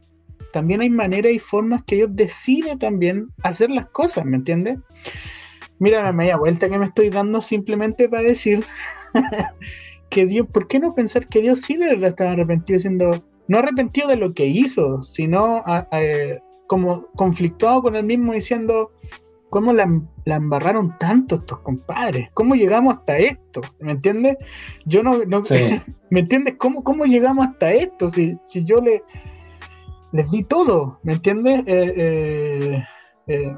También 0.53 0.81
hay 0.81 0.91
maneras 0.91 1.33
y 1.33 1.39
formas 1.39 1.85
que 1.85 1.97
Dios 1.97 2.11
decide 2.13 2.77
también 2.77 3.29
hacer 3.43 3.71
las 3.71 3.89
cosas, 3.91 4.25
¿me 4.25 4.39
entiendes? 4.39 4.79
Mira 5.79 6.03
la 6.03 6.13
media 6.13 6.37
vuelta 6.37 6.69
que 6.69 6.79
me 6.79 6.87
estoy 6.87 7.11
dando 7.11 7.41
simplemente 7.41 8.09
para 8.09 8.23
decir 8.23 8.65
que 10.11 10.27
Dios, 10.27 10.47
¿por 10.49 10.67
qué 10.67 10.79
no 10.81 10.95
pensar 10.95 11.27
que 11.27 11.41
Dios 11.41 11.61
sí 11.61 11.77
de 11.77 11.91
verdad 11.91 12.11
estaba 12.11 12.33
arrepentido 12.33 12.81
siendo, 12.81 13.23
no 13.49 13.59
arrepentido 13.59 14.09
de 14.09 14.17
lo 14.17 14.35
que 14.35 14.47
hizo, 14.47 15.03
sino 15.05 15.63
a, 15.67 15.87
como 16.71 17.07
conflictuado 17.17 17.83
con 17.83 17.97
él 17.97 18.05
mismo 18.05 18.33
diciendo, 18.33 18.93
¿cómo 19.49 19.73
la, 19.73 19.91
embarraron 20.25 20.97
tanto 20.99 21.35
estos 21.35 21.59
compadres? 21.63 22.31
¿Cómo 22.33 22.55
llegamos 22.55 22.95
hasta 22.95 23.19
esto? 23.19 23.63
¿Me 23.81 23.91
entiendes? 23.91 24.37
Yo 24.85 25.03
no, 25.03 25.19
¿me 26.11 26.21
entiendes? 26.21 26.55
¿Cómo, 26.59 26.85
¿Cómo 26.85 27.07
llegamos 27.07 27.49
hasta 27.49 27.73
esto? 27.73 28.07
Si, 28.07 28.39
si 28.47 28.65
yo 28.65 28.77
le, 28.77 29.03
les 30.13 30.31
di 30.31 30.45
todo, 30.45 31.01
¿me 31.03 31.15
entiendes? 31.15 31.65
Eh, 31.67 32.85
eh, 33.27 33.57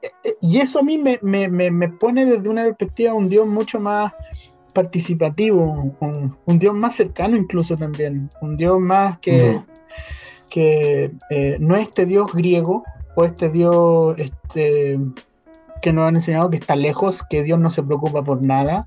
eh, 0.00 0.34
y 0.40 0.60
eso 0.60 0.78
a 0.78 0.82
mí 0.82 0.96
me, 0.96 1.88
pone 2.00 2.24
desde 2.24 2.48
una 2.48 2.64
perspectiva 2.64 3.12
un 3.12 3.28
Dios 3.28 3.46
mucho 3.46 3.80
más 3.80 4.14
participativo, 4.72 5.94
un, 6.00 6.58
Dios 6.58 6.74
más 6.74 6.94
cercano 6.94 7.36
incluso 7.36 7.76
también, 7.76 8.30
un 8.40 8.56
Dios 8.56 8.80
más 8.80 9.18
que, 9.18 9.60
que 10.54 11.10
eh, 11.30 11.56
no 11.58 11.74
este 11.74 12.06
dios 12.06 12.32
griego 12.32 12.84
o 13.16 13.24
este 13.24 13.48
dios 13.48 14.14
este, 14.16 15.00
que 15.82 15.92
nos 15.92 16.06
han 16.06 16.14
enseñado 16.14 16.48
que 16.48 16.58
está 16.58 16.76
lejos, 16.76 17.24
que 17.28 17.42
Dios 17.42 17.58
no 17.58 17.72
se 17.72 17.82
preocupa 17.82 18.22
por 18.22 18.46
nada, 18.46 18.86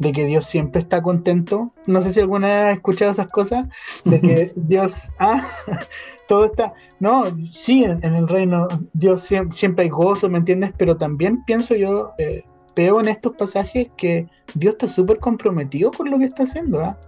de 0.00 0.10
que 0.10 0.26
Dios 0.26 0.46
siempre 0.46 0.80
está 0.80 1.02
contento. 1.02 1.72
No 1.86 2.02
sé 2.02 2.12
si 2.12 2.18
alguna 2.18 2.48
vez 2.48 2.56
has 2.56 2.74
escuchado 2.78 3.12
esas 3.12 3.30
cosas, 3.30 3.68
de 4.04 4.20
que 4.20 4.52
Dios, 4.56 5.12
ah, 5.20 5.46
todo 6.26 6.46
está, 6.46 6.72
no, 6.98 7.26
sí, 7.52 7.84
en, 7.84 8.02
el 8.02 8.26
reino 8.26 8.66
Dios 8.92 9.22
siempre, 9.22 9.84
hay 9.84 9.88
gozo, 9.88 10.28
¿me 10.28 10.38
entiendes? 10.38 10.72
Pero 10.76 10.96
también 10.96 11.44
pienso 11.44 11.76
yo, 11.76 12.14
eh, 12.18 12.42
veo 12.74 12.98
en 12.98 13.06
estos 13.06 13.36
pasajes 13.36 13.90
que 13.96 14.26
Dios 14.56 14.72
está 14.72 14.88
súper 14.88 15.20
comprometido 15.20 15.92
con 15.92 16.10
lo 16.10 16.18
que 16.18 16.24
está 16.24 16.42
haciendo, 16.42 16.80
¿ah? 16.80 16.98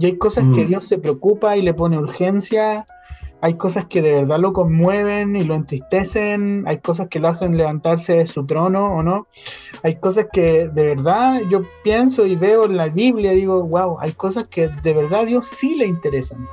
Y 0.00 0.06
hay 0.06 0.18
cosas 0.18 0.42
que 0.52 0.64
mm. 0.64 0.66
Dios 0.66 0.84
se 0.84 0.98
preocupa 0.98 1.56
y 1.56 1.62
le 1.62 1.74
pone 1.74 1.96
urgencia 1.96 2.84
hay 3.42 3.54
cosas 3.54 3.86
que 3.86 4.02
de 4.02 4.12
verdad 4.12 4.38
lo 4.38 4.52
conmueven 4.52 5.34
y 5.34 5.44
lo 5.44 5.54
entristecen, 5.54 6.64
hay 6.66 6.78
cosas 6.78 7.08
que 7.08 7.20
lo 7.20 7.28
hacen 7.28 7.56
levantarse 7.56 8.14
de 8.14 8.26
su 8.26 8.44
trono 8.44 8.94
o 8.94 9.02
no, 9.02 9.26
hay 9.82 9.96
cosas 9.96 10.26
que 10.32 10.68
de 10.68 10.84
verdad 10.94 11.40
yo 11.50 11.62
pienso 11.82 12.26
y 12.26 12.36
veo 12.36 12.66
en 12.66 12.76
la 12.76 12.88
Biblia 12.88 13.32
digo, 13.32 13.62
wow, 13.62 13.98
hay 14.00 14.12
cosas 14.12 14.46
que 14.48 14.68
de 14.68 14.92
verdad 14.92 15.20
a 15.20 15.24
Dios 15.24 15.46
sí 15.54 15.74
le 15.74 15.86
interesan. 15.86 16.46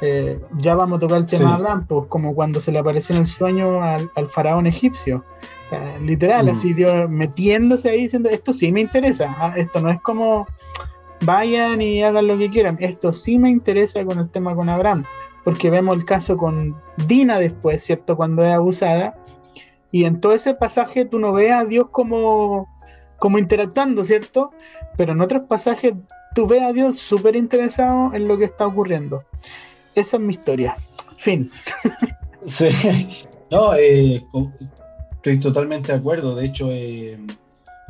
Eh, 0.00 0.38
ya 0.58 0.76
vamos 0.76 0.98
a 0.98 1.00
tocar 1.00 1.18
el 1.18 1.26
tema 1.26 1.50
de 1.50 1.54
Abraham, 1.56 1.84
pues 1.88 2.06
como 2.08 2.32
cuando 2.32 2.60
se 2.60 2.70
le 2.70 2.78
apareció 2.78 3.16
en 3.16 3.22
el 3.22 3.28
sueño 3.28 3.82
al, 3.82 4.28
faraón 4.28 4.66
egipcio. 4.66 5.24
literal, 6.02 6.46
mm. 6.46 6.48
así 6.48 6.72
Dios 6.72 7.10
metiéndose 7.10 7.90
ahí 7.90 8.02
diciendo, 8.02 8.30
esto 8.30 8.52
sí 8.52 8.72
me 8.72 8.80
interesa, 8.80 9.34
ah, 9.38 9.54
esto 9.56 9.80
no 9.80 9.90
es 9.90 10.00
como 10.00 10.46
vayan 11.22 11.82
y 11.82 12.02
hagan 12.04 12.28
lo 12.28 12.38
que 12.38 12.48
quieran, 12.48 12.78
esto 12.80 13.12
sí 13.12 13.38
me 13.38 13.50
interesa 13.50 14.04
con 14.04 14.20
el 14.20 14.30
tema 14.30 14.54
con 14.54 14.68
Abraham 14.68 15.04
porque 15.44 15.70
vemos 15.70 15.96
el 15.96 16.04
caso 16.04 16.36
con 16.36 16.76
Dina 17.06 17.38
después, 17.38 17.82
¿cierto? 17.82 18.16
Cuando 18.16 18.44
es 18.44 18.52
abusada, 18.52 19.14
y 19.90 20.04
en 20.04 20.20
todo 20.20 20.34
ese 20.34 20.54
pasaje 20.54 21.04
tú 21.04 21.18
no 21.18 21.32
ves 21.32 21.52
a 21.52 21.64
Dios 21.64 21.88
como, 21.90 22.68
como 23.18 23.38
interactuando, 23.38 24.04
¿cierto? 24.04 24.50
Pero 24.96 25.12
en 25.12 25.20
otros 25.20 25.44
pasajes 25.48 25.94
tú 26.34 26.46
ves 26.46 26.62
a 26.62 26.72
Dios 26.72 26.98
súper 26.98 27.36
interesado 27.36 28.12
en 28.14 28.28
lo 28.28 28.36
que 28.36 28.44
está 28.44 28.66
ocurriendo. 28.66 29.24
Esa 29.94 30.16
es 30.16 30.22
mi 30.22 30.34
historia. 30.34 30.76
Fin. 31.16 31.50
Sí, 32.44 32.68
no, 33.50 33.74
eh, 33.74 34.24
estoy 35.16 35.40
totalmente 35.40 35.92
de 35.92 35.98
acuerdo. 35.98 36.36
De 36.36 36.46
hecho, 36.46 36.68
eh, 36.70 37.18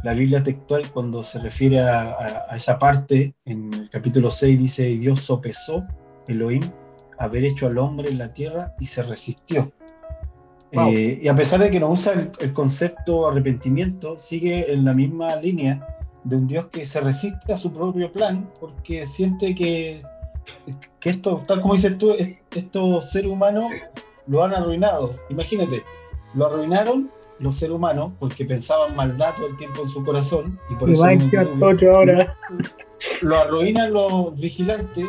la 0.03 0.15
Biblia 0.15 0.43
textual, 0.43 0.91
cuando 0.91 1.23
se 1.23 1.39
refiere 1.39 1.81
a, 1.81 2.47
a, 2.49 2.57
esa 2.57 2.79
parte, 2.79 3.35
en 3.45 3.73
el 3.75 3.91
capítulo 3.91 4.31
6 4.31 4.59
dice, 4.59 4.85
Dios 4.97 5.21
sopesó 5.21 5.87
Elohim 6.27 6.63
haber 7.19 7.45
hecho 7.45 7.67
al 7.67 7.79
hombre 7.79 8.09
en 8.09 8.19
la 8.19 8.33
tierra 8.33 8.75
y 8.81 8.87
se 8.87 9.03
resistió. 9.03 9.73
Eh, 10.73 11.21
y 11.23 11.29
a 11.29 11.35
pesar 11.35 11.61
de 11.61 11.71
que 11.71 11.81
no 11.81 11.91
usa 11.91 12.31
el, 12.41 12.53
concepto 12.53 13.29
arrepentimiento, 13.29 14.19
sigue 14.19 14.71
en 14.71 14.85
la 14.85 14.93
misma 14.93 15.37
línea 15.37 15.97
de 16.25 16.37
un 16.37 16.47
Dios 16.47 16.67
que 16.67 16.85
se 16.85 17.01
resiste 17.01 17.53
a 17.53 17.57
su 17.57 17.73
propio 17.73 18.13
plan 18.13 18.49
porque 18.61 19.07
siente 19.07 19.55
que, 19.55 20.03
que 21.01 21.11
esto, 21.11 21.43
tal 21.47 21.63
como 21.63 21.75
dices 21.75 21.97
tú, 21.97 22.15
estos 22.51 23.11
seres 23.11 23.31
humanos 23.31 23.73
lo 24.27 24.45
han 24.45 24.53
arruinado. 24.53 25.11
Imagínate, 25.31 25.83
lo 26.35 26.47
arruinaron 26.47 27.11
los 27.39 27.55
seres 27.57 27.75
humanos 27.75 28.13
porque 28.19 28.45
pensaban 28.45 28.95
maldad 28.95 29.35
todo 29.37 29.47
el 29.47 29.57
tiempo 29.57 29.83
en 29.83 29.89
su 29.89 30.05
corazón 30.05 30.59
y 30.71 30.75
por 30.75 30.91
eso 30.91 31.05
ahora. 31.95 32.37
lo 33.23 33.37
arruinan 33.39 33.93
los 33.93 34.39
vigilantes 34.39 35.07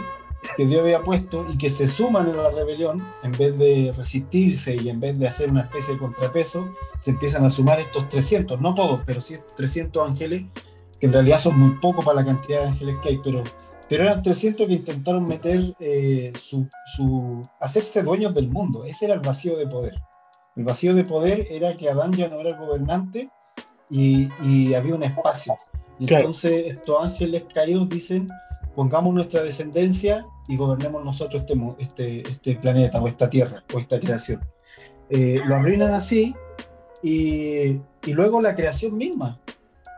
que 0.55 0.65
Dios 0.65 0.81
había 0.81 1.01
puesto 1.01 1.45
y 1.51 1.57
que 1.57 1.69
se 1.69 1.87
suman 1.87 2.27
en 2.27 2.37
la 2.37 2.49
rebelión, 2.49 3.05
en 3.23 3.31
vez 3.33 3.57
de 3.57 3.93
resistirse 3.95 4.75
y 4.75 4.89
en 4.89 4.99
vez 4.99 5.19
de 5.19 5.27
hacer 5.27 5.49
una 5.49 5.61
especie 5.61 5.93
de 5.93 5.99
contrapeso, 5.99 6.69
se 6.99 7.11
empiezan 7.11 7.45
a 7.45 7.49
sumar 7.49 7.79
estos 7.79 8.07
300, 8.07 8.59
no 8.59 8.73
todos, 8.73 9.01
pero 9.05 9.19
sí 9.19 9.37
300 9.55 10.09
ángeles, 10.09 10.43
que 10.99 11.07
en 11.07 11.13
realidad 11.13 11.39
son 11.39 11.59
muy 11.59 11.71
pocos 11.79 12.05
para 12.05 12.21
la 12.21 12.25
cantidad 12.25 12.61
de 12.61 12.67
ángeles 12.69 12.95
que 13.01 13.09
hay, 13.09 13.19
pero, 13.23 13.43
pero 13.87 14.03
eran 14.03 14.21
300 14.21 14.67
que 14.67 14.73
intentaron 14.73 15.25
meter 15.25 15.75
eh, 15.79 16.31
su, 16.35 16.67
su, 16.95 17.41
hacerse 17.59 18.01
dueños 18.03 18.33
del 18.33 18.49
mundo. 18.49 18.83
Ese 18.85 19.05
era 19.05 19.15
el 19.15 19.21
vacío 19.21 19.57
de 19.57 19.67
poder. 19.67 19.95
El 20.55 20.63
vacío 20.63 20.93
de 20.93 21.03
poder 21.03 21.47
era 21.49 21.75
que 21.75 21.89
Adán 21.89 22.13
ya 22.13 22.27
no 22.27 22.39
era 22.41 22.49
el 22.49 22.57
gobernante 22.57 23.29
y, 23.89 24.29
y 24.43 24.73
había 24.73 24.95
un 24.95 25.03
espacio. 25.03 25.53
Y 25.99 26.13
entonces 26.13 26.67
estos 26.67 27.01
ángeles 27.01 27.43
caídos 27.53 27.87
dicen, 27.89 28.27
pongamos 28.79 29.13
nuestra 29.13 29.43
descendencia 29.43 30.25
y 30.47 30.55
gobernemos 30.55 31.03
nosotros 31.03 31.41
este, 31.41 31.53
este, 31.79 32.21
este 32.21 32.55
planeta 32.55 33.01
o 33.01 33.09
esta 33.09 33.29
tierra 33.29 33.61
o 33.73 33.77
esta 33.77 33.99
creación. 33.99 34.39
Eh, 35.09 35.41
lo 35.45 35.55
arruinan 35.55 35.93
así 35.93 36.31
y, 37.03 37.71
y, 38.05 38.13
luego 38.13 38.41
la 38.41 38.55
creación 38.55 38.95
misma 38.95 39.37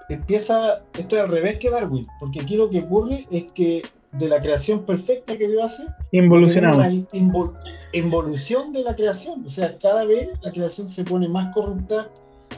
empieza, 0.10 0.82
esto 0.98 1.16
es 1.16 1.22
al 1.22 1.30
revés 1.30 1.60
que 1.60 1.70
Darwin, 1.70 2.08
porque 2.20 2.42
aquí 2.42 2.58
lo 2.58 2.72
que 2.72 2.80
ocurre 2.80 3.28
es 3.30 3.52
que 3.52 3.84
de 4.14 4.28
la 4.28 4.42
creación 4.42 4.84
perfecta 4.84 5.38
que 5.38 5.48
Dios 5.48 5.62
hace, 5.62 5.84
involucionamos. 6.12 6.80
Una 6.80 7.06
involución 7.94 8.74
de 8.74 8.82
la 8.82 8.96
creación, 8.96 9.46
o 9.46 9.50
sea, 9.50 9.78
cada 9.78 10.06
vez 10.06 10.32
la 10.42 10.52
creación 10.52 10.90
se 10.90 11.04
pone 11.04 11.30
más 11.30 11.54
corrupta. 11.54 12.10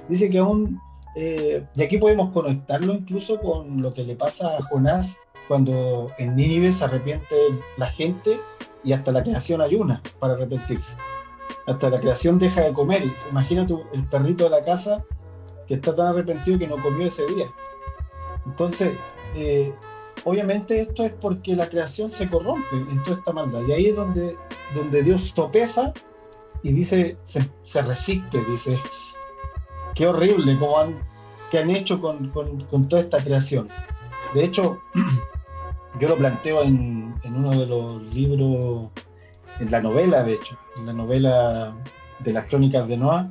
Dice 0.08 0.30
que 0.30 0.38
aún, 0.38 0.80
eh, 1.16 1.66
y 1.76 1.84
aquí 1.84 1.98
podemos 1.98 2.32
conectarlo 2.32 2.94
incluso 2.94 3.40
con 3.40 3.82
lo 3.82 3.92
que 3.92 4.04
le 4.04 4.16
pasa 4.16 4.58
a 4.58 4.62
Jonás 4.64 5.18
cuando 5.48 6.08
en 6.18 6.36
Nínive 6.36 6.72
se 6.72 6.84
arrepiente 6.84 7.36
la 7.78 7.88
gente 7.88 8.40
y 8.84 8.94
hasta 8.94 9.12
la 9.12 9.24
creación 9.24 9.62
ayuna 9.62 10.02
para 10.20 10.34
arrepentirse. 10.34 10.96
Hasta 11.68 11.90
la 11.90 12.00
creación 12.00 12.40
deja 12.40 12.62
de 12.62 12.74
comer. 12.74 13.04
Imagínate 13.32 13.76
el 13.94 14.06
perrito 14.08 14.46
de 14.46 14.50
la 14.50 14.64
casa 14.64 15.04
que 15.68 15.76
está 15.76 15.96
tan 15.96 16.08
arrepentido 16.08 16.60
que 16.60 16.68
no 16.68 16.82
comió 16.82 17.08
ese 17.08 17.26
día. 17.28 17.48
Entonces, 18.46 18.94
eh, 19.36 19.74
obviamente 20.26 20.82
esto 20.82 21.04
es 21.04 21.12
porque 21.14 21.56
la 21.56 21.70
creación 21.70 22.12
se 22.12 22.30
corrompe 22.30 22.76
en 22.76 23.02
toda 23.04 23.18
esta 23.18 23.32
maldad. 23.32 23.62
Y 23.68 23.72
ahí 23.72 23.86
es 23.88 23.96
donde, 23.96 24.36
donde 24.76 25.04
Dios 25.04 25.34
sopesa 25.36 25.94
y 26.64 26.72
dice, 26.72 27.18
se, 27.24 27.82
resiste, 27.82 28.44
dice, 28.50 28.78
qué 29.96 30.08
horrible 30.08 30.58
cómo 30.58 30.80
han, 30.80 31.00
que 31.52 31.60
han 31.60 31.70
hecho 31.70 32.00
con, 32.00 32.30
con, 32.30 32.62
con 32.66 32.88
toda 32.88 33.02
esta 33.02 33.18
creación. 33.18 33.70
De 34.34 34.44
hecho, 34.44 34.80
yo 36.00 36.08
lo 36.08 36.18
planteo 36.18 36.64
en, 36.64 37.14
uno 37.24 37.52
de 37.52 37.66
los 37.66 38.14
libros, 38.14 38.90
en 39.60 39.72
la 39.72 39.82
novela, 39.82 40.24
de 40.24 40.34
hecho, 40.34 40.58
en 40.78 40.86
la 40.86 40.94
novela 40.94 41.74
de 42.20 42.34
las 42.34 42.46
crónicas 42.46 42.88
de 42.88 42.98
Noah, 42.98 43.30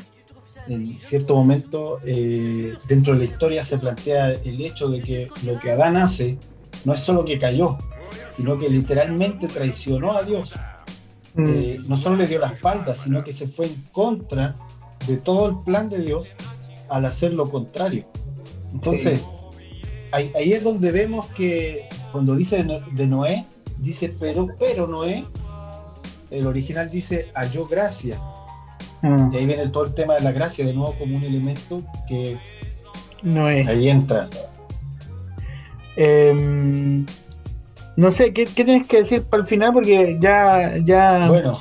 en 0.69 0.97
cierto 0.97 1.35
momento 1.35 1.99
eh, 2.05 2.75
dentro 2.87 3.15
de 3.15 3.21
la 3.21 3.25
historia 3.25 3.65
se 3.65 3.79
plantea 3.79 4.31
el 4.31 4.61
hecho 4.61 4.89
de 4.89 5.03
que 5.03 5.29
lo 5.45 5.59
que 5.59 5.73
Adán 5.73 5.97
hace 5.97 6.39
no 6.85 6.93
es 6.93 7.01
solo 7.01 7.25
que 7.25 7.39
cayó, 7.39 7.77
sino 8.37 8.59
que 8.59 8.69
literalmente 8.69 9.49
traicionó 9.49 10.13
a 10.13 10.23
Dios. 10.23 10.55
Mm. 11.35 11.55
Eh, 11.57 11.79
no 11.89 11.97
solo 11.97 12.17
le 12.17 12.27
dio 12.27 12.39
la 12.39 12.49
espalda, 12.49 12.95
sino 12.95 13.25
que 13.25 13.33
se 13.33 13.49
fue 13.49 13.67
en 13.67 13.83
contra 13.93 14.55
de 15.07 15.17
todo 15.17 15.49
el 15.49 15.59
plan 15.65 15.89
de 15.89 15.99
Dios 15.99 16.29
al 16.93 17.07
hacer 17.07 17.33
lo 17.33 17.51
contrario. 17.51 18.05
Entonces, 18.73 19.23
ahí, 20.13 20.53
es 20.53 20.63
donde 20.63 20.91
vemos 20.91 21.27
que 21.29 21.89
cuando 22.13 22.37
dice 22.37 22.65
de 22.93 23.07
Noé, 23.07 23.47
dice 23.79 24.13
pero, 24.21 24.47
pero 24.59 24.87
Noé, 24.87 25.25
el 26.31 26.47
original 26.47 26.89
dice 26.91 27.31
halló 27.35 27.67
gracia. 27.67 28.21
Mm. 29.01 29.33
Y 29.33 29.37
ahí 29.37 29.47
viene 29.47 29.69
todo 29.69 29.85
el 29.87 29.95
tema 29.95 30.15
de 30.15 30.21
la 30.21 30.33
gracia, 30.33 30.67
de 30.67 30.75
nuevo 30.75 30.95
como 30.99 31.17
un 31.17 31.25
elemento 31.25 31.83
que 32.07 32.37
Noé. 33.23 33.67
ahí 33.67 33.89
entra. 33.89 34.29
Em, 35.97 37.07
no 37.97 38.11
sé, 38.11 38.33
¿qué, 38.35 38.47
tienes 38.47 38.87
que 38.87 38.99
decir 38.99 39.23
para 39.23 39.43
el 39.43 39.49
final? 39.49 39.73
Porque 39.73 40.19
ya, 40.21 40.77
ya. 40.85 41.29
Bueno, 41.29 41.61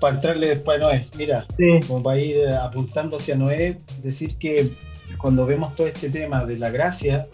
para 0.00 0.14
entrarle 0.16 0.48
después 0.48 0.78
a 0.78 0.80
Noé, 0.80 1.06
mira, 1.16 1.46
como 1.86 2.02
para 2.02 2.18
ir 2.18 2.48
apuntando 2.48 3.16
hacia 3.16 3.36
Noé, 3.36 3.80
decir 4.02 4.36
que 4.36 4.72
cuando 5.18 5.46
vemos 5.46 5.74
todo 5.74 5.86
este 5.86 6.10
tema 6.10 6.44
de 6.44 6.58
la 6.58 6.70
gracia, 6.70 7.28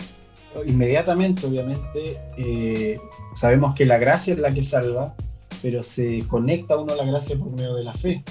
inmediatamente, 0.66 1.46
obviamente, 1.46 2.20
eh, 2.36 3.00
sabemos 3.34 3.74
que 3.74 3.86
la 3.86 3.98
gracia 3.98 4.34
es 4.34 4.40
la 4.40 4.50
que 4.50 4.62
salva, 4.62 5.14
pero 5.62 5.82
se 5.82 6.24
conecta 6.28 6.76
uno 6.76 6.92
a 6.92 6.96
la 6.96 7.04
gracia 7.04 7.36
por 7.38 7.50
medio 7.50 7.74
de 7.74 7.84
la 7.84 7.94
fe. 7.94 8.22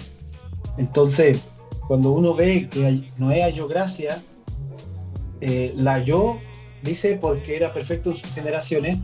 Entonces, 0.77 1.39
cuando 1.87 2.11
uno 2.11 2.33
ve 2.33 2.69
que 2.69 3.03
Noé 3.17 3.41
halló 3.43 3.67
gracia, 3.67 4.21
eh, 5.41 5.73
la 5.75 5.93
halló, 5.93 6.37
dice, 6.83 7.17
porque 7.19 7.55
era 7.55 7.73
perfecto 7.73 8.11
en 8.11 8.17
sus 8.17 8.31
generaciones, 8.33 8.97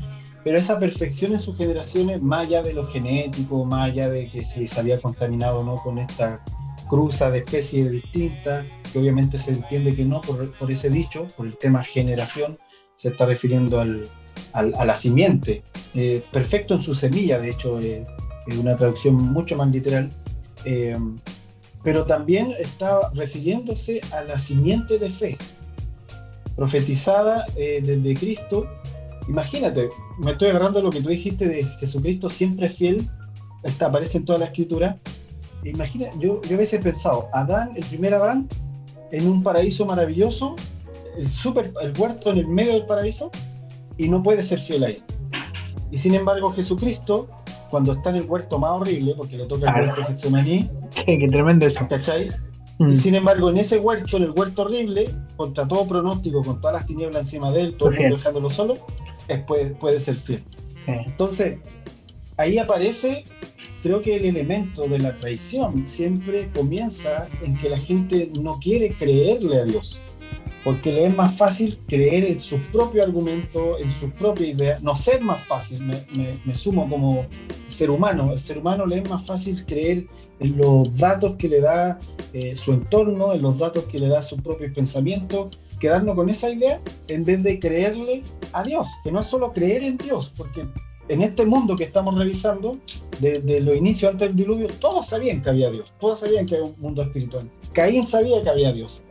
pero 0.43 0.57
esa 0.57 0.79
perfección 0.79 1.33
en 1.33 1.39
sus 1.39 1.57
generaciones, 1.57 2.21
más 2.21 2.45
allá 2.47 2.63
de 2.63 2.73
lo 2.73 2.87
genético, 2.87 3.65
más 3.65 3.91
allá 3.91 4.09
de 4.09 4.29
que 4.29 4.43
si 4.43 4.67
se 4.67 4.79
había 4.79 5.01
contaminado 5.01 5.59
o 5.59 5.63
no 5.63 5.75
con 5.77 5.97
esta 5.97 6.43
cruza 6.89 7.29
de 7.29 7.39
especies 7.39 7.91
distintas, 7.91 8.65
que 8.91 8.99
obviamente 8.99 9.37
se 9.37 9.51
entiende 9.51 9.95
que 9.95 10.05
no 10.05 10.21
por, 10.21 10.71
ese 10.71 10.89
dicho, 10.89 11.27
por 11.35 11.47
el 11.47 11.57
tema 11.57 11.83
generación, 11.83 12.57
se 12.95 13.09
está 13.09 13.25
refiriendo 13.25 13.79
al, 13.79 14.09
a 14.53 14.85
la 14.85 14.95
simiente. 14.95 15.63
Eh, 15.93 16.23
perfecto 16.31 16.75
en 16.75 16.81
su 16.81 16.93
semilla, 16.93 17.39
de 17.39 17.49
hecho, 17.49 17.79
eh, 17.79 18.05
es 18.47 18.57
una 18.57 18.75
traducción 18.75 19.15
mucho 19.15 19.55
más 19.55 19.69
literal. 19.69 20.11
Eh, 20.65 20.97
pero 21.83 22.05
también 22.05 22.53
está 22.59 23.11
refiriéndose 23.13 24.01
a 24.11 24.21
la 24.23 24.37
simiente 24.37 24.97
de 24.97 25.09
fe, 25.09 25.37
profetizada 26.55 27.45
desde 27.55 28.13
Cristo. 28.15 28.67
Imagínate, 29.27 29.89
me 30.19 30.31
estoy 30.31 30.49
agarrando 30.49 30.81
lo 30.81 30.89
que 30.89 31.01
tú 31.01 31.09
dijiste 31.09 31.47
de 31.47 31.63
Jesucristo 31.79 32.29
siempre 32.29 32.69
fiel, 32.69 33.09
está, 33.63 33.87
aparece 33.87 34.17
en 34.17 34.25
toda 34.25 34.39
la 34.39 34.45
escritura. 34.45 34.97
Imagina, 35.63 36.07
yo, 36.19 36.41
yo 36.43 36.55
a 36.55 36.59
veces 36.59 36.79
he 36.79 36.83
pensado, 36.83 37.27
Adán, 37.33 37.71
el 37.75 37.83
primer 37.85 38.13
Adán, 38.13 38.47
en 39.11 39.27
un 39.27 39.43
paraíso 39.43 39.85
maravilloso, 39.85 40.55
el, 41.17 41.27
super, 41.27 41.71
el 41.81 41.93
huerto 41.97 42.31
en 42.31 42.39
el 42.39 42.47
medio 42.47 42.73
del 42.73 42.85
paraíso 42.85 43.31
y 43.97 44.07
no 44.07 44.21
puede 44.21 44.43
ser 44.43 44.59
fiel 44.59 44.83
ahí. 44.83 45.03
Y 45.91 45.97
sin 45.97 46.13
embargo 46.13 46.51
Jesucristo 46.51 47.29
cuando 47.69 47.93
está 47.93 48.09
en 48.09 48.17
el 48.17 48.23
huerto 48.23 48.59
más 48.59 48.71
horrible, 48.71 49.13
porque 49.15 49.37
le 49.37 49.45
toca 49.45 49.69
el 49.71 49.85
huerto 49.85 50.05
que 50.07 50.13
se 50.13 50.29
maní. 50.29 50.69
Sí, 50.91 51.19
qué 51.19 51.27
tremendo 51.29 51.65
eso. 51.65 51.87
Y 52.79 52.83
mm. 52.83 52.93
sin 52.93 53.15
embargo, 53.15 53.49
en 53.49 53.57
ese 53.57 53.79
huerto, 53.79 54.17
en 54.17 54.23
el 54.23 54.31
huerto 54.31 54.63
horrible, 54.63 55.09
contra 55.35 55.67
todo 55.67 55.87
pronóstico, 55.87 56.43
con 56.43 56.61
todas 56.61 56.75
las 56.75 56.85
tinieblas 56.85 57.23
encima 57.23 57.51
de 57.51 57.61
él, 57.61 57.77
todo 57.77 57.89
el 57.89 57.99
mundo 57.99 58.15
dejándolo 58.17 58.49
solo, 58.49 58.77
es, 59.27 59.43
puede, 59.43 59.67
puede 59.71 59.99
ser 59.99 60.15
fiel. 60.15 60.43
Entonces, 60.87 61.65
ahí 62.37 62.57
aparece, 62.57 63.23
creo 63.81 64.01
que 64.01 64.15
el 64.15 64.25
elemento 64.25 64.87
de 64.87 64.99
la 64.99 65.15
traición 65.15 65.85
siempre 65.85 66.49
comienza 66.53 67.27
en 67.43 67.57
que 67.57 67.69
la 67.69 67.79
gente 67.79 68.31
no 68.39 68.57
quiere 68.59 68.89
creerle 68.89 69.61
a 69.61 69.65
Dios 69.65 70.01
porque 70.67 70.91
le 70.91 71.05
es 71.05 71.15
más 71.15 71.33
fácil 71.37 71.79
creer 71.87 72.25
en 72.25 72.37
su 72.37 72.57
propio 72.73 73.01
argumento, 73.01 73.79
en 73.79 73.89
su 73.89 74.09
propia 74.09 74.47
idea, 74.47 74.77
no 74.81 74.95
ser 74.95 75.21
más 75.21 75.41
fácil, 75.47 75.81
me, 75.81 76.55
sumo 76.55 76.89
como 76.89 77.25
ser 77.67 77.89
humano, 77.89 78.33
el 78.33 78.39
ser 78.41 78.57
humano 78.57 78.85
le 78.85 78.97
es 78.97 79.09
más 79.09 79.25
fácil 79.25 79.65
creer 79.65 80.05
en 80.41 80.57
los 80.57 80.97
datos 80.97 81.37
que 81.37 81.47
le 81.47 81.61
da 81.61 81.97
eh, 82.33 82.53
su 82.57 82.73
entorno, 82.73 83.33
en 83.33 83.43
los 83.43 83.57
datos 83.59 83.85
que 83.85 83.97
le 83.97 84.09
da 84.09 84.21
su 84.21 84.35
propio 84.35 84.71
pensamiento, 84.73 85.49
quedarnos 85.79 86.15
con 86.15 86.29
esa 86.29 86.49
idea 86.49 86.81
en 87.07 87.23
vez 87.23 87.43
de 87.43 87.59
creerle 87.59 88.23
a 88.53 88.63
Dios, 88.63 88.87
que 89.03 89.11
no 89.11 89.19
es 89.19 89.25
solo 89.25 89.51
creer 89.51 89.83
en 89.83 89.97
Dios, 89.97 90.31
porque 90.37 90.65
en 91.09 91.21
este 91.21 91.45
mundo 91.45 91.75
que 91.75 91.85
estamos 91.85 92.15
revisando, 92.15 92.77
desde 93.19 93.61
los 93.61 93.75
inicios 93.75 94.11
antes 94.11 94.29
del 94.29 94.35
diluvio, 94.35 94.67
todos 94.79 95.07
sabían 95.07 95.41
que 95.41 95.49
había 95.49 95.71
Dios, 95.71 95.93
todos 95.99 96.19
sabían 96.19 96.45
que 96.45 96.55
había 96.55 96.67
un 96.67 96.79
mundo 96.79 97.01
espiritual. 97.01 97.49
Caín 97.73 98.05
sabía 98.05 98.41
que 98.43 98.49
había 98.49 98.73
Dios, 98.73 99.01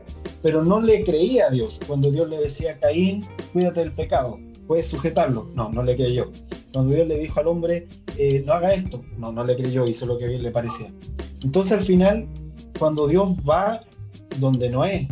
pero 0.42 0.64
no 0.64 0.80
le 0.80 1.02
creía 1.02 1.46
a 1.46 1.50
Dios 1.50 1.80
cuando 1.86 2.10
Dios 2.10 2.28
le 2.28 2.38
decía 2.38 2.72
a 2.72 2.76
Caín, 2.76 3.26
cuídate 3.52 3.80
del 3.80 3.92
pecado, 3.92 4.38
puedes 4.66 4.88
sujetarlo. 4.88 5.48
No, 5.54 5.70
no 5.70 5.82
le 5.82 5.96
creyó. 5.96 6.30
Cuando 6.72 6.94
Dios 6.94 7.08
le 7.08 7.18
dijo 7.18 7.40
al 7.40 7.46
hombre, 7.46 7.88
eh, 8.18 8.42
no 8.46 8.52
haga 8.52 8.74
esto, 8.74 9.00
no, 9.16 9.32
no 9.32 9.44
le 9.44 9.56
creyó, 9.56 9.86
hizo 9.86 10.04
lo 10.06 10.18
que 10.18 10.26
bien 10.26 10.42
le 10.42 10.50
parecía. 10.50 10.92
Entonces 11.42 11.72
al 11.72 11.82
final, 11.82 12.26
cuando 12.78 13.06
Dios 13.06 13.30
va 13.48 13.82
donde 14.38 14.68
Noé 14.68 15.08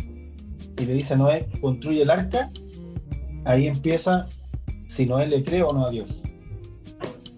y 0.79 0.85
le 0.85 0.93
dice 0.93 1.13
a 1.13 1.17
Noé, 1.17 1.47
construye 1.61 2.01
el 2.01 2.09
arca, 2.09 2.51
ahí 3.45 3.67
empieza 3.67 4.27
si 4.87 5.05
Noé 5.05 5.27
le 5.27 5.43
cree 5.43 5.63
o 5.63 5.73
no 5.73 5.85
a 5.85 5.89
Dios. 5.89 6.09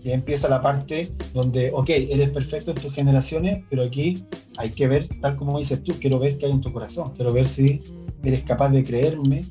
Y 0.03 0.11
empieza 0.11 0.47
la 0.47 0.61
parte 0.61 1.11
donde, 1.33 1.71
ok, 1.73 1.89
eres 1.89 2.29
perfecto 2.29 2.71
en 2.71 2.77
tus 2.77 2.93
generaciones, 2.93 3.63
pero 3.69 3.83
aquí 3.83 4.23
hay 4.57 4.69
que 4.69 4.88
ver, 4.88 5.07
tal 5.21 5.35
como 5.35 5.59
dices 5.59 5.83
tú, 5.83 5.93
quiero 5.99 6.19
ver 6.19 6.38
qué 6.38 6.45
hay 6.45 6.51
en 6.51 6.61
tu 6.61 6.71
corazón, 6.71 7.13
quiero 7.15 7.33
ver 7.33 7.47
si 7.47 7.81
eres 8.23 8.43
capaz 8.43 8.69
de 8.69 8.83
creerme 8.83 9.41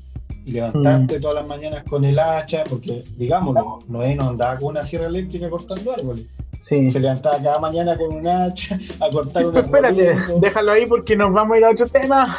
y 0.45 0.51
levantarte 0.51 1.17
mm. 1.17 1.21
todas 1.21 1.35
las 1.35 1.47
mañanas 1.47 1.83
con 1.83 2.03
el 2.05 2.17
hacha, 2.17 2.63
porque 2.63 3.03
digámoslo, 3.17 3.79
Noé 3.87 4.15
no 4.15 4.29
andaba 4.29 4.57
con 4.57 4.69
una 4.69 4.83
sierra 4.83 5.07
eléctrica 5.07 5.49
cortando 5.49 5.93
árboles. 5.93 6.25
Sí. 6.67 6.89
Se 6.89 6.99
levantaba 6.99 7.41
cada 7.41 7.59
mañana 7.59 7.97
con 7.97 8.13
un 8.13 8.27
hacha 8.27 8.77
a 8.99 9.09
cortar 9.09 9.45
un 9.47 9.55
Espérate, 9.55 10.15
déjalo 10.41 10.73
ahí 10.73 10.85
porque 10.85 11.15
nos 11.15 11.31
vamos 11.31 11.55
a 11.55 11.59
ir 11.59 11.65
a 11.65 11.69
otro 11.69 11.87
tema 11.87 12.37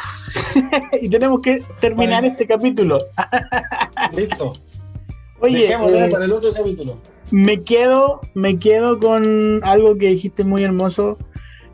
y 1.01 1.09
tenemos 1.09 1.39
que 1.39 1.63
terminar 1.81 2.23
este 2.25 2.45
capítulo. 2.45 2.99
Listo. 4.15 4.53
Oye, 5.39 5.73
eh, 5.73 6.09
para 6.11 6.25
el 6.25 6.31
otro 6.31 6.53
capítulo. 6.53 6.97
Me 7.31 7.63
quedo, 7.63 8.21
me 8.35 8.59
quedo 8.59 8.99
con 8.99 9.63
algo 9.63 9.95
que 9.95 10.09
dijiste 10.09 10.43
muy 10.43 10.63
hermoso 10.63 11.17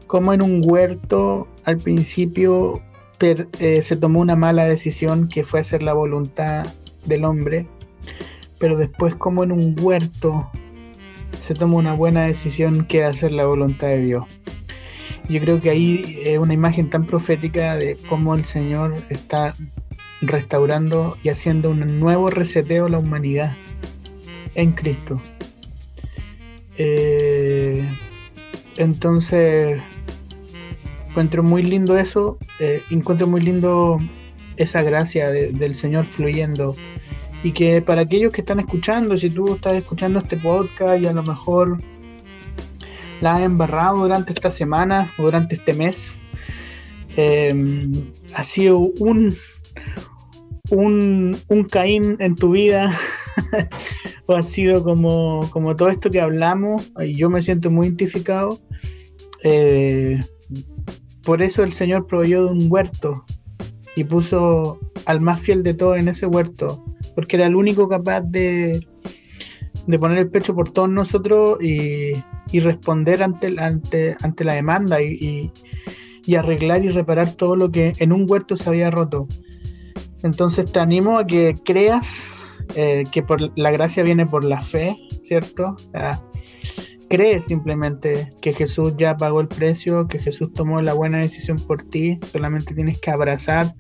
como 0.08 0.32
en 0.34 0.42
un 0.42 0.62
huerto 0.64 1.48
al 1.66 1.78
principio 1.78 2.76
eh, 3.20 3.82
se 3.82 3.96
tomó 3.96 4.20
una 4.20 4.36
mala 4.36 4.66
decisión 4.66 5.28
que 5.28 5.44
fue 5.44 5.60
hacer 5.60 5.82
la 5.84 5.94
voluntad 5.94 6.68
del 7.06 7.26
hombre, 7.26 7.66
pero 8.60 8.78
después 8.78 9.16
como 9.16 9.44
en 9.44 9.52
un 9.52 9.76
huerto 9.80 10.50
se 11.40 11.54
tomó 11.54 11.78
una 11.78 11.94
buena 11.94 12.26
decisión 12.26 12.86
que 12.86 13.04
hacer 13.04 13.34
la 13.34 13.46
voluntad 13.46 13.88
de 13.88 14.02
Dios. 14.02 14.26
Yo 15.28 15.40
creo 15.42 15.60
que 15.60 15.70
ahí 15.70 16.20
es 16.24 16.38
una 16.38 16.54
imagen 16.54 16.90
tan 16.90 17.06
profética 17.06 17.76
de 17.76 17.98
cómo 18.10 18.36
el 18.36 18.46
Señor 18.46 18.96
está 19.10 19.54
restaurando 20.22 21.18
y 21.24 21.30
haciendo 21.30 21.72
un 21.72 22.00
nuevo 22.00 22.30
reseteo 22.30 22.86
a 22.86 22.90
la 22.90 23.00
humanidad 23.00 23.56
en 24.54 24.72
Cristo. 24.72 25.20
Eh, 26.78 27.88
entonces, 28.78 29.82
encuentro 31.10 31.44
muy 31.44 31.64
lindo 31.64 31.98
eso, 31.98 32.38
eh, 32.60 32.82
encuentro 32.90 33.28
muy 33.28 33.42
lindo 33.42 33.98
esa 34.58 34.84
gracia 34.84 35.30
del 35.30 35.76
Señor 35.76 36.06
fluyendo. 36.06 36.76
Y 37.46 37.52
que 37.52 37.80
para 37.80 38.02
aquellos 38.02 38.34
que 38.34 38.42
están 38.42 38.60
escuchando, 38.60 39.16
si 39.16 39.30
tú 39.30 39.54
estás 39.54 39.74
escuchando 39.74 40.18
este 40.18 40.36
podcast 40.36 41.00
y 41.00 41.06
a 41.06 41.14
lo 41.14 41.22
mejor 41.22 41.78
la 43.22 43.36
has 43.36 43.42
embarrado 43.44 43.98
durante 44.00 44.34
esta 44.34 44.50
semana 44.50 45.14
o 45.20 45.26
durante 45.26 45.54
este 45.54 45.76
mes, 45.76 46.18
em, 47.16 47.92
ha 48.34 48.44
sido 48.44 48.80
un, 48.80 49.38
un, 50.72 51.38
un 51.48 51.64
Caín 51.66 52.18
en 52.18 52.36
tu 52.36 52.50
vida, 52.50 52.98
o 54.26 54.34
ha 54.34 54.42
sido 54.42 54.84
como, 54.84 55.48
como 55.52 55.76
todo 55.76 55.90
esto 55.90 56.10
que 56.10 56.22
hablamos, 56.22 56.92
y 57.00 57.14
yo 57.14 57.30
me 57.30 57.44
siento 57.44 57.70
muy 57.70 57.86
identificado. 57.86 58.60
Eh, 59.44 60.20
por 61.22 61.44
eso 61.44 61.62
el 61.62 61.74
Señor 61.74 62.08
proveyó 62.08 62.46
de 62.46 62.54
un 62.54 62.72
huerto 62.72 63.24
y 63.96 64.04
puso 64.04 64.80
al 65.06 65.22
más 65.22 65.42
fiel 65.42 65.62
de 65.62 65.76
todos 65.76 66.00
en 66.00 66.08
ese 66.08 66.26
huerto, 66.26 66.84
porque 67.16 67.38
era 67.38 67.48
el 67.48 67.56
único 67.56 67.88
capaz 67.88 68.22
de, 68.22 68.86
de 69.88 70.00
poner 70.00 70.18
el 70.18 70.30
pecho 70.30 70.54
por 70.56 70.72
todos 70.72 70.90
nosotros 70.90 71.58
y, 71.62 72.14
responder 72.60 73.22
ante, 73.22 73.60
ante, 73.60 74.16
ante 74.22 74.44
la 74.46 74.54
demanda 74.54 75.02
y, 75.02 75.52
arreglar 76.38 76.84
y 76.84 76.90
reparar 76.90 77.34
todo 77.34 77.56
lo 77.56 77.72
que 77.72 77.94
en 78.00 78.12
un 78.12 78.26
huerto 78.30 78.56
se 78.56 78.70
había 78.70 78.90
roto. 78.90 79.28
Entonces 80.24 80.72
te 80.72 80.80
animo 80.80 81.20
a 81.20 81.28
que 81.28 81.54
creas 81.64 82.24
eh, 82.76 83.04
que 83.12 83.22
por 83.22 83.58
la 83.58 83.72
gracia 83.72 84.04
viene 84.04 84.26
por 84.26 84.44
la 84.44 84.62
fe, 84.62 84.96
¿cierto? 85.22 85.76
cree 87.08 87.42
simplemente 87.42 88.34
que 88.42 88.52
Jesús 88.52 88.96
ya 88.98 89.16
pagó 89.16 89.40
el 89.40 89.48
precio, 89.48 90.08
que 90.08 90.20
Jesús 90.20 90.52
tomó 90.54 90.82
la 90.82 90.94
buena 90.94 91.20
decisión 91.20 91.58
por 91.58 91.84
ti, 91.84 92.20
solamente 92.32 92.74
tienes 92.74 93.00
que 93.00 93.12
abrazar 93.12 93.76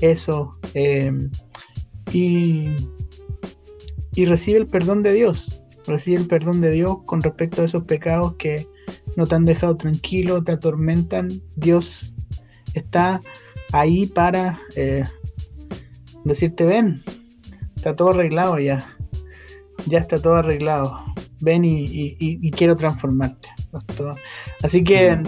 eso 0.00 0.52
em, 0.72 1.30
y, 2.12 2.74
y 4.14 4.24
recibe 4.24 4.58
el 4.58 4.66
perdón 4.66 5.02
de 5.02 5.12
Dios, 5.12 5.62
recibe 5.86 6.20
el 6.20 6.26
perdón 6.26 6.60
de 6.60 6.70
Dios 6.70 6.98
con 7.06 7.20
respecto 7.22 7.62
a 7.62 7.64
esos 7.64 7.84
pecados 7.84 8.34
que 8.36 8.66
no 9.16 9.26
te 9.26 9.34
han 9.34 9.44
dejado 9.44 9.76
tranquilo, 9.76 10.42
te 10.42 10.52
atormentan. 10.52 11.28
Dios 11.56 12.14
está 12.74 13.20
ahí 13.72 14.06
para 14.06 14.58
eh, 14.76 15.04
decirte, 16.24 16.64
ven, 16.64 17.02
está 17.76 17.96
todo 17.96 18.10
arreglado 18.10 18.58
ya, 18.58 18.96
ya 19.86 19.98
está 19.98 20.20
todo 20.20 20.36
arreglado 20.36 21.12
ven 21.42 21.64
y, 21.64 22.50
quiero 22.52 22.74
transformarte. 22.76 23.48
Así 24.62 24.82
que 24.82 25.20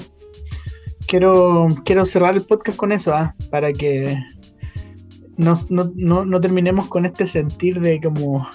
quiero, 1.07 1.69
quiero 1.85 2.05
cerrar 2.05 2.35
el 2.35 2.43
podcast 2.43 2.79
con 2.79 2.93
eso, 2.93 3.15
¿ah? 3.15 3.35
para 3.51 3.73
que 3.73 4.17
no, 5.37 5.55
no, 5.69 6.41
terminemos 6.41 6.89
con 6.89 7.05
este 7.05 7.27
sentir 7.27 7.81
de 7.81 8.01
como 8.01 8.47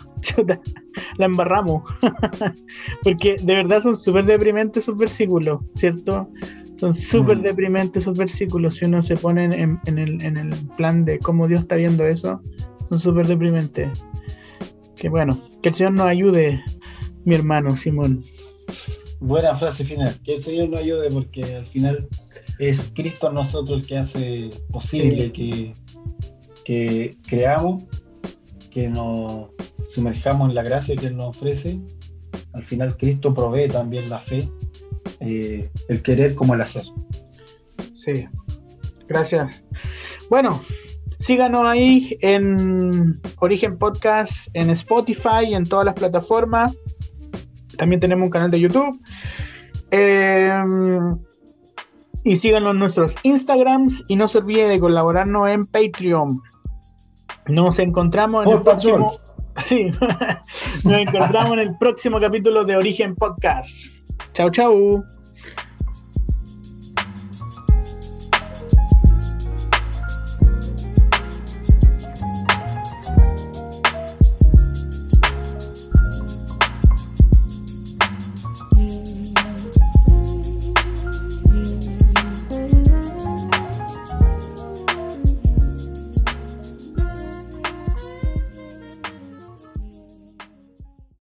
la 1.17 1.25
embarramos. 1.25 1.83
Porque 3.03 3.37
de 3.41 3.55
verdad 3.55 3.81
son 3.81 3.97
súper 3.97 4.25
deprimentes 4.25 4.85
sus 4.85 4.97
versículos, 4.97 5.61
¿cierto? 5.75 6.29
Son 6.77 6.93
súper 6.93 7.39
mm. 7.39 7.41
deprimentes 7.41 8.03
sus 8.03 8.17
versículos. 8.17 8.75
Si 8.75 8.85
uno 8.85 9.03
se 9.03 9.17
pone 9.17 9.45
en, 9.45 9.79
en, 9.85 9.97
el, 9.97 10.21
en 10.23 10.37
el 10.37 10.49
plan 10.77 11.03
de 11.03 11.19
cómo 11.19 11.47
Dios 11.47 11.61
está 11.61 11.75
viendo 11.75 12.05
eso, 12.05 12.41
son 12.89 12.99
súper 12.99 13.27
deprimentes. 13.27 14.05
Que 14.95 15.09
bueno, 15.09 15.39
que 15.61 15.69
el 15.69 15.75
Señor 15.75 15.93
nos 15.93 16.07
ayude 16.07 16.63
mi 17.25 17.35
hermano 17.35 17.75
Simón. 17.75 18.23
Buena 19.19 19.53
frase 19.55 19.83
final. 19.83 20.15
Que 20.23 20.35
el 20.35 20.43
Señor 20.43 20.69
nos 20.69 20.79
ayude 20.79 21.09
porque 21.09 21.43
al 21.43 21.65
final 21.65 22.07
es 22.59 22.91
Cristo 22.93 23.27
en 23.27 23.35
nosotros 23.35 23.81
el 23.81 23.87
que 23.87 23.97
hace 23.97 24.49
posible 24.71 25.31
que, 25.31 25.73
que 26.69 27.17
creamos, 27.27 27.83
que 28.69 28.87
nos 28.89 29.47
sumerjamos 29.91 30.49
en 30.49 30.55
la 30.55 30.61
gracia 30.61 30.95
que 30.95 31.07
Él 31.07 31.17
nos 31.17 31.35
ofrece. 31.35 31.81
Al 32.53 32.61
final 32.61 32.95
Cristo 32.95 33.33
provee 33.33 33.67
también 33.67 34.07
la 34.07 34.19
fe, 34.19 34.47
eh, 35.19 35.67
el 35.87 36.03
querer 36.03 36.35
como 36.35 36.53
el 36.53 36.61
hacer. 36.61 36.83
Sí, 37.95 38.27
gracias. 39.07 39.63
Bueno, 40.29 40.63
síganos 41.17 41.65
ahí 41.65 42.15
en 42.21 43.19
Origen 43.39 43.79
Podcast, 43.79 44.49
en 44.53 44.69
Spotify, 44.69 45.55
en 45.55 45.63
todas 45.63 45.85
las 45.85 45.95
plataformas. 45.95 46.77
También 47.79 47.99
tenemos 47.99 48.27
un 48.27 48.31
canal 48.31 48.51
de 48.51 48.59
YouTube. 48.59 48.95
Em, 49.89 51.17
y 52.23 52.37
síganos 52.37 52.73
en 52.73 52.79
nuestros 52.79 53.15
Instagrams 53.23 54.03
y 54.07 54.15
no 54.15 54.27
se 54.27 54.37
olvide 54.37 54.67
de 54.67 54.79
colaborarnos 54.79 55.49
en 55.49 55.65
Patreon. 55.65 56.39
Nos 57.49 57.79
encontramos 57.79 58.45
en 58.45 58.51
el 58.53 58.61
próximo. 58.61 59.19
Sí, 59.65 59.91
nos 60.85 60.93
encontramos 60.93 61.53
en 61.53 61.59
el 61.59 61.77
próximo 61.77 62.17
capítulo 62.21 62.63
de 62.63 62.77
Origen 62.77 63.13
Podcast. 63.13 63.87
Chao, 64.33 64.49
chao. 64.51 65.03